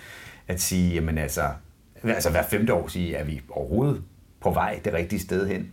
at 0.48 0.60
sige, 0.60 0.94
jamen 0.94 1.18
altså, 1.18 1.42
altså 2.02 2.30
hver 2.30 2.42
femte 2.42 2.74
år 2.74 2.88
sige, 2.88 3.14
er 3.14 3.24
vi 3.24 3.40
overhovedet 3.50 4.02
på 4.40 4.50
vej 4.50 4.80
det 4.84 4.92
rigtige 4.92 5.20
sted 5.20 5.48
hen. 5.48 5.70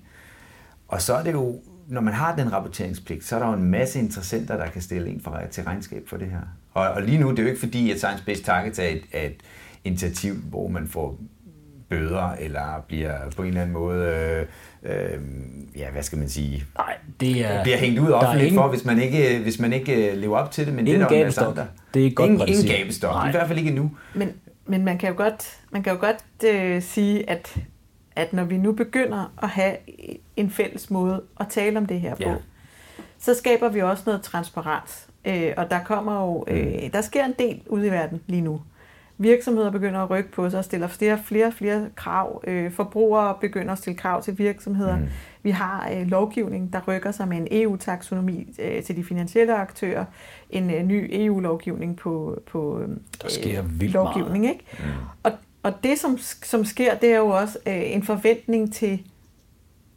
Og 0.87 1.01
så 1.01 1.13
er 1.13 1.23
det 1.23 1.31
jo 1.31 1.59
når 1.89 2.01
man 2.01 2.13
har 2.13 2.35
den 2.35 2.53
rapporteringspligt, 2.53 3.25
så 3.25 3.35
er 3.35 3.39
der 3.39 3.47
jo 3.47 3.53
en 3.53 3.63
masse 3.63 3.99
interessenter, 3.99 4.57
der 4.57 4.67
kan 4.67 4.81
stille 4.81 5.09
en 5.09 5.21
for, 5.21 5.41
til 5.51 5.63
regnskab 5.63 6.03
for 6.07 6.17
det 6.17 6.27
her. 6.27 6.41
Og, 6.73 6.89
og 6.89 7.01
lige 7.01 7.17
nu, 7.17 7.31
det 7.31 7.39
er 7.39 7.43
jo 7.43 7.49
ikke 7.49 7.59
fordi, 7.59 7.91
at 7.91 7.97
Science 7.97 8.23
Based 8.25 8.43
Targets 8.45 8.79
er 8.79 8.87
et, 8.87 9.03
er 9.13 9.25
et 9.25 9.35
initiativ, 9.83 10.33
hvor 10.33 10.67
man 10.67 10.87
får 10.87 11.19
bøder, 11.89 12.31
eller 12.39 12.83
bliver 12.87 13.17
på 13.35 13.41
en 13.41 13.47
eller 13.47 13.61
anden 13.61 13.73
måde, 13.73 14.05
øh, 14.83 14.93
øh, 14.93 15.19
ja, 15.75 15.91
hvad 15.91 16.03
skal 16.03 16.17
man 16.17 16.29
sige? 16.29 16.63
Nej, 16.77 16.95
det 17.19 17.45
er... 17.45 17.63
Bliver 17.63 17.77
hængt 17.77 17.99
ud 17.99 18.11
offentligt 18.11 18.47
ingen, 18.47 18.61
for, 18.61 18.67
hvis 18.67 18.85
man, 18.85 19.01
ikke, 19.01 19.39
hvis 19.39 19.59
man 19.59 19.73
ikke 19.73 20.15
lever 20.15 20.37
op 20.37 20.51
til 20.51 20.65
det, 20.65 20.73
men 20.73 20.87
ingen 20.87 21.09
det 21.09 21.21
er 21.21 21.29
der 21.29 21.47
andre. 21.47 21.67
Det 21.93 22.07
er 22.07 22.11
godt 22.11 22.29
ingen, 22.29 22.47
ingen 22.47 22.65
gabestok, 22.65 23.27
i 23.27 23.31
hvert 23.31 23.47
fald 23.47 23.59
ikke 23.59 23.71
nu. 23.71 23.91
Men, 24.13 24.29
men 24.65 24.85
man 24.85 24.97
kan 24.97 25.09
jo 25.09 25.15
godt, 25.17 25.57
man 25.71 25.83
kan 25.83 25.93
jo 25.93 25.99
godt 25.99 26.53
øh, 26.55 26.81
sige, 26.81 27.29
at 27.29 27.57
at 28.19 28.33
når 28.33 28.43
vi 28.43 28.57
nu 28.57 28.71
begynder 28.71 29.33
at 29.43 29.49
have 29.49 29.75
en 30.35 30.49
fælles 30.49 30.89
måde 30.89 31.21
at 31.39 31.47
tale 31.47 31.77
om 31.77 31.85
det 31.85 32.01
her 32.01 32.15
på, 32.15 32.23
ja. 32.23 32.35
så 33.19 33.33
skaber 33.33 33.69
vi 33.69 33.81
også 33.81 34.03
noget 34.05 34.21
transparens. 34.21 35.07
Øh, 35.25 35.53
og 35.57 35.69
der 35.69 35.83
kommer 35.83 36.21
jo, 36.25 36.45
øh, 36.47 36.93
der 36.93 37.01
sker 37.01 37.25
en 37.25 37.35
del 37.39 37.61
ude 37.67 37.87
i 37.87 37.91
verden 37.91 38.21
lige 38.27 38.41
nu. 38.41 38.61
Virksomheder 39.21 39.71
begynder 39.71 39.99
at 39.99 40.09
rykke 40.09 40.31
på 40.31 40.49
sig 40.49 40.57
og 40.57 40.65
stiller 40.65 40.87
flere 40.87 41.19
flere 41.25 41.51
flere 41.51 41.89
krav. 41.95 42.43
Øh, 42.47 42.71
forbrugere 42.71 43.35
begynder 43.41 43.71
at 43.71 43.77
stille 43.77 43.97
krav 43.97 44.23
til 44.23 44.37
virksomheder. 44.37 44.97
Mm. 44.97 45.07
Vi 45.43 45.51
har 45.51 45.89
øh, 45.93 46.07
lovgivning, 46.07 46.73
der 46.73 46.81
rykker 46.87 47.11
sig 47.11 47.27
med 47.27 47.37
en 47.37 47.47
EU-taksonomi 47.51 48.47
øh, 48.59 48.83
til 48.83 48.95
de 48.95 49.03
finansielle 49.03 49.55
aktører. 49.55 50.05
En 50.49 50.73
øh, 50.73 50.83
ny 50.83 51.09
EU-lovgivning 51.11 51.97
på, 51.97 52.41
på 52.51 52.79
øh, 52.79 52.89
Der 53.21 53.29
sker 53.29 53.61
vildt 53.61 53.93
lovgivning. 53.93 54.43
meget. 54.43 54.53
Ikke? 54.53 54.65
Mm. 54.79 54.85
Og, 55.23 55.31
og 55.63 55.73
det, 55.83 55.99
som, 55.99 56.17
som 56.43 56.65
sker, 56.65 56.95
det 56.95 57.11
er 57.11 57.17
jo 57.17 57.27
også 57.27 57.57
øh, 57.67 57.91
en 57.91 58.03
forventning 58.03 58.73
til 58.73 59.01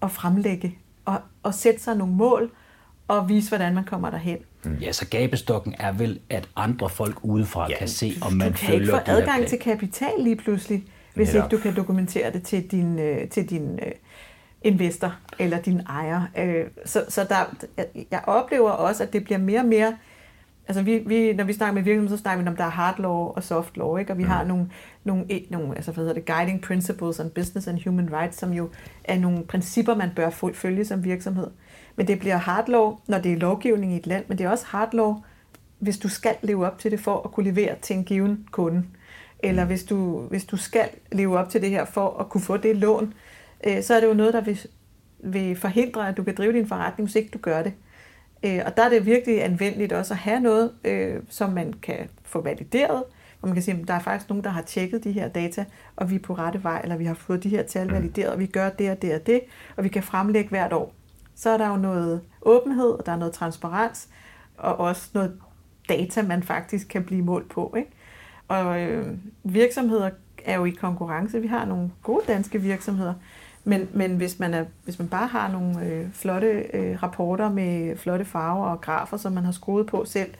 at 0.02 0.10
fremlægge 0.10 0.78
og, 1.04 1.20
og 1.42 1.54
sætte 1.54 1.82
sig 1.82 1.96
nogle 1.96 2.14
mål 2.14 2.50
og 3.08 3.28
vise, 3.28 3.48
hvordan 3.48 3.74
man 3.74 3.84
kommer 3.84 4.10
derhen. 4.10 4.38
Ja, 4.80 4.92
så 4.92 5.08
gabestokken 5.08 5.74
er 5.78 5.92
vel, 5.92 6.20
at 6.30 6.48
andre 6.56 6.88
folk 6.88 7.18
udefra 7.22 7.66
ja, 7.70 7.78
kan 7.78 7.88
se, 7.88 8.14
om 8.22 8.32
Du 8.32 8.36
man 8.36 8.52
kan 8.52 8.74
ikke 8.74 8.84
følger 8.84 8.98
få 8.98 9.06
de 9.06 9.10
her 9.10 9.18
adgang 9.18 9.46
til 9.46 9.58
kapital 9.58 10.12
lige 10.18 10.36
pludselig, 10.36 10.84
hvis 11.14 11.34
Netop. 11.34 11.52
ikke 11.52 11.56
du 11.56 11.62
kan 11.62 11.76
dokumentere 11.76 12.32
det 12.32 12.42
til 12.42 12.70
din, 12.70 12.98
øh, 12.98 13.28
til 13.28 13.50
din 13.50 13.78
øh, 13.82 13.92
investor 14.62 15.16
eller 15.38 15.60
din 15.60 15.80
ejer. 15.80 16.22
Øh, 16.38 16.64
så 16.84 17.04
så 17.08 17.24
der, 17.24 17.66
jeg 18.10 18.20
oplever 18.26 18.70
også, 18.70 19.02
at 19.02 19.12
det 19.12 19.24
bliver 19.24 19.38
mere 19.38 19.60
og 19.60 19.66
mere... 19.66 19.96
Altså 20.68 20.82
vi, 20.82 20.98
vi, 20.98 21.32
når 21.32 21.44
vi 21.44 21.52
snakker 21.52 21.74
med 21.74 21.82
virksomheder, 21.82 22.16
så 22.16 22.20
snakker 22.20 22.42
vi 22.42 22.48
om, 22.48 22.56
der 22.56 22.64
er 22.64 22.70
hard 22.70 22.98
law 22.98 23.12
og 23.12 23.42
soft 23.42 23.76
law, 23.76 23.96
ikke? 23.96 24.12
og 24.12 24.18
vi 24.18 24.22
mm. 24.22 24.28
har 24.28 24.44
nogle, 24.44 24.70
nogle, 25.04 25.24
e- 25.32 25.46
nogle 25.50 25.76
altså, 25.76 25.92
hvad 25.92 26.04
hedder 26.04 26.14
det, 26.14 26.26
guiding 26.26 26.60
principles 26.60 27.20
on 27.20 27.30
business 27.30 27.68
and 27.68 27.84
human 27.84 28.12
rights, 28.12 28.38
som 28.38 28.52
jo 28.52 28.68
er 29.04 29.18
nogle 29.18 29.44
principper, 29.44 29.94
man 29.94 30.10
bør 30.16 30.30
følge 30.54 30.84
som 30.84 31.04
virksomhed. 31.04 31.46
Men 31.96 32.06
det 32.06 32.18
bliver 32.18 32.36
hard 32.36 32.68
law, 32.68 32.96
når 33.06 33.18
det 33.18 33.32
er 33.32 33.36
lovgivning 33.36 33.92
i 33.92 33.96
et 33.96 34.06
land, 34.06 34.24
men 34.28 34.38
det 34.38 34.44
er 34.44 34.50
også 34.50 34.66
hard 34.66 34.94
law, 34.94 35.16
hvis 35.78 35.98
du 35.98 36.08
skal 36.08 36.34
leve 36.42 36.66
op 36.66 36.78
til 36.78 36.90
det 36.90 37.00
for 37.00 37.22
at 37.24 37.32
kunne 37.32 37.50
levere 37.50 37.74
til 37.82 37.96
en 37.96 38.04
given 38.04 38.46
kunde. 38.50 38.84
Eller 39.38 39.64
hvis 39.64 39.84
du, 39.84 40.20
hvis 40.20 40.44
du 40.44 40.56
skal 40.56 40.88
leve 41.12 41.38
op 41.38 41.48
til 41.48 41.62
det 41.62 41.70
her 41.70 41.84
for 41.84 42.16
at 42.20 42.28
kunne 42.28 42.40
få 42.40 42.56
det 42.56 42.76
lån, 42.76 43.14
øh, 43.66 43.82
så 43.82 43.94
er 43.94 44.00
det 44.00 44.06
jo 44.06 44.14
noget, 44.14 44.34
der 44.34 44.40
vil, 44.40 44.60
vil 45.18 45.56
forhindre, 45.56 46.08
at 46.08 46.16
du 46.16 46.22
kan 46.22 46.34
drive 46.34 46.52
din 46.52 46.66
forretning, 46.66 47.06
hvis 47.06 47.16
ikke 47.16 47.30
du 47.30 47.38
gør 47.38 47.62
det. 47.62 47.72
Øh, 48.44 48.60
og 48.66 48.76
der 48.76 48.82
er 48.82 48.88
det 48.88 49.06
virkelig 49.06 49.44
anvendeligt 49.44 49.92
også 49.92 50.14
at 50.14 50.18
have 50.18 50.40
noget, 50.40 50.72
øh, 50.84 51.20
som 51.28 51.50
man 51.50 51.72
kan 51.72 52.08
få 52.22 52.40
valideret, 52.40 53.04
hvor 53.40 53.46
man 53.46 53.54
kan 53.54 53.62
sige, 53.62 53.80
at 53.80 53.88
der 53.88 53.94
er 53.94 54.00
faktisk 54.00 54.28
nogen, 54.28 54.44
der 54.44 54.50
har 54.50 54.62
tjekket 54.62 55.04
de 55.04 55.12
her 55.12 55.28
data, 55.28 55.64
og 55.96 56.10
vi 56.10 56.14
er 56.14 56.20
på 56.20 56.34
rette 56.34 56.62
vej, 56.62 56.80
eller 56.82 56.96
vi 56.96 57.04
har 57.04 57.14
fået 57.14 57.42
de 57.42 57.48
her 57.48 57.62
tal 57.62 57.88
valideret, 57.88 58.30
og 58.30 58.38
vi 58.38 58.46
gør 58.46 58.70
det 58.70 58.90
og 58.90 59.02
det 59.02 59.14
og 59.14 59.26
det, 59.26 59.40
og 59.76 59.84
vi 59.84 59.88
kan 59.88 60.02
fremlægge 60.02 60.50
hvert 60.50 60.72
år. 60.72 60.94
Så 61.34 61.50
er 61.50 61.58
der 61.58 61.68
jo 61.68 61.76
noget 61.76 62.20
åbenhed, 62.42 62.90
og 62.90 63.06
der 63.06 63.12
er 63.12 63.16
noget 63.16 63.34
transparens, 63.34 64.08
og 64.58 64.80
også 64.80 65.10
noget 65.14 65.38
data, 65.88 66.22
man 66.22 66.42
faktisk 66.42 66.88
kan 66.88 67.04
blive 67.04 67.22
målt 67.22 67.48
på. 67.48 67.74
Ikke? 67.76 67.90
Og 68.48 68.80
øh, 68.80 69.06
virksomheder 69.44 70.10
er 70.44 70.56
jo 70.56 70.64
i 70.64 70.70
konkurrence. 70.70 71.40
Vi 71.40 71.46
har 71.46 71.64
nogle 71.64 71.90
gode 72.02 72.22
danske 72.28 72.60
virksomheder, 72.60 73.14
men, 73.64 73.88
men 73.92 74.16
hvis, 74.16 74.38
man 74.38 74.54
er, 74.54 74.64
hvis 74.84 74.98
man 74.98 75.08
bare 75.08 75.26
har 75.26 75.52
nogle 75.52 75.84
øh, 75.86 76.06
flotte 76.12 76.64
øh, 76.74 77.02
rapporter 77.02 77.50
med 77.50 77.96
flotte 77.96 78.24
farver 78.24 78.66
og 78.66 78.80
grafer, 78.80 79.16
som 79.16 79.32
man 79.32 79.44
har 79.44 79.52
skruet 79.52 79.86
på 79.86 80.04
selv, 80.04 80.30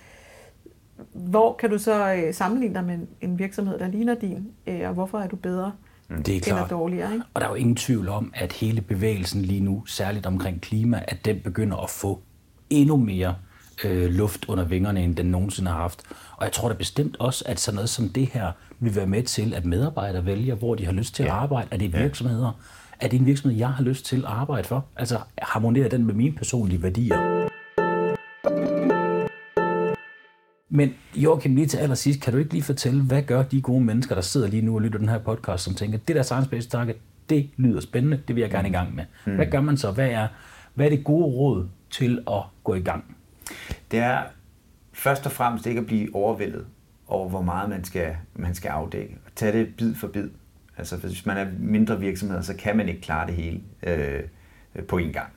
hvor 1.12 1.56
kan 1.60 1.70
du 1.70 1.78
så 1.78 2.14
øh, 2.14 2.34
sammenligne 2.34 2.74
dig 2.74 2.84
med 2.84 2.94
en, 2.94 3.08
en 3.20 3.38
virksomhed, 3.38 3.78
der 3.78 3.88
ligner 3.88 4.14
din, 4.14 4.48
øh, 4.66 4.80
og 4.88 4.94
hvorfor 4.94 5.18
er 5.18 5.26
du 5.28 5.36
bedre 5.36 5.72
Det 6.08 6.28
er 6.28 6.32
eller 6.34 6.56
klart. 6.56 6.70
dårligere? 6.70 7.12
Ikke? 7.12 7.24
Og 7.34 7.40
der 7.40 7.46
er 7.46 7.50
jo 7.50 7.56
ingen 7.56 7.76
tvivl 7.76 8.08
om, 8.08 8.32
at 8.34 8.52
hele 8.52 8.80
bevægelsen 8.80 9.42
lige 9.42 9.60
nu, 9.60 9.86
særligt 9.86 10.26
omkring 10.26 10.60
klima, 10.60 11.02
at 11.08 11.24
den 11.24 11.40
begynder 11.40 11.76
at 11.76 11.90
få 11.90 12.20
endnu 12.70 12.96
mere 12.96 13.34
øh, 13.84 14.10
luft 14.10 14.44
under 14.48 14.64
vingerne, 14.64 15.02
end 15.02 15.16
den 15.16 15.26
nogensinde 15.26 15.70
har 15.70 15.78
haft. 15.78 16.02
Og 16.36 16.44
jeg 16.44 16.52
tror 16.52 16.68
da 16.68 16.74
bestemt 16.74 17.16
også, 17.18 17.44
at 17.46 17.60
sådan 17.60 17.74
noget 17.74 17.90
som 17.90 18.08
det 18.08 18.26
her 18.26 18.52
vil 18.80 18.96
være 18.96 19.06
med 19.06 19.22
til, 19.22 19.54
at 19.54 19.64
medarbejdere 19.64 20.26
vælger, 20.26 20.54
hvor 20.54 20.74
de 20.74 20.84
har 20.84 20.92
lyst 20.92 21.14
til 21.14 21.22
ja. 21.22 21.28
at 21.28 21.36
arbejde. 21.42 21.68
Er 21.70 21.76
det 21.76 21.92
virksomheder? 21.92 22.52
Er 23.03 23.09
det 23.09 23.20
en 23.20 23.26
virksomhed, 23.26 23.59
jeg 23.59 23.68
har 23.68 23.84
lyst 23.84 24.05
til 24.05 24.16
at 24.16 24.24
arbejde 24.24 24.68
for? 24.68 24.84
Altså, 24.96 25.18
harmonerer 25.38 25.88
den 25.88 26.07
med 26.07 26.14
mine 26.14 26.36
personlige 26.36 26.82
værdier? 26.82 27.48
Men 30.68 30.94
Joachim, 31.14 31.55
lige 31.55 31.66
til 31.66 31.78
allersidst, 31.78 32.20
kan 32.20 32.32
du 32.32 32.38
ikke 32.38 32.53
lige 32.53 32.62
fortælle, 32.62 33.03
hvad 33.03 33.22
gør 33.22 33.42
de 33.42 33.61
gode 33.61 33.84
mennesker, 33.84 34.14
der 34.14 34.22
sidder 34.22 34.46
lige 34.46 34.62
nu 34.62 34.74
og 34.74 34.82
lytter 34.82 34.98
den 34.98 35.09
her 35.09 35.18
podcast, 35.18 35.64
som 35.64 35.74
tænker, 35.74 35.98
det 35.98 36.16
der 36.16 36.22
science-based 36.22 36.68
target, 36.68 36.96
det 37.30 37.50
lyder 37.57 37.80
spændende, 37.80 38.20
det 38.28 38.36
vil 38.36 38.42
jeg 38.42 38.50
gerne 38.50 38.68
i 38.68 38.72
gang 38.72 38.94
med. 38.94 39.05
Mm. 39.26 39.34
Hvad 39.34 39.46
gør 39.46 39.61
man 39.61 39.76
så? 39.76 39.90
Hvad 39.90 40.09
er, 40.09 40.28
hvad 40.74 40.86
er 40.86 40.90
det 40.90 41.05
gode 41.05 41.24
råd 41.24 41.68
til 41.90 42.22
at 42.26 42.42
gå 42.64 42.74
i 42.74 42.82
gang? 42.82 43.16
Det 43.90 43.98
er 43.98 44.22
først 44.92 45.26
og 45.26 45.32
fremmest 45.32 45.66
ikke 45.66 45.80
at 45.80 45.86
blive 45.86 46.14
overvældet 46.14 46.66
over, 47.09 47.28
hvor 47.28 47.42
meget 47.42 47.68
man 47.68 47.84
skal, 47.84 48.16
man 48.34 48.55
skal 48.55 48.68
afdække. 48.68 49.18
Og 49.26 49.32
tage 49.36 49.59
det 49.59 49.74
bid 49.76 49.94
for 49.94 50.09
bid. 50.09 50.28
Altså, 50.78 50.96
hvis 50.96 51.26
man 51.26 51.36
er 51.36 51.46
mindre 51.58 52.00
virksomheder, 52.00 52.42
så 52.42 52.54
kan 52.54 52.76
man 52.76 52.88
ikke 52.88 53.00
klare 53.00 53.26
det 53.26 53.34
hele 53.34 53.60
øh, 53.82 54.20
på 54.88 54.98
én 54.98 55.12
gang. 55.12 55.28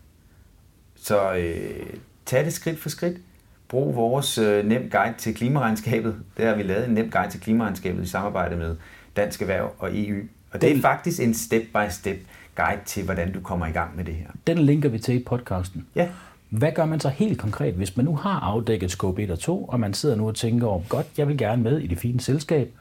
Så 0.96 1.36
øh, 1.36 1.86
tag 2.26 2.46
det 2.46 2.54
skridt 2.54 2.80
for 2.80 2.90
skridt. 2.90 3.18
Brug 3.68 3.96
vores 3.96 4.38
øh, 4.38 4.66
nem 4.66 4.90
guide 4.90 5.14
til 5.18 5.36
klimaregnskabet. 5.36 6.16
Der 6.38 6.48
har 6.48 6.56
vi 6.56 6.64
lavet 6.64 6.88
en 6.88 6.94
nem 6.94 7.12
guide 7.12 7.32
til 7.32 7.40
klimaregnskabet 7.40 8.04
i 8.04 8.08
samarbejde 8.08 8.56
med 8.56 8.76
Dansk 9.16 9.42
Erhverv 9.42 9.74
og 9.80 9.90
EU. 9.94 10.24
Og 10.52 10.62
det 10.62 10.78
er 10.78 10.82
faktisk 10.82 11.22
en 11.22 11.34
step-by-step 11.34 12.18
guide 12.56 12.82
til, 12.86 13.04
hvordan 13.04 13.34
du 13.34 13.40
kommer 13.40 13.66
i 13.66 13.72
gang 13.72 13.96
med 13.96 14.04
det 14.04 14.16
her. 14.16 14.28
Den 14.48 14.58
linker 14.58 14.90
vi 14.90 15.00
til 15.00 15.16
i 15.16 15.24
podcasten. 15.24 15.88
Ja. 15.96 16.10
Hvad 16.50 16.72
gør 16.72 16.86
man 16.86 17.00
så 17.00 17.10
helt 17.10 17.40
konkret, 17.40 17.74
hvis 17.74 17.98
man 17.98 18.06
nu 18.06 18.16
har 18.16 18.40
afdækket 18.40 18.92
scope 18.92 19.24
1 19.24 19.32
og 19.32 19.40
2, 19.40 19.66
og 19.66 19.80
man 19.80 19.94
sidder 19.94 20.16
nu 20.16 20.28
og 20.28 20.36
tænker 20.36 20.68
om, 20.68 20.82
godt, 20.90 21.08
jeg 21.18 21.28
vil 21.28 21.38
gerne 21.38 21.64
med 21.64 21.80
i 21.80 21.88
det 21.88 21.98
fine 21.98 22.22
selskab, 22.22 22.74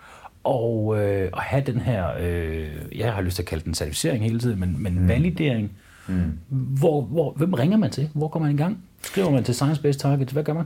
og, 0.45 1.03
øh, 1.03 1.31
og 1.33 1.43
have 1.43 1.63
den 1.67 1.81
her, 1.81 2.09
øh, 2.21 2.99
jeg 2.99 3.13
har 3.13 3.23
lyst 3.23 3.37
til 3.37 3.43
at 3.43 3.47
kalde 3.47 3.65
den 3.65 3.75
certificering 3.75 4.25
hele 4.25 4.39
tiden, 4.39 4.61
men, 4.61 4.83
men 4.83 5.01
mm. 5.01 5.09
validering. 5.09 5.73
Mm. 6.09 6.39
Hvor, 6.49 7.03
hvor, 7.03 7.33
hvem 7.33 7.53
ringer 7.53 7.77
man 7.77 7.91
til? 7.91 8.11
Hvor 8.15 8.29
går 8.29 8.41
man 8.41 8.55
i 8.55 8.57
gang? 8.57 8.79
Skriver 9.03 9.31
man 9.31 9.45
til 9.45 9.55
Science 9.55 9.83
Based 9.83 10.01
Targets? 10.01 10.33
Hvad 10.33 10.45
gør 10.45 10.53
man? 10.53 10.65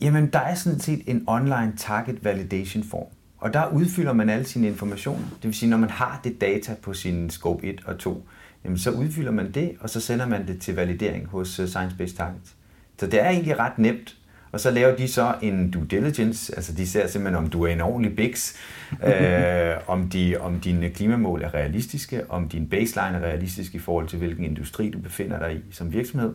Jamen, 0.00 0.26
der 0.32 0.38
er 0.38 0.54
sådan 0.54 0.80
set 0.80 1.02
en 1.06 1.24
online 1.26 1.72
target 1.76 2.24
validation 2.24 2.84
form. 2.84 3.06
Og 3.38 3.54
der 3.54 3.66
udfylder 3.66 4.12
man 4.12 4.28
alle 4.28 4.44
sine 4.44 4.66
informationer. 4.66 5.24
Det 5.28 5.44
vil 5.44 5.54
sige, 5.54 5.70
når 5.70 5.76
man 5.76 5.90
har 5.90 6.20
det 6.24 6.40
data 6.40 6.74
på 6.82 6.94
sin 6.94 7.30
scope 7.30 7.66
1 7.66 7.80
og 7.84 7.98
2, 7.98 8.28
jamen 8.64 8.78
så 8.78 8.90
udfylder 8.90 9.30
man 9.30 9.52
det, 9.52 9.72
og 9.80 9.90
så 9.90 10.00
sender 10.00 10.26
man 10.26 10.46
det 10.46 10.60
til 10.60 10.74
validering 10.74 11.26
hos 11.26 11.60
uh, 11.60 11.66
Science 11.66 11.96
Based 11.96 12.16
Targets. 12.16 12.54
Så 12.98 13.06
det 13.06 13.24
er 13.24 13.28
egentlig 13.28 13.58
ret 13.58 13.78
nemt. 13.78 14.16
Og 14.52 14.60
så 14.60 14.70
laver 14.70 14.96
de 14.96 15.08
så 15.08 15.34
en 15.42 15.70
due 15.70 15.84
diligence, 15.84 16.54
altså 16.56 16.72
de 16.72 16.86
ser 16.86 17.06
simpelthen, 17.06 17.44
om 17.44 17.50
du 17.50 17.62
er 17.62 17.72
en 17.72 17.80
ordentlig 17.80 18.16
biks, 18.16 18.56
øh, 19.06 19.74
om, 19.86 20.08
de, 20.08 20.36
om 20.40 20.60
dine 20.60 20.90
klimamål 20.90 21.42
er 21.42 21.54
realistiske, 21.54 22.30
om 22.30 22.48
din 22.48 22.68
baseline 22.68 23.18
er 23.18 23.22
realistisk 23.22 23.74
i 23.74 23.78
forhold 23.78 24.08
til, 24.08 24.18
hvilken 24.18 24.44
industri 24.44 24.90
du 24.90 24.98
befinder 24.98 25.38
dig 25.38 25.56
i 25.56 25.72
som 25.72 25.92
virksomhed. 25.92 26.34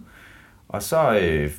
Og 0.67 0.83
så, 0.83 1.19
øh, 1.19 1.51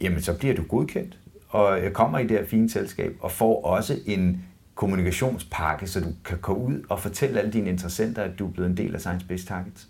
jamen, 0.00 0.22
så 0.22 0.38
bliver 0.38 0.54
du 0.54 0.62
godkendt, 0.62 1.18
og 1.48 1.80
øh, 1.80 1.92
kommer 1.92 2.18
i 2.18 2.22
det 2.22 2.30
her 2.30 2.46
fine 2.46 2.70
selskab, 2.70 3.16
og 3.20 3.32
får 3.32 3.64
også 3.64 3.96
en 4.06 4.44
kommunikationspakke, 4.74 5.86
så 5.86 6.00
du 6.00 6.12
kan 6.24 6.38
gå 6.38 6.52
ud 6.52 6.84
og 6.88 7.00
fortælle 7.00 7.38
alle 7.38 7.52
dine 7.52 7.70
interessenter, 7.70 8.22
at 8.22 8.38
du 8.38 8.46
er 8.46 8.50
blevet 8.50 8.70
en 8.70 8.76
del 8.76 8.94
af 8.94 9.00
Science 9.00 9.26
Based 9.26 9.46
Targets. 9.48 9.88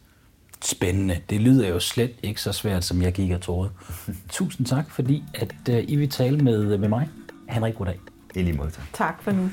Spændende. 0.63 1.21
Det 1.31 1.41
lyder 1.41 1.69
jo 1.69 1.81
slet 1.81 2.13
ikke 2.23 2.41
så 2.41 2.53
svært, 2.53 2.85
som 2.85 3.03
jeg 3.03 3.13
gik 3.13 3.31
og 3.31 3.41
troede. 3.41 3.71
Tusind 4.31 4.67
tak, 4.67 4.91
fordi 4.91 5.25
at 5.35 5.55
uh, 5.69 5.91
I 5.91 5.97
vil 5.97 6.11
tale 6.11 6.39
med, 6.39 6.79
med 6.79 6.89
mig. 6.89 7.09
Han 7.49 7.63
en 7.63 7.65
rigtig 7.65 7.79
god 7.79 7.87
dag. 7.87 8.01
I 8.35 8.43
lige 8.43 8.57
måde, 8.57 8.71
tak. 8.71 8.85
Tak 8.93 9.23
for 9.23 9.31
nu. 9.31 9.51